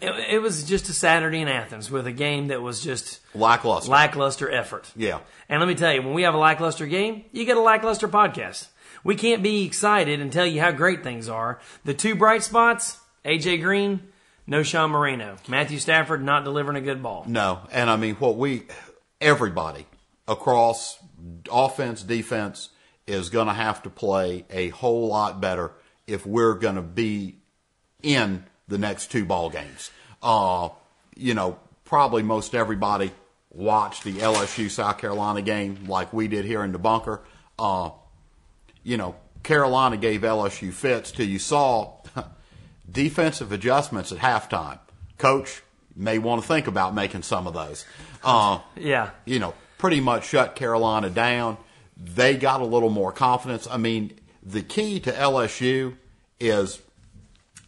it, 0.00 0.10
it 0.34 0.38
was 0.42 0.64
just 0.64 0.88
a 0.88 0.92
Saturday 0.92 1.40
in 1.40 1.48
Athens 1.48 1.90
with 1.90 2.06
a 2.06 2.12
game 2.12 2.48
that 2.48 2.60
was 2.60 2.82
just 2.82 3.20
Lackluster. 3.34 3.90
lackluster 3.90 4.50
effort. 4.50 4.90
Yeah. 4.96 5.20
And 5.48 5.60
let 5.60 5.68
me 5.68 5.74
tell 5.74 5.92
you, 5.92 6.02
when 6.02 6.14
we 6.14 6.22
have 6.22 6.34
a 6.34 6.38
lackluster 6.38 6.86
game, 6.86 7.24
you 7.32 7.44
get 7.44 7.56
a 7.56 7.60
lackluster 7.60 8.08
podcast. 8.08 8.66
We 9.04 9.14
can't 9.14 9.42
be 9.42 9.64
excited 9.64 10.20
and 10.20 10.30
tell 10.32 10.46
you 10.46 10.60
how 10.60 10.72
great 10.72 11.02
things 11.02 11.28
are. 11.28 11.60
The 11.84 11.94
two 11.94 12.14
bright 12.14 12.42
spots, 12.42 12.98
AJ 13.24 13.62
Green, 13.62 14.00
Knowshon 14.50 14.90
Moreno. 14.90 15.36
Matthew 15.46 15.78
Stafford 15.78 16.24
not 16.24 16.42
delivering 16.42 16.76
a 16.76 16.80
good 16.80 17.02
ball. 17.02 17.24
No, 17.28 17.60
and 17.70 17.88
I 17.88 17.96
mean 17.96 18.16
what 18.16 18.36
we 18.36 18.64
everybody 19.20 19.86
across 20.26 20.98
offense, 21.50 22.02
defense 22.02 22.70
is 23.06 23.30
going 23.30 23.46
to 23.46 23.52
have 23.52 23.82
to 23.82 23.90
play 23.90 24.44
a 24.50 24.68
whole 24.68 25.06
lot 25.08 25.40
better 25.40 25.72
if 26.06 26.26
we're 26.26 26.54
going 26.54 26.74
to 26.74 26.82
be 26.82 27.36
in 28.02 28.44
the 28.68 28.78
next 28.78 29.10
two 29.10 29.24
ball 29.24 29.50
games. 29.50 29.90
Uh, 30.22 30.68
you 31.16 31.34
know, 31.34 31.58
probably 31.84 32.22
most 32.22 32.54
everybody 32.54 33.12
watched 33.50 34.04
the 34.04 34.14
LSU 34.14 34.70
South 34.70 34.98
Carolina 34.98 35.42
game 35.42 35.84
like 35.86 36.12
we 36.12 36.28
did 36.28 36.44
here 36.44 36.64
in 36.64 36.72
the 36.72 36.78
bunker. 36.78 37.20
Uh, 37.58 37.90
you 38.82 38.96
know, 38.96 39.14
Carolina 39.42 39.96
gave 39.96 40.22
LSU 40.22 40.72
fits 40.72 41.10
till 41.10 41.26
you 41.26 41.38
saw 41.38 41.92
defensive 42.90 43.52
adjustments 43.52 44.12
at 44.12 44.18
halftime. 44.18 44.78
Coach 45.18 45.62
may 45.96 46.18
want 46.18 46.42
to 46.42 46.48
think 46.48 46.66
about 46.66 46.94
making 46.94 47.22
some 47.22 47.46
of 47.46 47.54
those. 47.54 47.84
Uh, 48.24 48.60
Yeah. 48.76 49.10
you 49.24 49.38
know, 49.38 49.54
pretty 49.78 50.00
much 50.00 50.26
shut 50.28 50.56
Carolina 50.56 51.10
down. 51.10 51.56
They 51.96 52.36
got 52.36 52.60
a 52.60 52.64
little 52.64 52.90
more 52.90 53.12
confidence. 53.12 53.66
I 53.70 53.76
mean, 53.76 54.12
the 54.42 54.62
key 54.62 55.00
to 55.00 55.12
LSU 55.12 55.96
is 56.38 56.80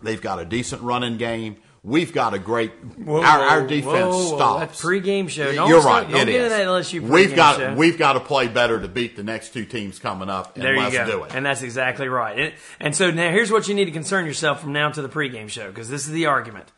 they've 0.02 0.20
got 0.22 0.38
a 0.38 0.44
decent 0.44 0.82
running 0.82 1.18
game. 1.18 1.56
We've 1.84 2.12
got 2.12 2.32
a 2.32 2.38
great 2.38 2.70
our, 3.08 3.18
our 3.24 3.66
defense 3.66 3.84
whoa, 3.84 4.10
whoa, 4.10 4.36
stops. 4.36 4.80
That 4.80 4.86
pregame 4.88 5.28
show. 5.28 5.52
Don't 5.52 5.68
You're 5.68 5.80
start- 5.80 6.04
right. 6.04 6.12
Don't 6.12 6.28
it 6.28 6.32
get 6.32 6.42
is. 6.42 6.50
that 6.50 6.66
LSU 6.66 7.00
pregame 7.00 7.08
we've 7.08 7.34
got 7.34 7.56
show. 7.56 7.74
we've 7.74 7.98
got 7.98 8.12
to 8.12 8.20
play 8.20 8.46
better 8.46 8.80
to 8.80 8.86
beat 8.86 9.16
the 9.16 9.24
next 9.24 9.52
two 9.52 9.64
teams 9.64 9.98
coming 9.98 10.28
up, 10.30 10.54
and 10.54 10.64
There 10.64 10.74
you 10.74 10.80
let's 10.80 10.94
go. 10.96 11.06
do 11.06 11.24
it. 11.24 11.34
And 11.34 11.44
that's 11.44 11.62
exactly 11.62 12.06
right. 12.06 12.38
And, 12.38 12.54
and 12.78 12.94
so 12.94 13.10
now 13.10 13.30
here's 13.32 13.50
what 13.50 13.66
you 13.66 13.74
need 13.74 13.86
to 13.86 13.90
concern 13.90 14.26
yourself 14.26 14.60
from 14.60 14.72
now 14.72 14.90
to 14.90 15.02
the 15.02 15.08
pregame 15.08 15.48
show, 15.48 15.68
because 15.68 15.88
this 15.88 16.06
is 16.06 16.12
the 16.12 16.26
argument. 16.26 16.70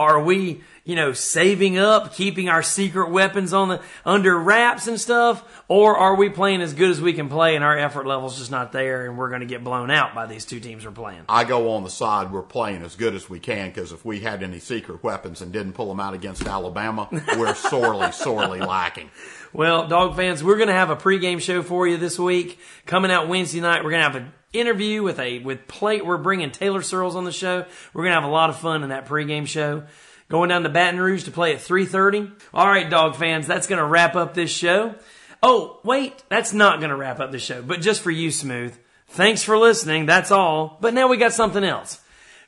Are 0.00 0.18
we, 0.18 0.62
you 0.82 0.96
know, 0.96 1.12
saving 1.12 1.76
up, 1.76 2.14
keeping 2.14 2.48
our 2.48 2.62
secret 2.62 3.10
weapons 3.10 3.52
on 3.52 3.68
the 3.68 3.82
under 4.02 4.34
wraps 4.34 4.86
and 4.86 4.98
stuff, 4.98 5.62
or 5.68 5.98
are 5.98 6.14
we 6.14 6.30
playing 6.30 6.62
as 6.62 6.72
good 6.72 6.88
as 6.88 7.02
we 7.02 7.12
can 7.12 7.28
play 7.28 7.54
and 7.54 7.62
our 7.62 7.76
effort 7.76 8.06
level's 8.06 8.38
just 8.38 8.50
not 8.50 8.72
there, 8.72 9.04
and 9.04 9.18
we're 9.18 9.28
going 9.28 9.42
to 9.42 9.46
get 9.46 9.62
blown 9.62 9.90
out 9.90 10.14
by 10.14 10.24
these 10.24 10.46
two 10.46 10.58
teams 10.58 10.86
we're 10.86 10.90
playing? 10.90 11.20
I 11.28 11.44
go 11.44 11.72
on 11.72 11.82
the 11.82 11.90
side 11.90 12.32
we're 12.32 12.40
playing 12.40 12.82
as 12.82 12.96
good 12.96 13.14
as 13.14 13.28
we 13.28 13.40
can 13.40 13.68
because 13.68 13.92
if 13.92 14.02
we 14.02 14.20
had 14.20 14.42
any 14.42 14.58
secret 14.58 15.04
weapons 15.04 15.42
and 15.42 15.52
didn't 15.52 15.74
pull 15.74 15.90
them 15.90 16.00
out 16.00 16.14
against 16.14 16.46
Alabama, 16.46 17.06
we're 17.36 17.54
sorely, 17.54 18.10
sorely 18.12 18.60
lacking. 18.60 19.10
Well, 19.52 19.86
dog 19.86 20.16
fans, 20.16 20.42
we're 20.42 20.56
going 20.56 20.68
to 20.68 20.72
have 20.72 20.88
a 20.88 20.96
pregame 20.96 21.42
show 21.42 21.62
for 21.62 21.86
you 21.86 21.98
this 21.98 22.18
week. 22.18 22.58
Coming 22.86 23.10
out 23.10 23.28
Wednesday 23.28 23.60
night, 23.60 23.84
we're 23.84 23.90
going 23.90 24.00
to 24.00 24.10
have 24.10 24.16
an 24.16 24.32
interview 24.52 25.02
with 25.02 25.18
a 25.18 25.38
with 25.38 25.68
plate. 25.68 26.04
We're 26.04 26.16
bringing 26.16 26.50
Taylor 26.50 26.82
Searels 26.82 27.16
on 27.16 27.24
the 27.24 27.32
show. 27.32 27.64
We're 27.92 28.02
to 28.14 28.20
have 28.20 28.30
a 28.30 28.32
lot 28.32 28.50
of 28.50 28.58
fun 28.58 28.82
in 28.82 28.90
that 28.90 29.06
pregame 29.06 29.46
show. 29.46 29.84
Going 30.28 30.48
down 30.48 30.62
to 30.62 30.68
Baton 30.68 31.00
Rouge 31.00 31.24
to 31.24 31.30
play 31.30 31.54
at 31.54 31.60
3:30. 31.60 32.32
All 32.54 32.68
right, 32.68 32.88
dog 32.88 33.16
fans, 33.16 33.46
that's 33.46 33.66
to 33.78 33.86
wrap 33.86 34.14
up 34.14 34.34
this 34.34 34.50
show. 34.50 34.94
Oh, 35.42 35.80
wait, 35.84 36.22
that's 36.28 36.52
not 36.52 36.78
to 36.90 36.96
wrap 36.96 37.18
up 37.18 37.32
the 37.32 37.38
show, 37.38 37.62
but 37.62 37.80
just 37.80 38.02
for 38.02 38.10
you, 38.10 38.30
Smooth. 38.30 38.76
Thanks 39.08 39.42
for 39.42 39.58
listening. 39.58 40.06
That's 40.06 40.30
all. 40.30 40.78
But 40.80 40.94
now 40.94 41.08
we 41.08 41.16
got 41.16 41.32
something 41.32 41.64
else. 41.64 42.00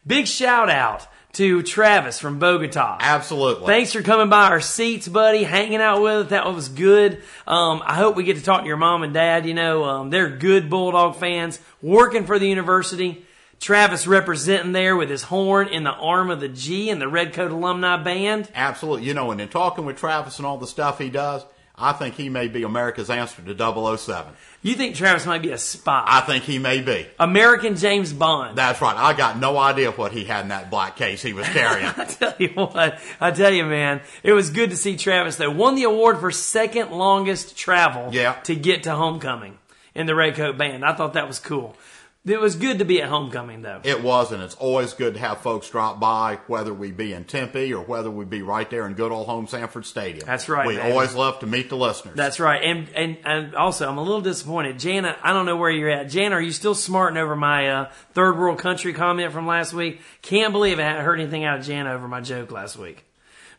Big 0.07 0.27
shout 0.27 0.71
out 0.71 1.09
to 1.35 1.63
Travis 1.63 2.19
from 2.19 2.39
Bogota. 2.39 2.99
Absolutely. 3.01 3.67
Thanks 3.67 3.93
for 3.93 4.03
coming 4.03 4.29
by 4.29 4.49
our 4.49 4.61
seats, 4.61 5.09
buddy, 5.09 5.45
hanging 5.45 5.81
out 5.81 6.03
with 6.03 6.27
us. 6.27 6.31
That 6.31 6.53
was 6.53 6.69
good. 6.69 7.23
Um, 7.47 7.83
I 7.85 7.95
hope 7.95 8.17
we 8.17 8.25
get 8.25 8.37
to 8.37 8.43
talk 8.43 8.63
to 8.63 8.67
your 8.67 8.77
mom 8.77 9.03
and 9.03 9.15
dad. 9.15 9.47
You 9.47 9.55
know, 9.55 9.85
um, 9.85 10.11
they're 10.11 10.29
good 10.29 10.69
Bulldog 10.69 11.17
fans 11.17 11.59
working 11.81 12.27
for 12.27 12.39
the 12.39 12.47
university. 12.47 13.25
Travis 13.61 14.09
representing 14.09 14.73
there 14.73 14.97
with 14.97 15.09
his 15.09 15.23
horn 15.23 15.69
in 15.69 15.85
the 15.85 15.93
arm 15.93 16.31
of 16.31 16.41
the 16.41 16.49
G 16.49 16.91
and 16.91 17.01
the 17.01 17.09
Redcoat 17.09 17.53
Alumni 17.53 17.97
Band. 18.03 18.51
Absolutely. 18.55 19.07
You 19.07 19.15
know, 19.15 19.31
and 19.31 19.41
in 19.41 19.49
talking 19.49 19.85
with 19.85 19.97
Travis 19.97 20.39
and 20.39 20.47
all 20.47 20.59
the 20.59 20.67
stuff 20.67 20.99
he 20.99 21.11
does, 21.11 21.45
I 21.83 21.93
think 21.93 22.15
he 22.15 22.29
may 22.29 22.49
be 22.49 22.63
America's 22.63 23.11
answer 23.11 23.43
to 23.43 23.97
007. 23.99 24.33
You 24.63 24.75
think 24.75 24.95
Travis 24.95 25.27
might 25.27 25.43
be 25.43 25.51
a 25.51 25.59
spy? 25.59 26.05
I 26.07 26.21
think 26.21 26.45
he 26.45 26.59
may 26.59 26.81
be. 26.81 27.07
American 27.19 27.75
James 27.77 28.13
Bond. 28.13 28.57
That's 28.57 28.81
right. 28.81 28.97
I 28.97 29.13
got 29.13 29.39
no 29.39 29.59
idea 29.59 29.91
what 29.91 30.13
he 30.13 30.25
had 30.25 30.43
in 30.43 30.49
that 30.49 30.71
black 30.71 30.97
case 30.97 31.21
he 31.21 31.33
was 31.33 31.49
carrying. 31.49 31.87
I 31.97 32.05
tell 32.05 32.35
you 32.39 32.49
what, 32.51 32.99
I 33.21 33.31
tell 33.33 33.53
you, 33.53 33.65
man, 33.65 34.01
it 34.23 34.33
was 34.33 34.51
good 34.51 34.71
to 34.71 34.77
see 34.77 34.97
Travis 34.97 35.37
though. 35.37 35.51
Won 35.51 35.75
the 35.75 35.83
award 35.83 36.19
for 36.21 36.31
second 36.31 36.91
longest 36.93 37.57
travel 37.57 38.11
Yeah. 38.13 38.35
to 38.45 38.55
get 38.55 38.85
to 38.85 38.95
homecoming 38.95 39.59
in 39.95 40.07
the 40.07 40.15
Redcoat 40.15 40.57
Band. 40.57 40.85
I 40.85 40.95
thought 40.95 41.15
that 41.15 41.27
was 41.27 41.39
cool. 41.41 41.77
It 42.25 42.41
was 42.41 42.55
good 42.55 42.79
to 42.79 42.85
be 42.85 43.03
at 43.03 43.09
homecoming 43.09 43.63
though. 43.63 43.81
It 43.83 44.01
was, 44.01 44.31
and 44.31 44.41
it's 44.41 44.55
always 44.55 44.93
good 44.95 45.15
to 45.15 45.21
have 45.21 45.39
folks 45.39 45.69
drop 45.69 45.99
by, 45.99 46.39
whether 46.47 46.73
we 46.73 46.93
be 46.93 47.13
in 47.13 47.25
Tempe 47.25 47.75
or 47.75 47.83
whether 47.83 48.13
we 48.13 48.25
be 48.25 48.43
right 48.43 48.71
there 48.71 48.87
in 48.87 48.95
good 48.95 49.11
old 49.11 49.27
home 49.27 49.49
Sanford 49.49 49.85
Stadium. 49.87 50.25
That's 50.25 50.49
right, 50.49 50.65
We 50.69 50.77
man. 50.77 50.93
always 50.93 51.17
love 51.17 51.41
to 51.41 51.49
meet 51.49 51.69
the 51.69 51.77
listeners. 51.77 52.15
That's 52.17 52.39
right. 52.39 52.63
And, 52.63 52.89
and 52.95 53.19
and 53.25 53.55
also, 53.57 53.89
I'm 53.91 53.99
a 53.99 54.03
little 54.03 54.21
disappointed. 54.21 54.79
Jana, 54.79 55.17
I 55.21 55.33
don't 55.33 55.47
know 55.47 55.57
where 55.57 55.71
you're 55.71 55.91
at. 55.91 56.11
Jana, 56.11 56.37
are 56.37 56.41
you 56.41 56.53
still 56.53 56.77
smarting 56.77 57.17
over 57.19 57.35
my 57.35 57.69
uh, 57.69 57.91
third 58.13 58.39
world 58.39 58.61
country 58.61 58.93
comment 58.93 59.33
from 59.33 59.49
last 59.49 59.73
week? 59.73 60.01
Can't 60.23 60.53
believe 60.53 60.79
I 60.79 60.83
haven't 60.83 61.05
heard 61.05 61.19
anything 61.19 61.45
out 61.45 61.59
of 61.59 61.65
Jana 61.67 61.93
over 61.93 62.07
my 62.07 62.21
joke 62.21 62.53
last 62.53 62.77
week. 62.77 63.05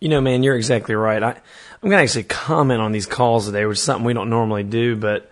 You 0.00 0.10
know, 0.10 0.20
man, 0.20 0.42
you're 0.42 0.56
exactly 0.56 0.94
right. 0.94 1.22
I, 1.22 1.30
I'm 1.30 1.90
going 1.90 1.98
to 1.98 2.02
actually 2.02 2.24
comment 2.24 2.80
on 2.80 2.92
these 2.92 3.06
calls 3.06 3.46
today, 3.46 3.64
which 3.64 3.78
is 3.78 3.82
something 3.82 4.04
we 4.04 4.12
don't 4.12 4.28
normally 4.28 4.62
do, 4.62 4.96
but 4.96 5.30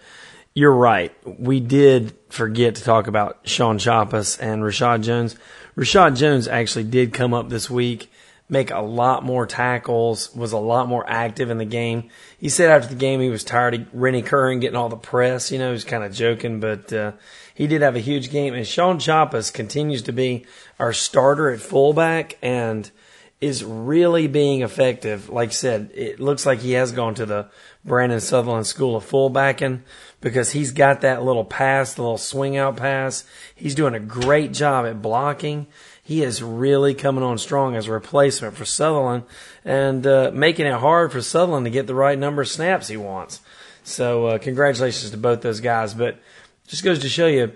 you're 0.54 0.72
right. 0.72 1.12
We 1.26 1.58
did 1.58 2.14
forget 2.28 2.76
to 2.76 2.84
talk 2.84 3.08
about 3.08 3.40
Shaun 3.44 3.78
Chapas 3.78 4.38
and 4.40 4.62
Reshad 4.62 5.02
Jones. 5.02 5.36
Reshad 5.76 6.16
Jones 6.16 6.46
actually 6.46 6.84
did 6.84 7.12
come 7.12 7.34
up 7.34 7.48
this 7.48 7.68
week, 7.68 8.10
make 8.48 8.70
a 8.70 8.80
lot 8.80 9.24
more 9.24 9.46
tackles, 9.46 10.32
was 10.34 10.52
a 10.52 10.58
lot 10.58 10.88
more 10.88 11.04
active 11.08 11.50
in 11.50 11.58
the 11.58 11.64
game. 11.64 12.08
He 12.38 12.48
said 12.48 12.70
after 12.70 12.88
the 12.88 12.94
game 12.94 13.20
he 13.20 13.30
was 13.30 13.42
tired 13.42 13.74
of 13.74 13.86
Rennie 13.92 14.22
Curran 14.22 14.60
getting 14.60 14.76
all 14.76 14.88
the 14.88 14.96
press. 14.96 15.50
You 15.50 15.58
know, 15.58 15.68
he 15.68 15.72
was 15.72 15.84
kind 15.84 16.04
of 16.04 16.12
joking, 16.12 16.60
but 16.60 16.92
uh, 16.92 17.12
he 17.52 17.66
did 17.66 17.82
have 17.82 17.96
a 17.96 18.00
huge 18.00 18.30
game. 18.30 18.54
And 18.54 18.66
Shaun 18.66 18.98
Chapas 18.98 19.52
continues 19.52 20.02
to 20.02 20.12
be 20.12 20.46
our 20.78 20.92
starter 20.92 21.50
at 21.50 21.60
fullback 21.60 22.38
and– 22.42 22.90
is 23.40 23.64
really 23.64 24.26
being 24.26 24.62
effective. 24.62 25.28
Like 25.28 25.50
I 25.50 25.52
said, 25.52 25.90
it 25.94 26.20
looks 26.20 26.46
like 26.46 26.60
he 26.60 26.72
has 26.72 26.92
gone 26.92 27.14
to 27.16 27.26
the 27.26 27.48
Brannan 27.84 28.20
Southerland 28.20 28.66
School 28.66 28.96
of 28.96 29.04
Fullbacking 29.04 29.80
because 30.20 30.52
he's 30.52 30.72
got 30.72 31.02
that 31.02 31.22
little 31.22 31.44
pass, 31.44 31.94
the 31.94 32.02
little 32.02 32.16
swing 32.16 32.56
out 32.56 32.76
pass. 32.76 33.24
He's 33.54 33.74
doing 33.74 33.94
a 33.94 34.00
great 34.00 34.52
job 34.52 34.86
at 34.86 35.02
blocking. 35.02 35.66
He 36.02 36.22
is 36.22 36.42
really 36.42 36.94
coming 36.94 37.24
on 37.24 37.38
strong 37.38 37.76
as 37.76 37.86
a 37.86 37.92
replacement 37.92 38.54
for 38.54 38.64
Southerland 38.64 39.24
and 39.64 40.06
uh, 40.06 40.30
making 40.32 40.66
it 40.66 40.74
hard 40.74 41.12
for 41.12 41.20
Southerland 41.20 41.66
to 41.66 41.70
get 41.70 41.86
the 41.86 41.94
right 41.94 42.18
number 42.18 42.42
of 42.42 42.48
snaps 42.48 42.88
he 42.88 42.96
wants. 42.96 43.40
So 43.82 44.26
uh, 44.26 44.38
congratulations 44.38 45.10
to 45.10 45.16
both 45.18 45.42
those 45.42 45.60
guys. 45.60 45.92
But 45.92 46.18
just 46.66 46.84
goes 46.84 47.00
to 47.00 47.08
show 47.08 47.26
you, 47.26 47.52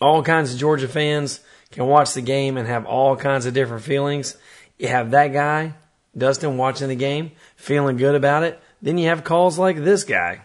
all 0.00 0.22
kinds 0.22 0.52
of 0.52 0.60
Georgia 0.60 0.88
fans 0.88 1.40
can 1.72 1.86
watch 1.86 2.14
the 2.14 2.22
game 2.22 2.56
and 2.56 2.68
have 2.68 2.86
all 2.86 3.16
kinds 3.16 3.46
of 3.46 3.54
different 3.54 3.82
feelings 3.82 4.36
you 4.78 4.88
have 4.88 5.10
that 5.12 5.28
guy, 5.28 5.74
Dustin, 6.16 6.56
watching 6.56 6.88
the 6.88 6.96
game, 6.96 7.32
feeling 7.56 7.96
good 7.96 8.14
about 8.14 8.42
it. 8.42 8.60
Then 8.82 8.98
you 8.98 9.08
have 9.08 9.24
calls 9.24 9.58
like 9.58 9.76
this 9.76 10.04
guy. 10.04 10.42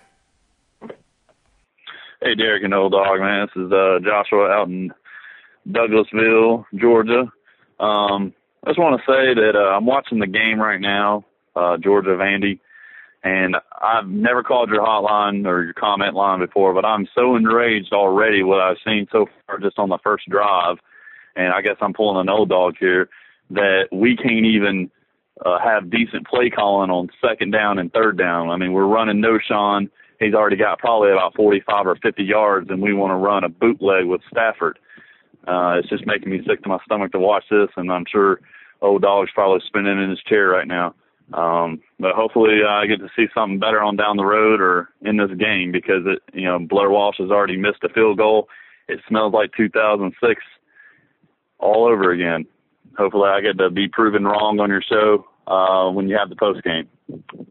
Hey, 2.22 2.36
Derek 2.36 2.64
and 2.64 2.74
Old 2.74 2.92
Dog, 2.92 3.20
man. 3.20 3.48
This 3.48 3.66
is 3.66 3.72
uh, 3.72 4.00
Joshua 4.04 4.50
out 4.50 4.68
in 4.68 4.92
Douglasville, 5.68 6.66
Georgia. 6.76 7.32
Um, 7.80 8.34
I 8.66 8.72
just 8.72 8.80
want 8.80 9.00
to 9.00 9.06
say 9.06 9.34
that 9.42 9.54
uh, 9.56 9.76
I'm 9.76 9.86
watching 9.86 10.20
the 10.20 10.28
game 10.28 10.60
right 10.60 10.82
now, 10.82 11.26
uh, 11.56 11.78
Georgia 11.78 12.10
Vandy, 12.10 12.60
and 13.24 13.56
I've 13.82 14.08
never 14.08 14.44
called 14.44 14.70
your 14.70 14.86
hotline 14.86 15.46
or 15.46 15.64
your 15.64 15.74
comment 15.74 16.14
line 16.14 16.40
before, 16.40 16.74
but 16.74 16.86
I'm 16.86 17.08
so 17.16 17.36
enraged 17.36 17.94
already 17.94 18.44
what 18.44 18.60
I've 18.60 18.78
seen 18.86 19.08
so 19.12 19.28
far 19.48 19.60
just 19.60 19.80
on 19.80 19.90
the 19.90 19.98
first 20.04 20.28
drive, 20.30 20.78
and 21.36 21.54
I 21.54 21.62
guess 21.62 21.78
I'm 21.82 21.94
pulling 21.94 22.20
an 22.20 22.30
old 22.30 22.50
dog 22.50 22.76
here, 22.80 23.10
that 23.52 23.88
we 23.92 24.16
can't 24.16 24.46
even 24.46 24.90
uh, 25.46 25.60
have 25.60 25.90
decent 25.90 26.28
play 26.28 26.50
calling 26.50 26.90
on 26.90 27.10
second 27.22 27.52
down 27.52 27.80
and 27.80 27.92
third 27.92 28.18
down. 28.18 28.50
I 28.50 28.58
mean, 28.58 28.74
we're 28.74 28.86
running 28.86 29.22
Knowshon. 29.22 29.90
He's 30.20 30.34
already 30.34 30.58
got 30.58 30.80
probably 30.80 31.12
about 31.12 31.36
45 31.36 31.88
or 31.88 31.96
50 31.96 32.24
yards, 32.24 32.70
and 32.70 32.82
we 32.82 32.94
want 32.94 33.12
to 33.12 33.16
run 33.16 33.44
a 33.44 33.50
bootleg 33.50 34.06
with 34.06 34.22
Stafford. 34.30 34.78
Uh, 35.48 35.78
it's 35.80 35.90
just 35.90 36.06
making 36.06 36.30
me 36.30 36.42
sick 36.46 36.62
to 36.64 36.70
my 36.70 36.78
stomach 36.84 37.14
to 37.14 37.20
watch 37.20 37.46
this, 37.50 37.70
and 37.78 37.92
I'm 37.92 38.04
sure 38.12 38.42
old 38.82 39.02
dog's 39.02 39.32
probably 39.34 39.62
spinning 39.66 40.02
in 40.02 40.10
his 40.10 40.22
chair 40.24 40.50
right 40.50 40.68
now. 40.68 40.94
Um, 41.34 41.82
but 42.00 42.16
hopefully 42.16 42.60
uh, 42.66 42.70
I 42.70 42.88
get 42.88 43.00
to 43.00 43.10
see 43.16 43.28
something 43.34 43.60
better 43.60 43.82
on 43.82 43.96
down 43.96 44.18
the 44.18 44.26
road 44.26 44.60
or 44.60 44.90
in 45.02 45.18
this 45.18 45.32
game 45.38 45.72
because 45.72 46.04
it, 46.06 46.22
you 46.34 46.46
know, 46.46 46.60
Blair 46.60 46.90
Walsh 46.90 47.18
has 47.20 47.30
already 47.30 47.56
missed 47.56 47.84
a 47.84 47.90
field 47.90 48.18
goal. 48.18 48.50
It 48.88 49.00
smells 49.08 49.34
like 49.34 49.52
2006 49.56 50.42
all 51.60 51.86
over 51.86 52.12
again. 52.12 52.46
Hopefully 53.00 53.30
I 53.30 53.40
get 53.40 53.58
to 53.60 53.70
be 53.70 53.88
proven 53.88 54.26
wrong 54.26 54.60
on 54.60 54.70
your 54.70 54.82
show 54.82 55.26
uh, 55.48 55.90
when 55.90 56.10
you 56.10 56.18
have 56.18 56.30
the 56.30 56.36
post 56.36 56.62
game. 56.64 56.90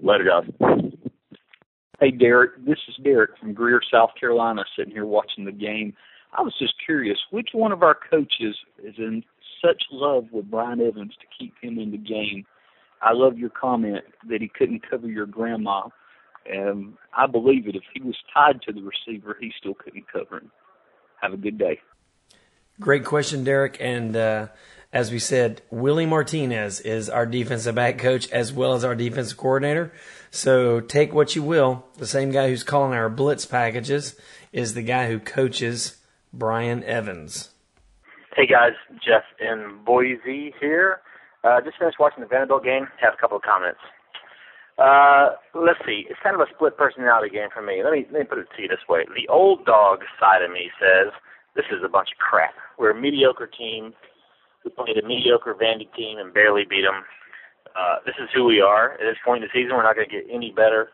Later, 0.03 0.25
guys. 0.25 0.93
Hey, 1.99 2.11
Derek, 2.11 2.63
this 2.67 2.77
is 2.87 2.97
Derek 3.03 3.31
from 3.41 3.55
Greer, 3.55 3.81
South 3.91 4.11
Carolina, 4.21 4.63
sitting 4.77 4.93
here 4.93 5.07
watching 5.07 5.47
the 5.47 5.53
game. 5.53 5.95
I 6.37 6.43
was 6.43 6.55
just 6.59 6.75
curious, 6.85 7.17
which 7.31 7.49
one 7.55 7.73
of 7.73 7.83
our 7.83 7.97
coaches 8.11 8.57
is 8.85 8.95
in 8.99 9.25
such 9.65 9.85
love 9.91 10.27
with 10.33 10.51
Bryan 10.51 10.83
Evans 10.83 11.15
to 11.19 11.27
keep 11.39 11.55
him 11.63 11.79
in 11.79 11.93
the 11.93 11.97
game? 11.97 12.45
I 13.01 13.15
love 13.15 13.39
your 13.39 13.51
comment 13.51 14.05
that 14.29 14.43
he 14.43 14.49
couldn't 14.49 14.89
cover 14.89 15.09
your 15.09 15.27
grandma. 15.27 15.89
And 16.45 16.93
I 17.17 17.27
believe 17.27 17.67
it. 17.67 17.75
If 17.75 17.85
he 17.95 18.03
was 18.03 18.17
tied 18.35 18.61
to 18.63 18.73
the 18.73 18.83
receiver, 18.83 19.35
he 19.41 19.51
still 19.59 19.75
couldn't 19.75 20.13
cover 20.13 20.37
him. 20.37 20.51
Have 21.23 21.33
a 21.33 21.39
good 21.39 21.57
day. 21.57 21.81
Great 22.81 23.05
question, 23.05 23.45
Derek. 23.45 23.79
And 23.81 24.15
uh, 24.15 24.49
as 24.93 25.11
we 25.11 25.19
said, 25.19 25.61
Willie 25.71 26.07
Martinez 26.07 26.81
is 26.81 27.11
our 27.11 27.27
defensive 27.27 27.75
back 27.75 27.99
coach 27.99 28.31
as 28.31 28.53
well 28.53 28.73
as 28.73 28.85
our 28.85 28.95
defensive 28.95 29.37
coordinator. 29.37 29.93
So 30.31 30.81
take 30.81 31.13
what 31.13 31.37
you 31.37 31.43
will. 31.43 31.85
The 31.99 32.07
same 32.07 32.31
guy 32.31 32.49
who's 32.49 32.63
calling 32.63 32.95
our 32.95 33.09
blitz 33.09 33.45
packages 33.45 34.17
is 34.53 34.75
the 34.75 34.83
guy 34.83 35.09
who 35.09 35.19
coaches 35.19 35.97
Bryan 36.33 36.83
Evans. 36.85 37.51
Hey 38.35 38.47
guys, 38.47 38.73
Jeff 39.05 39.25
in 39.41 39.79
Boise 39.85 40.55
here. 40.61 41.01
Uh, 41.45 41.61
just 41.61 41.79
finished 41.79 41.99
watching 41.99 42.21
the 42.21 42.29
Vanderbilt 42.29 42.65
game. 42.65 42.87
Have 43.01 43.15
a 43.15 43.17
couple 43.17 43.37
of 43.37 43.43
comments. 43.43 43.81
Uh, 44.79 45.35
let's 45.55 45.81
see. 45.85 46.07
It's 46.09 46.21
kind 46.23 46.35
of 46.35 46.41
a 46.41 46.47
split 46.55 46.77
personality 46.77 47.31
game 47.31 47.49
for 47.53 47.63
me. 47.63 47.83
Let 47.83 47.93
me 47.93 48.07
let 48.13 48.21
me 48.21 48.25
put 48.25 48.39
it 48.39 48.47
to 48.57 48.63
you 48.63 48.69
this 48.69 48.87
way: 48.89 49.05
the 49.15 49.29
old 49.29 49.67
dog 49.67 50.01
side 50.21 50.43
of 50.43 50.51
me 50.51 50.71
says 50.79 51.13
this 51.57 51.67
is 51.73 51.83
a 51.85 51.89
bunch 51.89 52.11
of 52.15 52.19
crap. 52.19 52.55
We're 52.79 52.93
a 52.93 53.01
mediocre 53.01 53.49
team. 53.49 53.93
We 54.65 54.71
played 54.71 54.99
a 54.99 55.07
mediocre 55.07 55.55
Vandy 55.55 55.89
team 55.95 56.19
and 56.19 56.33
barely 56.35 56.65
beat 56.69 56.83
them. 56.83 57.05
Uh, 57.79 58.03
this 58.05 58.15
is 58.19 58.29
who 58.35 58.45
we 58.45 58.61
are. 58.61 58.95
At 58.95 59.07
this 59.07 59.21
point 59.25 59.43
in 59.43 59.49
the 59.49 59.55
season, 59.55 59.77
we're 59.77 59.87
not 59.87 59.95
going 59.95 60.09
to 60.09 60.15
get 60.15 60.27
any 60.33 60.51
better. 60.51 60.91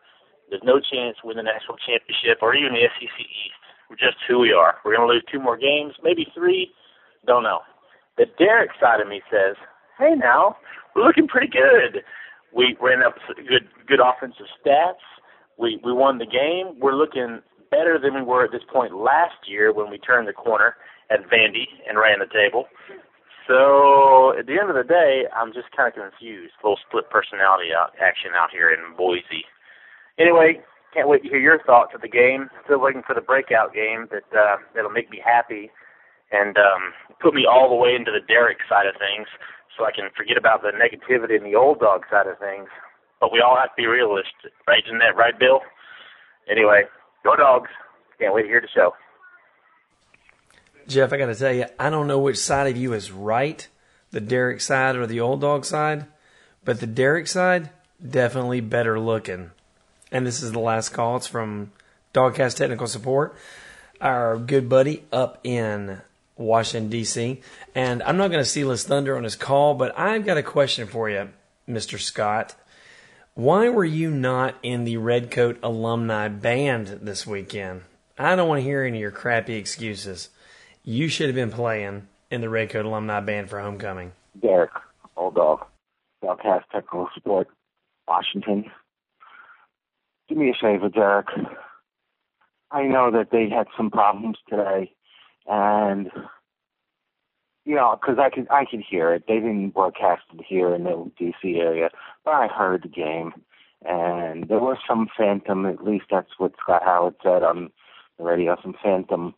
There's 0.50 0.64
no 0.64 0.78
chance 0.80 1.16
to 1.20 1.26
win 1.26 1.36
the 1.36 1.42
national 1.42 1.80
championship 1.80 2.42
or 2.42 2.54
even 2.54 2.74
the 2.76 2.84
SEC 2.84 3.16
East. 3.20 3.62
We're 3.88 3.96
just 3.96 4.20
who 4.28 4.40
we 4.40 4.52
are. 4.52 4.76
We're 4.84 4.96
going 4.96 5.08
to 5.08 5.12
lose 5.12 5.24
two 5.30 5.40
more 5.40 5.56
games, 5.56 5.94
maybe 6.02 6.26
three. 6.34 6.72
Don't 7.26 7.42
know. 7.42 7.60
The 8.16 8.26
Derek 8.38 8.70
side 8.80 9.00
of 9.00 9.08
me 9.08 9.22
says, 9.30 9.56
"Hey, 9.98 10.14
now 10.14 10.56
we're 10.94 11.04
looking 11.04 11.26
pretty 11.26 11.48
good. 11.48 12.04
We 12.54 12.76
ran 12.80 13.02
up 13.02 13.16
good 13.48 13.68
good 13.86 14.00
offensive 14.00 14.46
stats. 14.60 15.02
We 15.58 15.80
we 15.84 15.92
won 15.92 16.18
the 16.18 16.26
game. 16.26 16.78
We're 16.80 16.94
looking 16.94 17.40
better 17.70 17.98
than 17.98 18.14
we 18.14 18.22
were 18.22 18.44
at 18.44 18.52
this 18.52 18.62
point 18.72 18.94
last 18.94 19.48
year 19.48 19.72
when 19.72 19.90
we 19.90 19.98
turned 19.98 20.28
the 20.28 20.32
corner 20.32 20.76
at 21.10 21.20
Vandy 21.28 21.66
and 21.88 21.98
ran 21.98 22.20
the 22.20 22.30
table. 22.32 22.66
So 23.46 24.32
at 24.38 24.46
the 24.46 24.56
end 24.56 24.72
of 24.72 24.76
the 24.76 24.88
day, 24.88 25.28
I'm 25.36 25.52
just 25.52 25.68
kind 25.76 25.88
of 25.88 25.94
confused. 25.94 26.56
A 26.60 26.66
little 26.66 26.80
split 26.80 27.10
personality 27.10 27.76
out, 27.76 27.92
action 28.00 28.32
out 28.32 28.48
here 28.50 28.72
in 28.72 28.96
Boise. 28.96 29.44
Anyway, 30.18 30.64
can't 30.94 31.08
wait 31.08 31.22
to 31.24 31.28
hear 31.28 31.42
your 31.42 31.60
thoughts 31.66 31.92
of 31.94 32.00
the 32.00 32.08
game. 32.08 32.48
Still 32.64 32.80
waiting 32.80 33.02
for 33.04 33.14
the 33.14 33.20
breakout 33.20 33.74
game 33.74 34.08
that 34.14 34.24
uh, 34.32 34.56
that'll 34.74 34.94
make 34.94 35.10
me 35.10 35.20
happy 35.20 35.70
and 36.32 36.56
um, 36.56 36.94
put 37.20 37.34
me 37.34 37.44
all 37.44 37.68
the 37.68 37.76
way 37.76 37.94
into 37.94 38.10
the 38.10 38.24
Derek 38.24 38.58
side 38.68 38.86
of 38.86 38.94
things 38.96 39.28
so 39.76 39.84
I 39.84 39.92
can 39.92 40.08
forget 40.16 40.38
about 40.38 40.62
the 40.62 40.72
negativity 40.72 41.36
and 41.36 41.44
the 41.44 41.58
old 41.58 41.80
dog 41.80 42.02
side 42.10 42.26
of 42.26 42.38
things. 42.38 42.68
But 43.20 43.32
we 43.32 43.42
all 43.44 43.56
have 43.58 43.74
to 43.74 43.78
be 43.78 43.86
realistic, 43.86 44.54
right? 44.66 44.82
Isn't 44.86 44.98
that 44.98 45.16
right, 45.16 45.36
Bill? 45.38 45.60
Anyway, 46.48 46.84
go 47.24 47.36
dogs. 47.36 47.70
Can't 48.18 48.34
wait 48.34 48.42
to 48.42 48.48
hear 48.48 48.60
the 48.60 48.72
show. 48.72 48.94
Jeff, 50.86 51.12
I 51.12 51.18
got 51.18 51.26
to 51.26 51.34
tell 51.34 51.52
you, 51.52 51.66
I 51.78 51.90
don't 51.90 52.06
know 52.06 52.18
which 52.18 52.38
side 52.38 52.68
of 52.68 52.76
you 52.76 52.92
is 52.92 53.10
right, 53.10 53.66
the 54.10 54.20
Derek 54.20 54.60
side 54.60 54.96
or 54.96 55.06
the 55.06 55.20
old 55.20 55.40
dog 55.40 55.64
side, 55.64 56.06
but 56.64 56.80
the 56.80 56.86
Derek 56.86 57.26
side, 57.26 57.70
definitely 58.06 58.60
better 58.60 58.98
looking. 58.98 59.50
And 60.12 60.26
this 60.26 60.42
is 60.42 60.52
the 60.52 60.60
last 60.60 60.90
call. 60.90 61.16
It's 61.16 61.26
from 61.26 61.72
DawgCast 62.12 62.56
Technical 62.56 62.86
Support, 62.86 63.36
our 64.00 64.38
good 64.38 64.68
buddy 64.68 65.04
up 65.12 65.40
in 65.42 66.00
Washington, 66.36 66.90
D.C. 66.90 67.40
And 67.74 68.02
I'm 68.02 68.16
not 68.16 68.30
going 68.30 68.42
to 68.42 68.48
steal 68.48 68.70
his 68.70 68.84
thunder 68.84 69.16
on 69.16 69.24
his 69.24 69.36
call, 69.36 69.74
but 69.74 69.98
I've 69.98 70.24
got 70.24 70.36
a 70.36 70.42
question 70.42 70.86
for 70.86 71.08
you, 71.10 71.30
Mr. 71.68 71.98
Scott. 71.98 72.54
Why 73.34 73.68
were 73.68 73.84
you 73.84 74.10
not 74.10 74.54
in 74.62 74.84
the 74.84 74.96
Redcoat 74.98 75.58
alumni 75.62 76.28
band 76.28 77.00
this 77.02 77.26
weekend? 77.26 77.82
I 78.16 78.36
don't 78.36 78.48
want 78.48 78.60
to 78.60 78.64
hear 78.64 78.84
any 78.84 78.98
of 78.98 79.00
your 79.00 79.10
crappy 79.10 79.54
excuses. 79.54 80.28
You 80.84 81.08
should 81.08 81.26
have 81.26 81.34
been 81.34 81.50
playing 81.50 82.08
in 82.30 82.40
the 82.40 82.48
Redcoat 82.48 82.84
alumni 82.84 83.20
band 83.20 83.48
for 83.48 83.60
homecoming. 83.60 84.12
Derek, 84.40 84.70
old 85.16 85.34
dog, 85.34 85.64
DawgCast 86.22 86.64
Technical 86.72 87.08
Support, 87.14 87.48
Washington. 88.06 88.70
Do 90.28 90.34
me 90.34 90.50
a 90.50 90.54
favor, 90.60 90.88
Derek. 90.88 91.28
I 92.70 92.82
know 92.82 93.10
that 93.12 93.30
they 93.30 93.48
had 93.48 93.66
some 93.76 93.90
problems 93.90 94.36
today 94.48 94.92
and 95.46 96.10
you 97.64 97.74
know, 97.74 97.98
because 97.98 98.18
I 98.18 98.28
could 98.28 98.46
I 98.50 98.64
could 98.70 98.82
hear 98.88 99.14
it. 99.14 99.24
They 99.26 99.36
didn't 99.36 99.70
broadcast 99.70 100.22
it 100.34 100.44
here 100.46 100.74
in 100.74 100.84
the 100.84 101.10
D.C. 101.18 101.56
area, 101.56 101.88
but 102.24 102.32
I 102.32 102.46
heard 102.46 102.82
the 102.82 102.88
game, 102.88 103.32
and 103.82 104.46
there 104.48 104.58
was 104.58 104.76
some 104.86 105.08
phantom. 105.16 105.64
At 105.64 105.82
least 105.82 106.04
that's 106.10 106.38
what 106.38 106.52
Scott 106.62 106.82
Howard 106.84 107.14
said 107.22 107.42
on 107.42 107.70
the 108.18 108.24
radio. 108.24 108.56
Some 108.62 108.74
phantom 108.82 109.34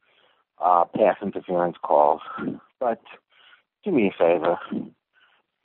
uh, 0.62 0.84
pass 0.84 1.16
interference 1.22 1.76
calls. 1.82 2.20
But 2.78 3.02
do 3.84 3.90
me 3.90 4.08
a 4.08 4.18
favor. 4.18 4.58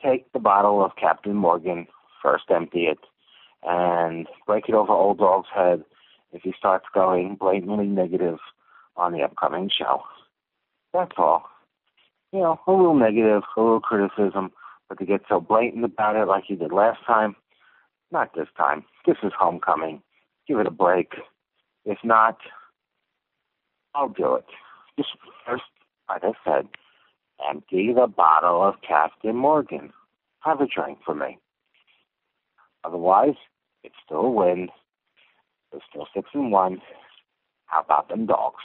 Take 0.03 0.31
the 0.31 0.39
bottle 0.39 0.83
of 0.83 0.95
Captain 0.95 1.35
Morgan, 1.35 1.87
first 2.21 2.45
empty 2.49 2.85
it, 2.85 2.99
and 3.63 4.27
break 4.47 4.69
it 4.69 4.75
over 4.75 4.91
Old 4.91 5.19
Dog's 5.19 5.49
head 5.53 5.83
if 6.31 6.41
he 6.43 6.53
starts 6.57 6.85
going 6.93 7.35
blatantly 7.35 7.87
negative 7.87 8.39
on 8.95 9.11
the 9.11 9.21
upcoming 9.21 9.69
show. 9.69 10.03
That's 10.93 11.11
all. 11.17 11.45
You 12.31 12.39
know, 12.39 12.59
a 12.65 12.71
little 12.71 12.95
negative, 12.95 13.43
a 13.55 13.61
little 13.61 13.81
criticism, 13.81 14.51
but 14.87 14.99
to 14.99 15.05
get 15.05 15.21
so 15.27 15.39
blatant 15.39 15.83
about 15.85 16.15
it 16.15 16.27
like 16.27 16.45
you 16.49 16.55
did 16.55 16.71
last 16.71 16.99
time, 17.05 17.35
not 18.11 18.33
this 18.33 18.47
time. 18.57 18.83
This 19.05 19.17
is 19.23 19.33
homecoming. 19.37 20.01
Give 20.47 20.59
it 20.59 20.67
a 20.67 20.71
break. 20.71 21.13
If 21.85 21.97
not, 22.03 22.37
I'll 23.93 24.09
do 24.09 24.35
it. 24.35 24.45
Just 25.01 25.17
first, 25.47 25.63
like 26.09 26.23
I 26.23 26.33
said, 26.45 26.67
empty 27.49 27.91
the 27.91 28.05
bottle 28.05 28.61
of 28.61 28.75
Captain 28.87 29.35
Morgan. 29.35 29.91
Have 30.41 30.61
a 30.61 30.67
drink 30.67 30.99
for 31.03 31.15
me. 31.15 31.39
Otherwise, 32.83 33.33
it's 33.83 33.95
still 34.05 34.21
a 34.21 34.29
win. 34.29 34.69
It's 35.73 35.83
still 35.89 36.07
six 36.13 36.29
and 36.35 36.51
one. 36.51 36.83
How 37.65 37.81
about 37.81 38.09
them 38.09 38.27
dogs? 38.27 38.61